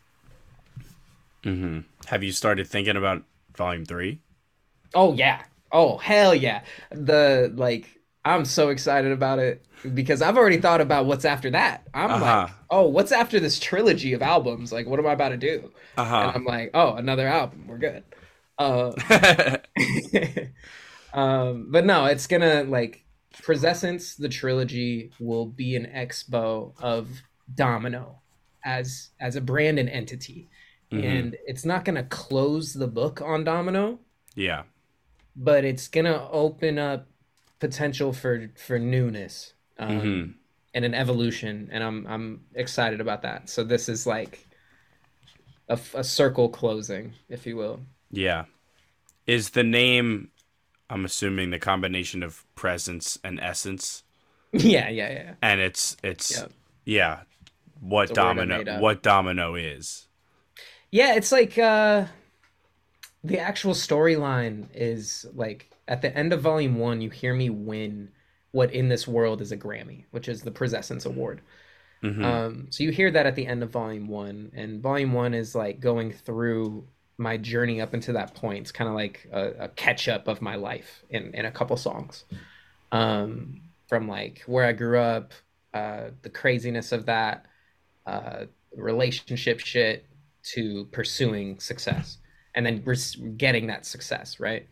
[1.45, 3.25] hmm Have you started thinking about
[3.57, 4.21] volume three?
[4.95, 5.45] Oh yeah.
[5.73, 6.63] Oh hell yeah.
[6.91, 11.87] The like I'm so excited about it because I've already thought about what's after that.
[11.95, 12.21] I'm Uh-huh.
[12.21, 14.73] like, oh, what's after this trilogy of albums?
[14.73, 15.73] Like, what am I about to do?
[15.97, 16.35] Uh And.
[16.35, 17.67] I'm like, oh, another album.
[17.69, 18.05] We're good.
[18.59, 18.93] Uh,
[21.13, 23.05] um, but no, it's gonna like
[23.43, 28.23] Presessence, the trilogy will be an expo of Domino
[28.65, 30.51] as as a brand and entity.
[30.95, 31.05] Mhm.
[31.05, 34.01] And it's not gonna close the book on Domino,
[34.35, 34.65] yeah.
[35.37, 37.09] but it's gonna open up
[37.61, 40.35] potential for for newness um, Mhm.
[40.75, 43.49] and an evolution, and I'm I'm excited about that.
[43.51, 44.47] So this is like
[45.69, 47.81] a, a circle closing, if you will.
[48.11, 48.45] Yeah.
[49.27, 50.31] Is the name
[50.91, 54.03] I'm assuming the combination of presence and essence
[54.53, 55.35] yeah, yeah, yeah.
[55.43, 56.53] and it's it's Yep.
[56.85, 57.21] yeah
[57.81, 60.07] what It's a word I domino what domino is.
[60.95, 62.07] Yeah, it's like uh
[63.25, 68.11] the actual storyline is like at the end of volume one, you hear me win
[68.53, 71.41] what in this world is a Grammy, which is the Presessence Award.
[72.05, 72.25] Mhm.
[72.25, 75.57] Um, so you hear that at the end of volume one, and volume one is
[75.57, 76.87] like going through
[77.19, 78.61] my journey up into that point.
[78.61, 81.77] It's kind of like a, a catch up of my life in, in a couple
[81.77, 82.25] songs.
[82.93, 85.33] Um, from like where I grew up,
[85.73, 87.47] uh, the craziness of that,
[88.07, 88.45] uh,
[88.77, 90.07] relationship shit
[90.53, 92.19] to pursuing success
[92.55, 94.67] and then res- getting that success, right?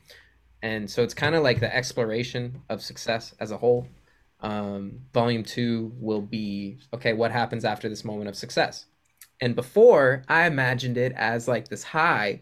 [0.62, 3.88] And so it's kind of like the exploration of success as a whole.
[4.40, 8.86] Um, volume two will be okay, what happens after this moment of success?
[9.40, 12.40] And before, I imagined it as like this high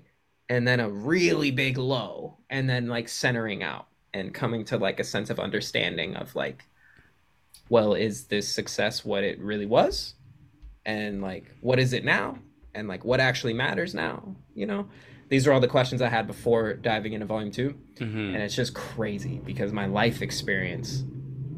[0.51, 4.99] and then a really big low, and then like centering out and coming to like
[4.99, 6.65] a sense of understanding of like,
[7.69, 10.15] well, is this success what it really was?
[10.85, 12.39] And like, what is it now?
[12.75, 14.37] And like, what actually matters now?
[14.55, 14.89] You know,
[15.29, 18.35] these are all the questions I had before diving into volume two Mhm.
[18.35, 21.05] and it's just crazy because my life experience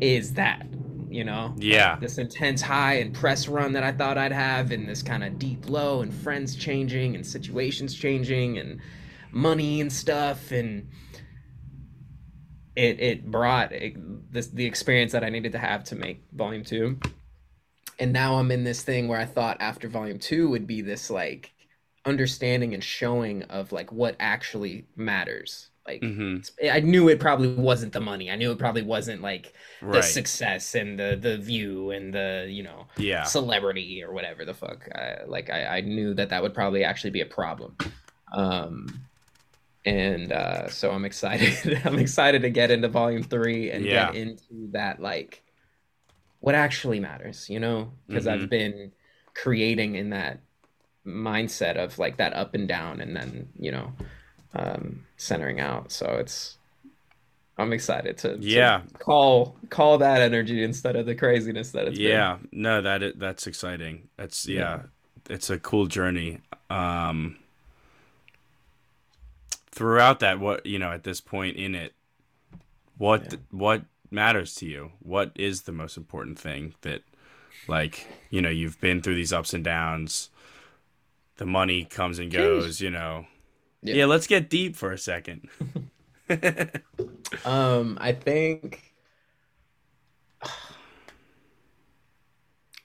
[0.00, 0.66] is that
[1.08, 1.96] you know Yeah.
[2.00, 5.38] this intense high and press run that i thought i'd have and this kind of
[5.38, 8.80] deep low and friends changing and situations changing and
[9.30, 10.88] money and stuff and
[12.74, 13.94] it it brought it,
[14.32, 16.98] this the experience that i needed to have to make volume two
[18.02, 21.10] and now i'm in this thing where i thought after volume two would be this
[21.10, 21.52] like
[22.04, 26.48] understanding and showing of like what actually matters like Mhm.
[26.70, 28.30] I knew it probably wasn't the money.
[28.30, 29.54] I knew it probably wasn't like
[29.90, 30.12] the Right.
[30.14, 33.24] success and the the view and the you know Yeah.
[33.24, 34.88] celebrity or whatever the fuck.
[34.94, 37.76] I, like I, I knew that that would probably actually be a problem.
[38.36, 39.08] Um,
[39.84, 41.80] and uh, so I'm excited.
[41.84, 43.90] I'm excited to get into volume three and Yeah.
[43.90, 45.41] get into that like
[46.42, 47.48] what actually matters.
[47.48, 48.32] You know, because Mhm.
[48.42, 48.92] I've been
[49.34, 50.40] creating in that
[51.06, 53.92] mindset of like that up and down and then you know
[54.54, 56.58] um centering out so it's
[57.58, 58.82] i'm excited to, to Yeah.
[59.00, 62.06] call call that energy instead of the craziness that it's been.
[62.08, 62.38] Yeah.
[62.52, 64.10] No, that that's exciting.
[64.16, 64.82] That's yeah.
[65.28, 66.38] It's a cool journey.
[66.70, 67.36] Um
[69.70, 71.94] throughout that what you know at this point in it
[72.98, 73.38] what Yeah.
[73.50, 73.82] what
[74.12, 74.92] matters to you?
[75.00, 77.02] What is the most important thing that
[77.68, 80.30] like, you know, you've been through these ups and downs.
[81.36, 83.26] The money comes and goes, you know.
[83.82, 83.94] Yeah.
[83.94, 85.48] yeah let's get deep for a second.
[87.44, 88.94] Um, I think.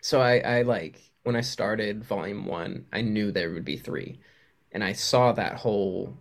[0.01, 4.21] So I, I like when I started volume one, I knew there would be three,
[4.71, 6.17] and I saw that whole,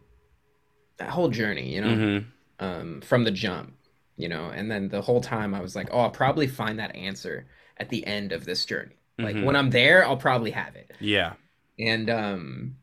[0.97, 2.25] that whole journey, you know, Mhm.
[2.59, 3.77] um, from the jump,
[4.17, 6.95] you know, and then the whole time I was like, oh, I'll probably find that
[6.97, 8.97] answer at the end of this journey.
[9.19, 9.45] Like Mhm.
[9.45, 10.91] when I'm there, I'll probably have it.
[11.01, 11.35] Yeah.
[11.79, 12.77] and um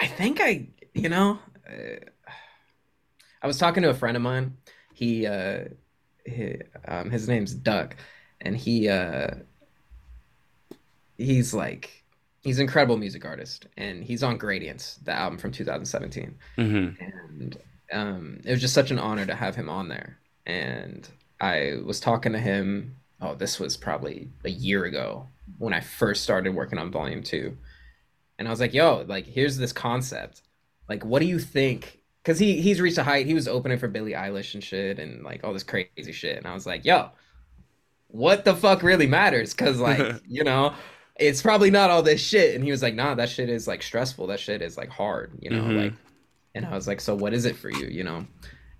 [0.00, 1.38] i think i you know
[1.68, 1.96] uh,
[3.42, 4.56] i was talking to a friend of mine
[4.94, 5.64] he uh
[6.24, 6.56] he,
[6.88, 7.94] um, his name's doug
[8.40, 9.28] and he uh
[11.18, 12.04] he's like
[12.42, 16.96] he's an incredible music artist and he's on gradients the album from 2017 Mhm.
[17.00, 17.58] and
[17.92, 20.18] um, it was just such an honor to have him on there.
[20.46, 21.08] And
[21.40, 22.96] I was talking to him.
[23.20, 27.56] Oh, this was probably a year ago when I first started working on Volume Two,
[28.38, 30.42] and I was like, "Yo, like, here's this concept.
[30.88, 33.26] Like, what do you think?" Because he he's reached a height.
[33.26, 36.36] He was opening for Billie Eilish and shit, and like all this crazy shit.
[36.36, 37.10] And I was like, "Yo,
[38.08, 40.74] what the fuck really matters?" Because like you know.
[41.18, 42.54] It's probably not all this shit.
[42.54, 44.26] And he was like, nah, that shit is like stressful.
[44.26, 45.62] That shit is like hard, you know?
[45.62, 45.84] Mhm.
[45.84, 45.92] Like
[46.56, 48.26] and I was like, so what is it for you, you know?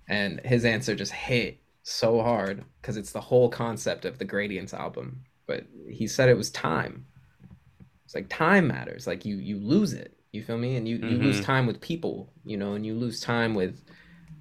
[0.09, 4.73] And his answer just hit so hard because it's the whole concept of the Gradients
[4.73, 5.25] album.
[5.47, 7.07] But he said it was time.
[8.05, 9.07] It's like time matters.
[9.07, 10.17] Like you you lose it.
[10.31, 10.75] You feel me?
[10.77, 11.43] And you, you lose Mhm.
[11.43, 13.81] time with people, you know, and you lose time with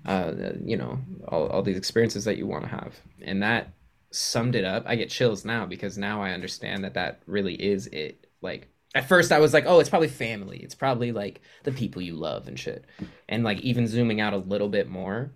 [0.06, 0.32] uh
[0.64, 3.00] you know, all, all these experiences that you want to have.
[3.22, 3.74] And that
[4.12, 4.84] summed it up.
[4.86, 8.26] I get chills now because now I understand that that really is it.
[8.42, 10.58] Like at first I was like, oh, it's probably family.
[10.58, 12.86] It's probably like the people you love and shit.
[13.28, 15.32] And like even zooming out a little bit more,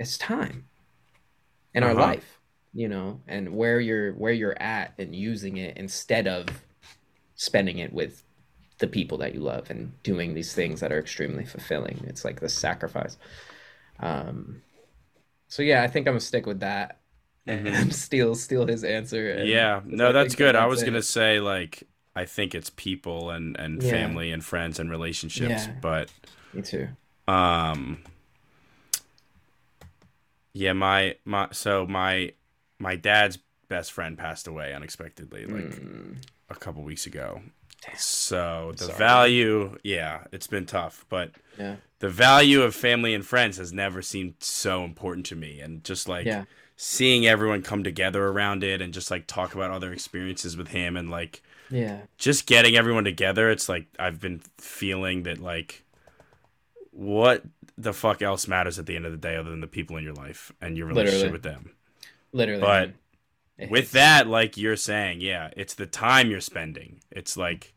[0.00, 0.68] it's time
[1.74, 1.94] in our Uh-huh.
[1.94, 2.40] life,
[2.72, 6.62] you know, and where you're where you're at and using it instead of
[7.36, 8.24] spending it with
[8.78, 12.04] the people that you love and doing these things that are extremely fulfilling.
[12.08, 13.18] It's like the sacrifice.
[14.00, 14.62] Um
[15.48, 17.00] so yeah, I think I'm gonna stick with that
[17.46, 17.86] Mhm.
[17.86, 19.28] and steal steal his answer.
[19.32, 20.56] Yeah, no, I that's good.
[20.56, 20.82] I was it.
[20.82, 21.86] gonna say like
[22.16, 23.90] I think it's people and and Yeah.
[23.90, 25.74] family and friends and relationships, Yeah.
[25.80, 26.10] but
[26.52, 26.88] Me too.
[27.28, 28.02] um,
[30.52, 32.32] yeah, my my so my
[32.78, 33.38] my dad's
[33.68, 36.16] best friend passed away unexpectedly like Mm,
[36.48, 37.42] a couple weeks ago.
[37.96, 38.98] So the Sorry.
[38.98, 41.76] value, yeah, it's been tough, but yeah.
[42.00, 46.08] the value of family and friends has never seemed so important to me and just
[46.08, 46.44] like Yeah.
[46.76, 50.96] seeing everyone come together around it and just like talk about other experiences with him
[50.96, 52.02] and like Yeah.
[52.18, 55.84] just getting everyone together it's like i've been feeling that like
[56.92, 57.42] what
[57.76, 60.04] the fuck else matters at the end of the day other than the people in
[60.04, 61.32] your life and your relationship Literally.
[61.32, 61.70] with them
[62.32, 62.60] Literally.
[62.60, 62.92] But
[63.58, 63.68] man.
[63.70, 67.74] With that like you're saying yeah it's the time you're spending it's like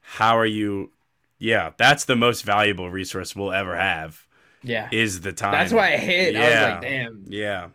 [0.00, 0.92] how are you
[1.38, 4.26] yeah that's the most valuable resource we'll ever have
[4.62, 4.88] Yeah.
[4.92, 6.36] is the time That's why I hit.
[6.36, 6.70] I was Yeah.
[6.72, 7.68] like, damn, yeah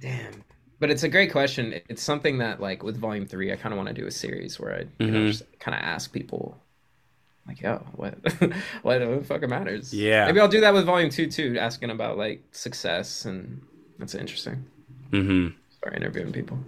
[0.00, 0.44] damn.
[0.84, 1.80] But it's a great question.
[1.88, 4.60] It's something that, like, with Volume Three, I kind of want to do a series
[4.60, 6.58] where I, you know, just kind of ask people,
[7.48, 8.18] like, yo, what,
[8.82, 9.94] what the fuck matters?
[9.94, 10.26] Yeah.
[10.26, 13.62] Maybe I'll do that with Volume Two too, asking about like success, and
[13.98, 14.66] that's interesting.
[15.10, 16.58] mm-hmm Start interviewing people.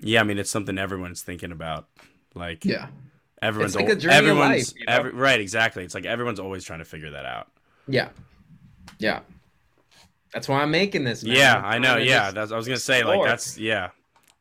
[0.00, 1.88] yeah i mean it's something everyone's thinking about
[2.34, 2.86] like Yeah.
[3.42, 4.92] everyone's It's like a journey everyone's life, you know?
[4.94, 7.48] every, right exactly it's like everyone's always trying to figure that out
[7.86, 8.08] Yeah.
[8.98, 9.20] Yeah.
[10.36, 11.24] That's why I'm making this.
[11.24, 11.36] Man.
[11.36, 13.90] yeah I'm know yeah that's i was gonna say like that's yeah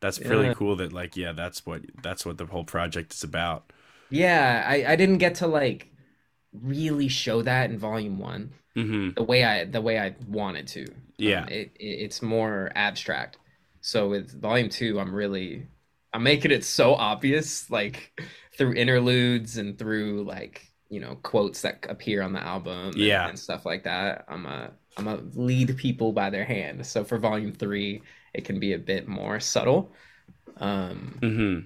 [0.02, 3.72] that's really cool that like yeah that's what that's what the whole project is about
[4.10, 5.92] Yeah, I, I didn't get to like
[6.54, 10.88] really show that in volume one mm-hmm the way I the way I wanted to.
[11.18, 11.44] Yeah.
[11.44, 13.40] Um, it, it it's more abstract.
[13.82, 15.68] So with volume two, I'm really
[16.14, 18.14] I'm making it so obvious, like
[18.58, 23.28] through interludes and through like you know quotes that appear on the album, and, Yeah.
[23.28, 24.26] and stuff like that.
[24.28, 26.86] I'm a I'm a lead people by their hand.
[26.86, 28.02] So for volume three,
[28.34, 29.92] it can be a bit more subtle.
[30.58, 31.66] Um, mm-hmm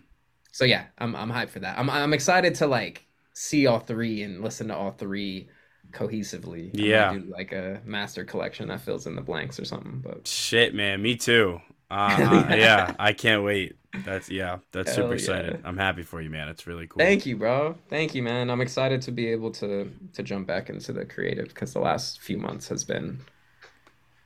[0.51, 1.77] so yeah, I'm I'm hyped for that.
[1.77, 5.49] I'm I'm excited to like see all three and listen to all three
[5.91, 6.71] cohesively.
[6.73, 7.13] Yeah.
[7.13, 10.01] do like a master collection that fills in the blanks or something.
[10.03, 11.61] But shit man me too
[11.91, 15.67] uh, yeah i can't wait that's yeah that's Hell super excited yeah.
[15.69, 17.75] i'm happy for you man it's really cool thank you, bro.
[17.89, 18.49] Thank you, man.
[18.49, 22.19] I'm excited to be able to to jump back into the creative because the last
[22.19, 23.19] few months has been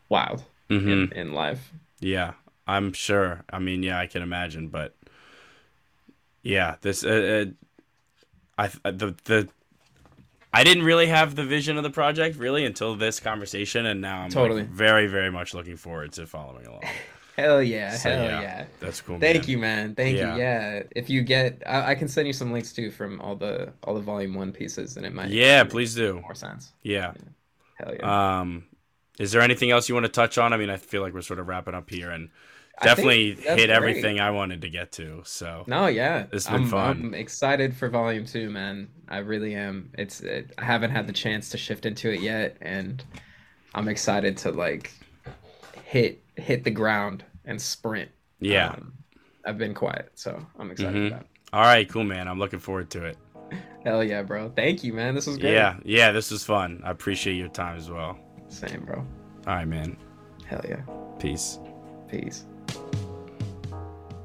[0.09, 1.71] wild hmm in, in life.
[1.99, 2.33] Yeah,
[2.67, 3.43] I'm sure.
[3.51, 4.95] I mean, yeah, I can imagine, but
[6.41, 7.51] yeah, this uh, uh,
[8.57, 9.49] I the the
[10.53, 14.21] I didn't really have the vision of the project really until this conversation, and now
[14.21, 14.63] I'm like, Totally.
[14.63, 16.83] very very much looking forward to following along.
[17.35, 18.65] Hell yeah, So, hell yeah, yeah.
[18.79, 19.17] That's cool.
[19.19, 19.49] Thank man.
[19.49, 19.95] you, man.
[19.95, 20.35] Thank Yeah.
[20.35, 20.41] you.
[20.41, 20.83] Yeah.
[20.95, 23.95] If you get, I, I can send you some links too from all the all
[23.95, 26.21] the volume one pieces, and it might Yeah, please do.
[26.21, 26.73] more sense.
[26.83, 27.13] Yeah.
[27.75, 28.39] Hell yeah.
[28.41, 28.65] Um,
[29.19, 30.53] is there anything else you want to touch on?
[30.53, 32.29] I mean, I feel like we're sort of wrapping up here, and
[32.81, 33.69] definitely hit great.
[33.69, 35.21] everything I wanted to get to.
[35.25, 36.89] So No, yeah, It's been I'm, fun.
[37.05, 38.89] I'm excited for volume two, man.
[39.07, 39.91] I really am.
[39.97, 43.03] It's it, I haven't had the chance to shift into it yet, and
[43.75, 44.91] I'm excited to like
[45.85, 48.09] hit hit the ground and sprint.
[48.39, 48.69] yeah.
[48.69, 48.93] Um,
[49.45, 51.07] I've been quiet, so I'm excited Mhm.
[51.07, 51.27] about it.
[51.51, 52.27] All right, cool, man.
[52.29, 53.17] I'm looking forward to it.
[53.83, 54.49] Hell yeah, bro.
[54.55, 55.13] Thank you, man.
[55.15, 55.53] This was great.
[55.53, 56.81] Yeah, yeah, this was fun.
[56.83, 58.17] I appreciate your time as well.
[58.47, 58.99] Same, bro.
[59.45, 59.97] All right, man.
[60.47, 60.81] Hell yeah.
[61.19, 61.59] Peace.
[62.07, 62.45] Peace.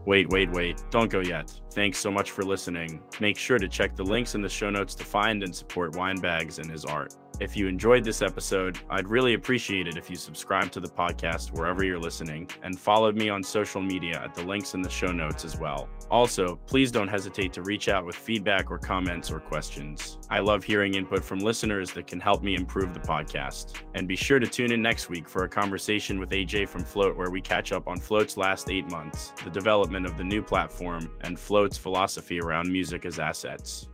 [0.06, 0.82] Wait, wait, wait.
[0.90, 1.52] Don't go yet.
[1.72, 3.02] Thanks so much for listening.
[3.20, 6.58] Make sure to check the links in the show notes to find and support Winebags
[6.60, 7.14] and his art.
[7.40, 11.56] If you enjoyed this episode, I'd really appreciate it if you subscribe to the podcast
[11.56, 15.12] wherever you're listening and followed me on social media at the links in the show
[15.12, 15.88] notes as well.
[16.10, 20.18] Also, please don't hesitate to reach out with feedback or comments or questions.
[20.28, 23.74] I love hearing input from listeners that can help me improve the podcast.
[23.94, 27.16] And be sure to tune in next week for a conversation with AJ from Phlote
[27.16, 31.08] where we catch up on Phlote's last eight months, the development of the new platform,
[31.20, 33.88] and Phlote's philosophy around music as assets.